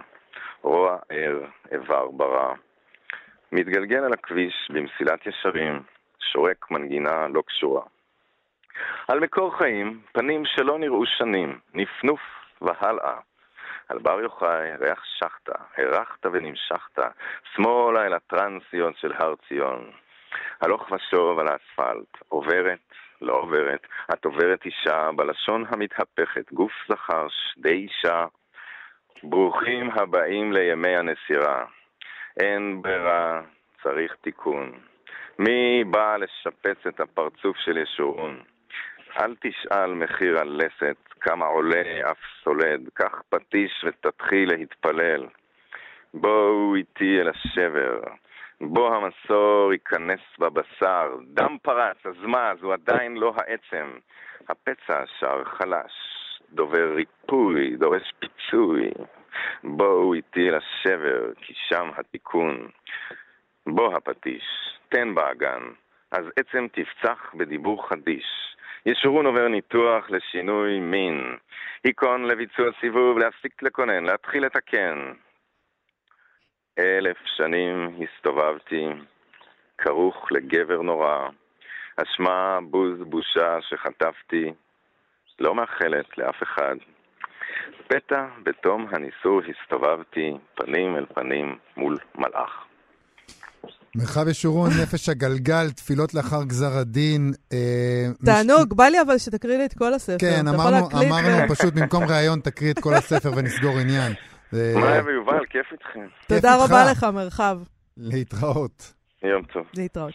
רוע 0.62 0.98
ער, 1.08 1.40
איבר 1.72 2.10
ברא. 2.10 2.54
מתגלגל 3.52 4.04
על 4.04 4.12
הכביש 4.12 4.70
במסילת 4.70 5.26
ישרים, 5.26 5.82
שורק 6.18 6.70
מנגינה 6.70 7.28
לא 7.28 7.42
קשורה. 7.46 7.82
על 9.08 9.20
מקור 9.20 9.58
חיים, 9.58 10.00
פנים 10.12 10.42
שלא 10.44 10.78
נראו 10.78 11.06
שנים, 11.06 11.58
נפנוף 11.74 12.20
והלאה. 12.62 13.18
על 13.88 13.98
בר 13.98 14.20
יוחאי, 14.20 14.76
ריח 14.80 15.04
שחטה, 15.04 15.58
הרחת 15.76 16.26
ונמשכת, 16.26 16.98
שמאלה 17.54 18.06
אל 18.06 18.14
הטרנסיות 18.14 18.96
של 18.96 19.12
הר 19.12 19.34
ציון. 19.48 19.90
הלוך 20.60 20.90
ושוב 20.92 21.38
על 21.38 21.46
האספלט, 21.48 22.24
עוברת, 22.28 22.78
לא 23.22 23.32
עוברת, 23.32 23.86
את 24.12 24.24
עוברת 24.24 24.64
אישה, 24.64 25.10
בלשון 25.16 25.64
המתהפכת, 25.68 26.52
גוף 26.52 26.72
זכר, 26.88 27.26
שדי 27.28 27.74
אישה. 27.88 28.26
ברוכים 29.22 29.90
הבאים 29.90 30.52
לימי 30.52 30.96
הנסירה. 30.96 31.64
אין 32.36 32.82
ברירה, 32.82 33.42
צריך 33.82 34.16
תיקון. 34.20 34.72
מי 35.38 35.84
בא 35.84 36.16
לשפץ 36.16 36.86
את 36.88 37.00
הפרצוף 37.00 37.56
של 37.56 37.78
ישורון? 37.78 38.42
אל 39.20 39.34
תשאל 39.40 39.94
מחיר 39.94 40.40
הלסת, 40.40 40.96
כמה 41.20 41.46
עולה 41.46 42.10
אף 42.10 42.18
סולד, 42.44 42.88
קח 42.94 43.22
פטיש 43.28 43.84
ותתחיל 43.84 44.48
להתפלל. 44.48 45.26
בואו 46.14 46.74
איתי 46.74 47.20
אל 47.20 47.28
השבר, 47.28 48.00
בוא 48.60 48.96
המסור 48.96 49.72
ייכנס 49.72 50.20
בבשר, 50.38 51.16
דם 51.26 51.56
פרץ, 51.62 51.96
אז 52.06 52.14
מה, 52.22 52.52
זו 52.60 52.72
עדיין 52.72 53.16
לא 53.16 53.34
העצם. 53.36 53.90
הפצע 54.48 55.04
שר 55.18 55.44
חלש, 55.44 55.92
דובר 56.52 56.94
ריפוי, 56.94 57.76
דורש 57.76 58.12
פיצוי. 58.18 58.90
בואו 59.64 60.14
איתי 60.14 60.48
אל 60.48 60.54
השבר, 60.54 61.32
כי 61.36 61.54
שם 61.68 61.90
התיקון. 61.96 62.68
בוא 63.66 63.96
הפטיש, 63.96 64.44
תן 64.88 65.14
באגן, 65.14 65.62
אז 66.10 66.24
עצם 66.36 66.66
תפצח 66.72 67.34
בדיבור 67.34 67.88
חדיש. 67.88 68.56
ישורון 68.86 69.26
עובר 69.26 69.48
ניתוח 69.48 70.10
לשינוי 70.10 70.80
מין. 70.80 71.36
היכון 71.84 72.24
לביצוע 72.24 72.66
סיבוב, 72.80 73.18
להפסיק 73.18 73.62
לקונן, 73.62 74.04
להתחיל 74.04 74.44
לתקן. 74.44 75.12
אלף 76.78 77.16
שנים 77.24 77.96
הסתובבתי, 78.02 78.86
כרוך 79.78 80.32
לגבר 80.32 80.82
נורא. 80.82 81.28
אשמה, 81.96 82.58
בוז, 82.62 83.02
בושה 83.02 83.58
שחטפתי, 83.60 84.52
לא 85.40 85.54
מאחלת 85.54 86.18
לאף 86.18 86.42
אחד. 86.42 86.74
פתע 87.88 88.26
בתום 88.44 88.86
הניסור 88.92 89.40
הסתובבתי 89.50 90.30
פנים 90.54 90.96
אל 90.96 91.06
פנים 91.14 91.46
מול 91.76 91.96
מלאך. 92.18 92.50
מרחב 93.96 94.28
ישורון, 94.28 94.70
נפש 94.82 95.08
הגלגל, 95.08 95.70
תפילות 95.70 96.14
לאחר 96.14 96.44
גזר 96.44 96.78
הדין. 96.80 97.32
אה, 97.52 98.06
תענוג, 98.24 98.74
בא 98.76 98.84
לי 98.84 99.00
אבל 99.00 99.18
שתקריא 99.18 99.56
לי 99.58 99.64
את 99.64 99.74
כל 99.78 99.94
הספר. 99.94 100.16
כן, 100.18 100.48
אמרנו, 100.48 100.88
פשוט 101.48 101.74
במקום 101.74 102.04
ראיון 102.04 102.40
תקריא 102.40 102.70
את 102.70 102.78
כל 102.78 102.94
הספר 102.94 103.30
ונסגור 103.36 103.78
עניין. 103.78 104.12
זה- 104.52 104.74
מאיה 104.76 105.02
ויובל, 105.04 105.46
כיף 105.50 105.66
איתכם. 105.72 106.06
תודה. 106.28 106.64
רבה 106.64 106.90
לך, 106.90 107.04
מרחב. 107.04 107.58
להתראות. 107.96 108.92
יום 109.22 109.42
טוב. 109.42 109.66
להתראות. 109.74 110.12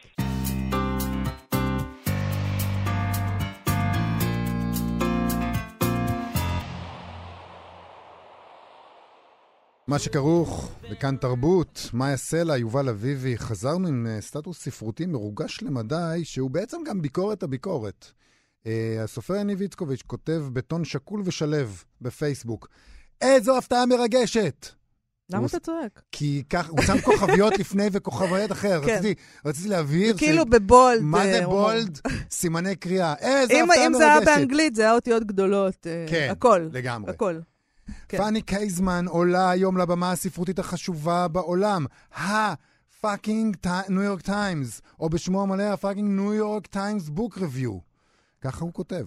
מה 9.88 9.99
שכרוך, 9.99 10.71
וכאן 10.91 11.15
תרבות, 11.17 11.89
מאיה 11.93 12.17
סלע, 12.17 12.57
יובל 12.57 12.89
אביבי, 12.89 13.38
חזרנו 13.38 13.88
עם 13.88 14.07
אה, 14.09 14.21
סטטוס 14.21 14.59
ספרותי 14.63 15.05
מרוגש 15.05 15.59
למדי, 15.61 16.21
שהוא 16.23 16.49
בעצם 16.51 16.77
גם 16.86 17.01
ביקורת 17.01 17.43
הביקורת. 17.43 18.11
Uh, 18.63 18.67
הסופר 19.03 19.36
יניב 19.36 19.61
איצקוביץ' 19.61 20.01
כותב 20.07 20.43
בטון 20.53 20.86
שקול 20.86 21.21
ושלב 21.25 21.83
בפייסבוק, 22.01 22.67
איזו 23.21 23.57
הפתעה 23.57 23.86
מרגשת! 23.86 24.67
למה 25.29 25.45
אתה 25.47 25.59
צועק? 25.59 26.01
כי 26.11 26.43
כך, 26.49 26.69
הוא 26.69 26.81
שם 26.81 27.01
כוכביות 27.01 27.57
לפני 27.59 27.88
וכוכביות 27.91 28.51
אחר. 28.51 28.81
כן. 28.86 28.95
רציתי, 28.97 29.21
רציתי 29.45 29.69
להבהיר 29.69 30.17
כאילו 30.17 30.45
ב 30.45 30.55
bold. 30.55 31.01
מה 31.01 31.25
אה, 31.25 31.31
זה 31.33 31.45
הוא- 31.45 31.53
bold? 31.53 31.99
סימני 32.31 32.75
קריאה. 32.75 33.13
איזו 33.19 33.53
אם 33.53 33.63
הפתעה 33.71 33.88
אם 33.88 33.93
זה 33.93 34.05
היה 34.05 34.15
מרגשת. 34.19 34.31
באנגלית, 34.36 34.75
זה 34.75 34.81
היה 34.81 34.93
אותיות 34.93 35.23
גדולות. 35.23 35.88
אה, 35.88 36.05
כן, 36.09 36.27
הכל. 36.31 36.69
לגמרי. 36.71 37.11
הכל. 37.11 37.39
כן. 38.07 38.17
פאני 38.17 38.41
קייזמן 38.41 39.05
עולה 39.07 39.49
היום 39.49 39.77
לבמה 39.77 40.11
הספרותית 40.11 40.59
החשובה 40.59 41.27
בעולם, 41.27 41.86
ה 42.13 42.31
fucking 42.31 43.57
New 43.89 44.01
York 44.01 44.21
Times, 44.21 44.81
או 44.99 45.09
בשמו 45.09 45.43
המלא 45.43 45.63
ה 45.63 45.70
fucking 45.70 46.19
New 46.19 46.33
York 46.33 46.67
Times 46.67 47.09
Book 47.09 47.38
Review. 47.38 47.77
ככה 48.41 48.65
הוא 48.65 48.73
כותב. 48.73 49.05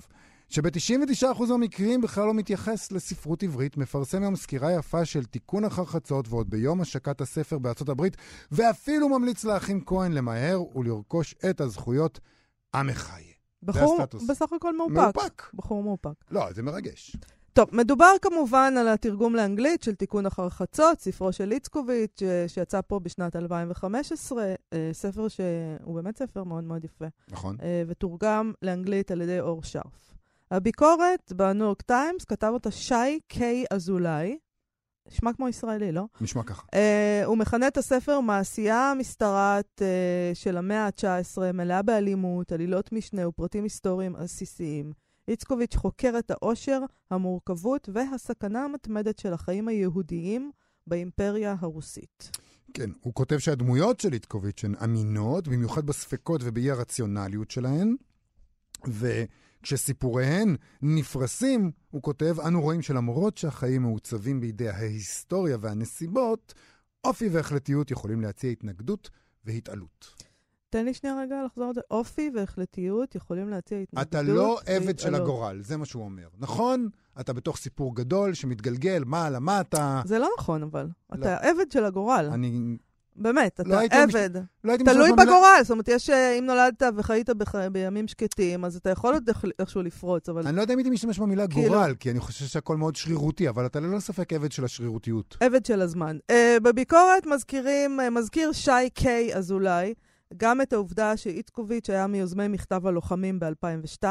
שב-99% 0.49 1.43
מהמקרים 1.49 2.01
בכלל 2.01 2.27
לא 2.27 2.35
מתייחס 2.35 2.93
לספרות 2.93 3.43
עברית, 3.43 3.77
מפרסם 3.77 4.23
היום 4.23 4.37
סקירה 4.37 4.73
יפה 4.73 5.05
של 5.05 5.25
תיקון 5.25 5.65
אחר 5.65 5.85
חצות 5.85 6.29
ועוד 6.29 6.51
ביום 6.51 6.81
השקת 6.81 7.21
הספר 7.21 7.59
בארצות 7.59 7.89
הברית, 7.89 8.17
ואפילו 8.53 9.09
ממליץ 9.09 9.45
לאחים 9.45 9.85
כהן 9.87 10.13
למהר 10.13 10.77
ולרכוש 10.77 11.35
את 11.51 11.61
הזכויות 11.61 12.21
עמך 12.75 13.13
יהיה. 13.19 13.33
בחור. 13.63 13.99
בסך 14.29 14.53
הכל 14.53 14.77
מאופק. 14.77 14.95
מאופק. 14.95 15.43
בחור 15.55 15.83
מאופק. 15.83 16.25
לא, 16.31 16.53
זה 16.53 16.63
מרגש. 16.63 17.17
טוב, 17.59 17.69
מדובר 17.73 18.13
כמובן 18.23 18.75
על 18.79 18.89
התרגום 18.89 19.35
לאנגלית 19.35 19.83
של 19.83 19.95
תיקון 19.95 20.27
אחר 20.27 20.49
חצות, 20.49 21.01
ספרו 21.01 21.33
של 21.33 21.53
איצקוביץ', 21.53 22.21
ש- 22.21 22.55
שיצא 22.55 22.81
פה 22.87 22.99
בשנת 23.01 23.37
2015, 23.37 24.55
אה, 24.73 24.91
ספר 24.93 25.29
שהוא 25.29 25.95
באמת 25.95 26.17
ספר 26.19 26.45
מאוד 26.45 26.65
מאוד 26.65 26.85
יפה, 26.85 27.05
נכון? 27.29 27.57
אה, 27.63 27.83
ותורגם 27.87 28.53
לאנגלית 28.63 29.11
על 29.11 29.21
ידי 29.21 29.41
אור 29.41 29.63
שרף. 29.63 30.15
הביקורת 30.51 31.33
בניו 31.37 31.65
יורק 31.67 31.83
טיימס, 31.83 32.25
כתב 32.25 32.51
אותה 32.53 32.71
שי 32.71 33.21
קיי 33.29 33.65
אזולאי, 33.71 34.39
נשמע 35.09 35.33
כמו 35.33 35.49
ישראלי, 35.49 35.93
לא? 35.93 36.05
נשמע 36.21 36.43
ככה. 36.43 36.63
Uh, 36.63 37.27
הוא 37.27 37.39
מכנה 37.39 37.69
את 37.69 37.77
הספר 37.77 38.21
מעשייה 38.21 38.93
משתרעת 38.99 39.83
uh, 39.83 40.35
של 40.35 40.57
המאה 40.57 40.87
ה-19, 40.87 41.53
מלאה 41.55 41.83
באלימות, 41.83 42.53
עלילות 42.53 42.93
משנה 42.93 43.29
ופרטים 43.29 43.65
היסטוריים 43.65 44.17
עסיסיים. 44.17 45.08
איצקוביץ' 45.29 45.77
חוקר 45.77 46.15
את 46.19 46.31
העושר, 46.31 46.81
המורכבות 47.11 47.89
והסכנה 47.93 48.65
המתמדת 48.65 49.19
של 49.19 49.33
החיים 49.33 49.69
היהודיים 49.69 50.51
באימפריה 50.87 51.57
הרוסית. 51.61 52.31
כן, 52.75 52.91
הוא 53.01 53.15
כותב 53.15 53.39
שהדמויות 53.39 54.01
של 54.01 54.13
איטקוביץ' 54.13 54.65
הן 54.65 54.75
אמינות, 54.85 55.49
במיוחד 55.49 55.87
בספקות 55.87 56.41
ובאי 56.45 56.71
הרציונליות 56.71 57.51
שלהן, 57.51 57.97
וכשסיפוריהן 58.87 60.57
נפרסים, 60.83 61.71
הוא 61.91 62.03
כותב, 62.03 62.41
אנו 62.41 62.61
רואים 62.61 62.83
שלמרות 62.83 63.37
שהחיים 63.37 63.83
מעוצבים 63.83 64.41
בידי 64.41 64.69
ההיסטוריה 64.69 65.57
והנסיבות, 65.61 66.55
אופי 67.05 67.29
והחלטיות 67.29 67.91
יכולים 67.91 68.21
להציע 68.21 68.51
התנגדות 68.51 69.11
והתעלות. 69.45 70.25
תן 70.71 70.85
לי 70.85 70.95
שנייה 70.95 71.17
רגע 71.23 71.37
לחזור 71.47 71.65
על 71.69 71.75
זה. 71.75 71.81
אופי 71.91 72.31
והחלטיות 72.35 73.15
יכולים 73.15 73.49
להציע 73.49 73.79
התנגדות. 73.79 74.09
אתה 74.09 74.23
לא 74.23 74.59
עבד 74.67 74.99
של. 74.99 75.15
הגורל, 75.15 75.61
זה 75.63 75.77
מה 75.77 75.85
שהוא 75.85 76.05
אומר. 76.05 76.29
נכון? 76.39 76.89
אתה 77.21 77.33
בתוך 77.33 77.57
סיפור 77.57 77.97
גדול 77.97 78.35
שמתגלגל, 78.35 79.03
מעלה, 79.07 79.41
מטה. 79.41 80.03
זה 80.05 80.19
לא 80.19 80.29
נכון, 80.39 80.63
אבל. 80.63 80.89
אתה 81.15 81.37
עבד 81.37 81.71
של 81.73 81.85
הגורל. 81.85 82.31
אני 82.33 82.77
באמת, 83.17 83.61
לא 83.67 83.85
אתה 83.85 84.07
מש- 84.07 84.15
עבד. 84.15 84.31
לא 84.65 84.73
הייתי 84.73 84.85
משתמש 84.85 84.97
תלוי 84.97 85.13
במילה- 85.13 85.25
בגורל, 85.25 85.59
זאת 85.63 85.71
אומרת, 85.71 85.89
יש, 85.89 86.11
אה, 86.11 86.39
אם 86.39 86.45
נולדת 86.47 86.83
וחיית 86.97 87.31
בח... 87.31 87.55
בימים 87.55 88.09
שקטים, 88.09 88.65
אז 88.65 88.77
אתה 88.77 88.91
יכול 88.91 89.15
עוד 89.15 89.31
איכשהו 89.59 89.83
לפרוץ, 89.83 90.29
אבל 90.29 90.47
אני 90.47 90.57
לא 90.57 90.61
יודע 90.61 90.75
אם 90.75 90.79
הייתי 90.79 90.91
משתמש 90.91 91.19
במילה 91.19 91.49
כאילו- 91.49 91.69
גורל, 91.69 91.95
כי 92.01 92.11
אני 92.11 92.21
חושב 92.21 92.45
שהכל 92.45 92.77
מאוד 92.77 92.97
שרירותי, 92.97 93.49
אבל 93.49 93.67
אתה 93.67 93.81
ללא 93.81 94.01
ספק 94.01 94.33
עבד 94.33 94.53
של 94.53 94.65
השרירותיות. 94.65 95.37
עבד 95.41 95.67
של 95.67 95.81
הזמן. 95.83 96.19
Uh, 96.33 96.35
בביקורת 96.63 97.27
מזכירים, 97.27 98.01
uh, 98.01 98.11
מזכיר 98.11 98.53
שי 98.53 98.71
קיי 98.95 99.35
אזולאי, 99.37 99.95
גם 100.37 100.61
את 100.61 100.73
העובדה 100.73 101.17
שאיטקוביץ' 101.17 101.91
היה 101.91 102.07
מיוזמי 102.07 102.49
מכתב 102.49 102.87
הלוחמים 102.87 103.41
ב-2002, 103.41 104.05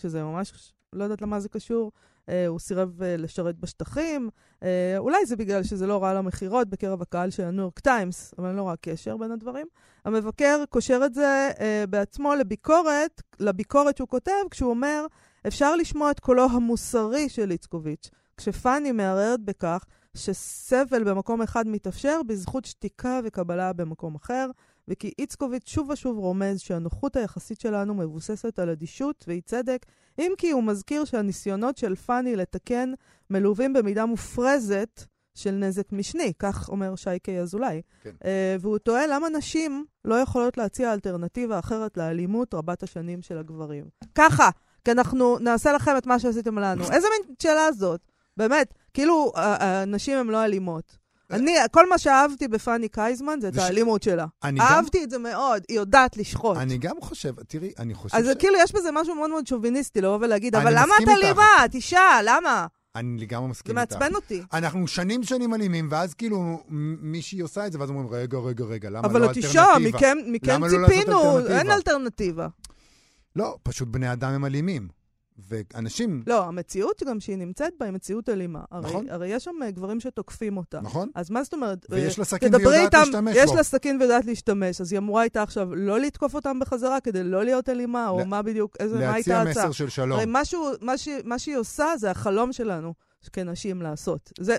שזה 0.00 0.22
ממש, 0.22 0.72
לא 0.92 1.04
יודעת 1.04 1.22
למה 1.22 1.40
זה 1.40 1.48
קשור, 1.48 1.92
uh, 2.26 2.32
הוא 2.48 2.58
סירב 2.58 3.00
uh, 3.00 3.04
לשרת 3.18 3.58
בשטחים, 3.58 4.30
uh, 4.60 4.64
אולי 4.98 5.26
זה 5.26 5.36
בגלל 5.36 5.62
שזה 5.62 5.86
לא 5.86 6.02
רע 6.02 6.14
למכירות 6.14 6.68
בקרב 6.68 7.02
הקהל 7.02 7.30
של 7.30 7.44
הניו 7.44 7.62
יורק 7.62 7.80
טיימס, 7.80 8.34
אבל 8.38 8.48
אני 8.48 8.56
לא 8.56 8.62
רואה 8.62 8.76
קשר 8.76 9.16
בין 9.16 9.30
הדברים. 9.30 9.66
המבקר 10.04 10.64
קושר 10.68 11.00
את 11.06 11.14
זה 11.14 11.50
uh, 11.54 11.86
בעצמו 11.90 12.34
לביקורת, 12.34 13.22
לביקורת 13.40 13.96
שהוא 13.96 14.08
כותב, 14.08 14.32
כשהוא 14.50 14.70
אומר, 14.70 15.06
אפשר 15.46 15.76
לשמוע 15.76 16.10
את 16.10 16.20
קולו 16.20 16.44
המוסרי 16.50 17.28
של 17.28 17.50
איצקוביץ', 17.50 18.10
כשפאני 18.36 18.92
מערערת 18.92 19.40
בכך 19.40 19.84
שסבל 20.16 21.04
במקום 21.04 21.42
אחד 21.42 21.66
מתאפשר 21.66 22.20
בזכות 22.26 22.64
שתיקה 22.64 23.20
וקבלה 23.24 23.72
במקום 23.72 24.14
אחר, 24.14 24.50
וכי 24.90 25.12
איצקוביץ' 25.18 25.68
שוב 25.68 25.90
ושוב 25.90 26.18
רומז 26.18 26.60
שהנוחות 26.60 27.16
היחסית 27.16 27.60
שלנו 27.60 27.94
מבוססת 27.94 28.58
על 28.58 28.70
אדישות 28.70 29.24
ואי 29.28 29.40
צדק, 29.40 29.86
אם 30.18 30.32
כי 30.38 30.50
הוא 30.50 30.62
מזכיר 30.62 31.04
שהניסיונות 31.04 31.76
של 31.76 31.94
פאני 31.94 32.36
לתקן 32.36 32.92
מלווים 33.30 33.72
במידה 33.72 34.06
מופרזת 34.06 35.04
של 35.34 35.50
נזק 35.50 35.92
משני, 35.92 36.32
כך 36.38 36.68
אומר 36.68 36.96
שייקי 36.96 37.38
אזולאי. 37.38 37.82
כן. 38.02 38.10
Uh, 38.10 38.24
והוא 38.60 38.78
תוהה 38.78 39.06
למה 39.06 39.28
נשים 39.28 39.84
לא 40.04 40.14
יכולות 40.14 40.56
להציע 40.56 40.92
אלטרנטיבה 40.92 41.58
אחרת 41.58 41.96
לאלימות 41.96 42.54
רבת 42.54 42.82
השנים 42.82 43.22
של 43.22 43.38
הגברים. 43.38 43.84
ככה, 44.14 44.50
כי 44.84 44.90
אנחנו 44.90 45.38
נעשה 45.38 45.72
לכם 45.72 45.96
את 45.98 46.06
מה 46.06 46.18
שעשיתם 46.18 46.58
לנו. 46.58 46.82
איזה 46.82 47.06
מין 47.10 47.34
שאלה 47.42 47.72
זאת? 47.72 48.00
באמת, 48.36 48.74
כאילו, 48.94 49.32
הנשים 49.36 50.18
הן 50.18 50.26
לא 50.26 50.44
אלימות. 50.44 50.99
אני, 51.30 51.54
כל 51.72 51.88
מה 51.88 51.98
שאהבתי 51.98 52.48
בפאני 52.48 52.88
קייזמן 52.88 53.38
זה 53.40 53.48
את 53.48 53.54
זה 53.54 53.64
האלימות 53.64 54.02
שלה. 54.02 54.26
אהבתי 54.60 55.04
את 55.04 55.10
זה 55.10 55.18
מאוד, 55.18 55.62
היא 55.68 55.76
יודעת 55.76 56.16
לשחוט. 56.16 56.56
אני 56.56 56.78
גם 56.78 56.96
חושב, 57.00 57.34
תראי, 57.48 57.72
אני 57.78 57.94
חושב 57.94 58.16
אז 58.16 58.24
ש... 58.24 58.26
זה 58.26 58.34
כאילו, 58.34 58.54
יש 58.58 58.72
בזה 58.72 58.88
משהו 58.92 59.14
מאוד 59.14 59.30
מאוד 59.30 59.46
שוביניסטי, 59.46 60.00
לבוא 60.00 60.18
ולהגיד, 60.20 60.54
אבל 60.54 60.72
למה 60.74 60.94
את. 61.02 61.08
אלימה? 61.08 61.64
את 61.64 61.74
אישה, 61.74 62.20
למה? 62.24 62.66
אני 62.96 63.20
לגמרי 63.20 63.46
זה 63.46 63.50
מסכים 63.50 63.78
איתך. 63.78 63.92
מעצבן 63.92 64.14
אותי. 64.14 64.42
אנחנו 64.52 64.86
שנים 64.86 65.22
שנים 65.22 65.54
אלימים, 65.54 65.88
ואז 65.90 66.14
כאילו 66.14 66.62
מישהי 67.00 67.40
עושה 67.40 67.66
את 67.66 67.72
זה, 67.72 67.80
ואז 67.80 67.90
אומרים, 67.90 68.08
רגע, 68.08 68.38
רגע, 68.38 68.64
רגע, 68.64 68.90
למה 68.90 69.00
אבל 69.00 69.20
לא 69.20 69.30
את 69.30 69.36
אישה, 69.36 69.76
אלטרנטיבה? 69.76 70.14
מכם 70.26 70.64
לא 70.64 70.68
ציפינו, 70.68 71.38
אלטרנטיבה? 71.38 71.58
אין 71.58 71.70
אלטרנטיבה. 71.70 72.48
לא, 73.36 73.56
פשוט 73.62 73.88
בני 73.88 74.12
אדם 74.12 74.32
הם 74.32 74.44
אלימים. 74.44 74.88
ואנשים, 75.48 76.22
לא, 76.26 76.44
המציאות 76.44 77.02
גם 77.06 77.20
שהיא 77.20 77.36
נמצאת 77.36 77.72
בה 77.80 77.86
היא 77.86 77.92
מציאות 77.94 78.28
אלימה. 78.28 78.60
הרי- 78.70 78.86
נכון. 78.90 79.06
הרי 79.10 79.28
יש 79.28 79.44
שם 79.44 79.54
אה, 79.62 79.70
גברים 79.70 80.00
שתוקפים 80.00 80.56
אותה. 80.56 80.80
נכון? 80.80 81.08
אז 81.14 81.30
מה 81.30 81.44
זאת 81.44 81.52
אומרת? 81.52 81.86
ויש 81.90 82.14
אה, 82.14 82.18
לה 82.18 82.24
סכין 82.24 82.48
תדברי 82.48 82.66
והיא 82.66 82.76
יודעת 82.84 82.94
איתם, 82.94 83.26
להשתמש 83.26 83.36
יש 83.36 83.50
בו. 83.50 83.56
לה 83.56 83.62
סכין 83.62 83.96
ויודעת 84.00 84.24
להשתמש, 84.24 84.80
אז 84.80 84.92
היא 84.92 84.98
אמורה 84.98 85.22
הייתה 85.22 85.42
עכשיו 85.42 85.74
לא 85.74 86.00
לתקוף 86.00 86.34
אותם 86.34 86.58
בחזרה 86.60 87.00
כדי 87.00 87.22
לא 87.24 87.44
להיות 87.44 87.68
אלימה, 87.68 88.08
או 88.08 88.18
לה- 88.18 88.24
מה 88.24 88.42
בדיוק, 88.42 88.76
איזה, 88.80 88.98
מה 88.98 89.12
הייתה 89.12 89.16
להציע 89.32 89.38
ההצעה? 89.38 89.64
מסר 89.64 89.72
של 89.72 89.88
שלום. 89.88 90.12
הרי 90.12 90.24
משהו, 90.28 90.68
מה, 90.80 90.98
ש, 90.98 91.08
מה 91.24 91.38
שהיא 91.38 91.56
עושה 91.56 91.86
זה 91.98 92.10
החלום 92.10 92.52
שלנו 92.52 92.94
כנשים 93.28 93.82
לעשות. 93.82 94.32
זה, 94.40 94.56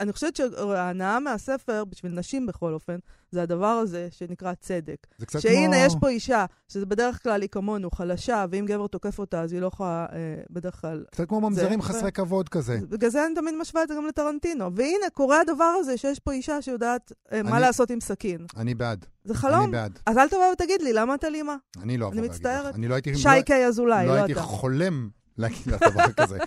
אני 0.00 0.12
חושבת 0.12 0.36
שההנאה 0.36 1.20
מהספר, 1.20 1.84
בשביל 1.84 2.12
נשים 2.12 2.46
בכל 2.46 2.72
אופן, 2.74 2.96
זה 3.30 3.42
הדבר 3.42 3.66
הזה 3.66 4.08
שנקרא 4.10 4.54
צדק. 4.54 5.06
זה 5.18 5.26
קצת 5.26 5.40
שהנה, 5.40 5.76
כמו... 5.76 5.86
יש 5.86 5.94
פה 6.00 6.08
אישה, 6.08 6.44
שזה 6.68 6.86
בדרך 6.86 7.22
כלל 7.22 7.42
היא 7.42 7.48
כמונו, 7.50 7.90
חלשה, 7.90 8.44
ואם 8.50 8.64
גבר 8.68 8.86
תוקף 8.86 9.18
אותה, 9.18 9.40
אז 9.42 9.52
היא 9.52 9.60
לא 9.60 9.66
יכולה 9.66 10.06
אה, 10.12 10.16
בדרך 10.50 10.80
כלל... 10.80 11.04
קצת 11.10 11.28
כמו 11.28 11.40
ממזרים 11.40 11.80
זה- 11.82 11.88
חסרי 11.88 12.12
כבוד 12.12 12.48
כזה. 12.48 12.78
בגלל 12.88 13.10
זה 13.10 13.26
אני 13.26 13.34
תמיד 13.34 13.54
משווה 13.60 13.82
את 13.82 13.88
זה 13.88 13.94
גם 13.94 14.06
לטרנטינו. 14.06 14.74
והנה, 14.76 15.10
קורה 15.14 15.40
הדבר 15.40 15.74
הזה 15.80 15.96
שיש 15.96 16.18
פה 16.18 16.32
אישה 16.32 16.62
שיודעת 16.62 17.12
אה, 17.32 17.42
מה 17.42 17.50
אני- 17.50 17.60
לעשות 17.60 17.90
עם 17.90 18.00
סכין. 18.00 18.46
אני 18.56 18.74
בעד. 18.74 19.06
זה 19.24 19.32
אני 19.32 19.38
חלום. 19.40 19.70
בעד. 19.70 19.98
אז 20.06 20.16
אל 20.18 20.28
תבוא 20.28 20.52
ותגיד 20.52 20.82
לי, 20.82 20.92
למה 20.92 21.14
את 21.14 21.24
אלימה? 21.24 21.56
אני 21.82 21.98
לא 21.98 22.06
אבוא 22.06 22.12
אני 22.12 22.20
להגיד 22.20 22.30
לך. 22.30 22.36
מצטערת. 22.36 22.74
אני 22.74 22.88
לא 22.88 22.94
הייתי... 22.94 23.14
שייקי 23.16 23.64
אזולאי, 23.66 24.06
לא 24.06 24.12
לא 24.14 24.18
הייתי 24.18 24.32
אתה. 24.32 24.40
חולם 24.42 25.08
להגיד 25.38 25.66
לה 25.66 25.76
דבר 25.76 26.12
כזה. 26.12 26.38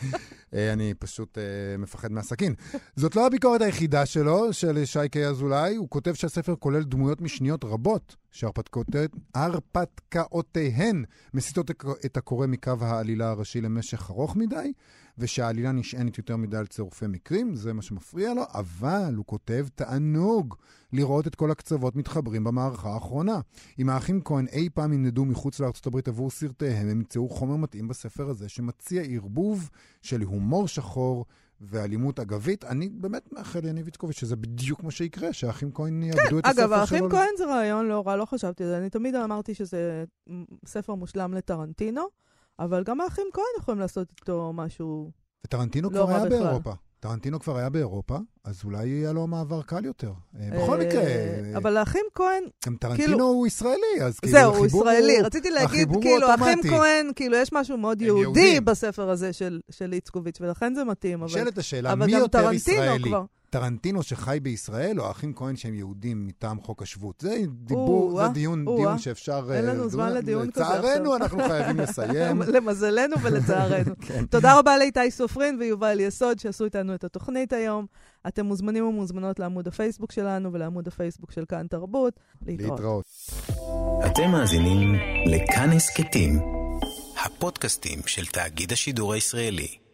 אני 0.73 0.93
פשוט 0.93 1.38
אה, 1.38 1.77
מפחד 1.77 2.11
מהסכין. 2.11 2.53
זאת 2.95 3.15
לא 3.15 3.27
הביקורת 3.27 3.61
היחידה 3.61 4.05
שלו, 4.05 4.53
של 4.53 4.86
שייקי 4.86 5.25
אזולאי. 5.25 5.75
הוא 5.75 5.89
כותב 5.89 6.13
שהספר 6.13 6.55
כולל 6.59 6.83
דמויות 6.83 7.21
משניות 7.21 7.63
רבות, 7.63 8.15
שהרפתקאות- 8.36 8.95
הרפתקאותיהן 9.36 11.03
מסיטות 11.33 11.71
את 12.05 12.17
הקורא 12.17 12.47
מקו 12.47 12.71
העלילה 12.81 13.29
הראשי 13.29 13.61
למשך 13.61 14.09
ארוך 14.09 14.36
מדי, 14.36 14.73
ושהעלילה 15.17 15.71
נשענת 15.71 16.17
יותר 16.17 16.38
מדי 16.38 16.57
על 16.57 16.67
צירופי 16.67 17.05
מקרים, 17.07 17.55
זה 17.55 17.73
מה 17.73 17.81
שמפריע 17.81 18.33
לו, 18.33 18.43
אבל 18.53 19.13
הוא 19.15 19.25
כותב 19.25 19.67
תענוג 19.75 20.55
לראות 20.93 21.27
את 21.27 21.36
כל 21.36 21.51
הקצוות 21.51 21.95
מתחברים 21.95 22.43
במערכה 22.43 22.89
האחרונה. 22.89 23.39
אם 23.79 23.89
האחים 23.89 24.21
כהן 24.25 24.47
אי 24.47 24.69
פעם 24.73 24.93
ינדדו 24.93 25.25
מחוץ 25.25 25.59
לארצות 25.59 25.88
הברית 25.88 26.07
עבור 26.07 26.29
סרטיהם, 26.29 26.88
הם 26.88 26.97
ימצאו 26.97 27.29
חומר 27.29 27.55
מתאים 27.55 27.88
בספר 27.88 28.29
הזה 28.29 28.49
שמציע 28.49 29.01
ערבוב 29.01 29.69
של 30.01 30.21
הומור 30.21 30.67
שחור 30.67 31.25
ואלימות 31.62 32.20
אגבית. 32.20 32.64
אני 32.64 32.89
באמת 32.89 33.34
מאחל 33.34 33.60
ליניב 33.60 33.86
איצקוביץ' 33.86 34.20
שזה 34.20 34.36
בדיוק 34.36 34.84
מה 34.84 34.91
שיקרה, 34.91 35.34
שהאחים 35.34 35.72
כהן 35.74 36.03
יאבדו 36.03 36.39
את 36.39 36.45
הספר 36.45 36.56
כן, 36.56 36.62
אגב, 36.62 36.70
שלו. 36.70 36.76
האחים 36.76 37.10
כהן 37.10 37.30
זה 37.38 37.45
רעיון 37.45 37.88
לא 37.88 38.03
רע, 38.06 38.16
לא 38.16 38.26
חשבתי 38.26 38.64
על 38.64 38.70
זה. 38.70 38.78
אני 38.78 38.89
תמיד 38.89 39.16
אמרתי 39.16 39.53
שזה 39.53 40.03
ספר 40.66 40.95
מושלם 40.95 41.34
לטרנטינו, 41.34 42.08
אבל 42.60 42.84
גם 42.84 43.01
האחים 43.01 43.28
כהן 43.34 43.45
יכולים 43.60 43.80
לעשות 43.80 44.08
איתו 44.20 44.51
משהו... 44.53 45.12
וטרנטינו 45.45 45.89
לא 45.89 45.93
כבר 45.93 46.03
רע 46.06 46.16
היה 46.16 46.26
בכלל. 46.26 46.43
באירופה. 46.43 46.74
טרנטינו 47.08 47.39
כבר 47.39 47.58
היה 47.58 47.70
באירופה, 47.70 48.18
אז 48.43 48.62
אולי 48.64 48.88
יהיה 48.88 49.12
לו 49.14 49.28
מעבר 49.28 49.62
קל 49.62 49.86
יותר. 49.86 50.12
אה, 50.39 50.49
בכל 50.53 50.82
אה, 50.82 50.88
מקרה, 50.88 51.03
אבל 51.58 51.78
האחים 51.78 52.01
כהן, 52.16 52.43
גם 52.66 52.76
טרנטינו 52.76 53.08
כאילו- 53.08 53.26
הוא 53.26 53.47
ישראלי, 53.47 53.76
אז 54.03 54.20
כאילו 54.20 54.32
זהו, 54.39 54.56
הוא 54.56 54.66
החיבור 54.66 54.89
ישראלי. 54.89 55.22
רציתי 55.22 55.49
להגיד, 55.51 55.70
החיבור 55.70 55.95
הוא 55.95 56.01
כאילו, 56.03 56.28
האחים. 56.30 56.60
כהן, 56.64 57.12
כאילו, 57.16 57.38
יש 57.38 57.53
משהו 57.53 57.78
מאוד 57.78 58.01
יהודי. 58.01 58.60
בספר 58.60 59.10
הזה 59.10 59.34
של 59.72 59.93
איצקוביץ', 59.93 60.38
ולכן 60.41 60.76
זה 60.76 60.84
מתאים. 60.84 61.20
אבל- 61.24 61.26
נשאלת 61.32 61.58
השאלה, 61.58 61.95
מי 61.95 62.03
גם 62.03 62.20
יותר 62.20 62.28
טרנטינו 62.41 62.53
ישראלי? 62.53 63.12
טרנטינו 63.50 64.04
שחי 64.04 64.39
בישראל, 64.41 65.00
או 65.00 65.08
האחים 65.08 65.34
כהן 65.34 65.56
שהם 65.56 65.74
יהודים 65.74 66.28
מטעם 66.28 66.62
חוק 66.62 66.82
השבות? 66.82 67.22
זה 67.22 67.38
דיבור, 67.50 68.22
זה 68.22 68.34
דיון, 68.34 68.66
שאפשר... 68.98 69.48
אין 69.54 69.70
אה, 69.70 69.74
לנו 69.74 69.89
זמן 69.89 70.14
לדיון 70.14 70.52
כזה 70.52 70.64
לצערנו, 70.64 71.14
עכשיו. 71.14 71.16
אנחנו 71.24 71.39
חייבים 71.48 71.78
לסיים. 71.78 72.41
למזלנו 72.56 73.16
ולצערנו. 73.22 73.91
כן. 74.08 74.26
תודה 74.26 74.60
רבה 74.60 74.78
לאיתי 74.78 75.12
סופרין 75.12 75.58
ויובל 75.60 76.00
יסוד 76.00 76.39
שעשו 76.39 76.66
איתנו 76.66 76.96
את 76.96 77.04
התוכנית 77.04 77.54
היום. 77.54 77.86
אתם 78.28 78.46
מוזמנים 78.46 78.86
ומוזמנות 78.86 79.39
לעמוד 79.39 79.68
הפייסבוק 79.68 80.12
שלנו 80.12 80.54
ולעמוד 80.54 80.88
הפייסבוק 80.88 81.32
של 81.32 81.46
כאן 81.46 81.68
תרבות. 81.68 82.20
להתראות. 82.46 82.80
להתראות. 82.80 83.06
אתם 84.06 84.32
מאזינים 84.32 84.96
לכאן 85.26 85.70
הסכתים, 85.72 86.39
הפודקאסטים 87.26 88.00
של 88.06 88.26
תאגיד 88.26 88.72
השידור 88.72 89.14
הישראלי. 89.14 89.84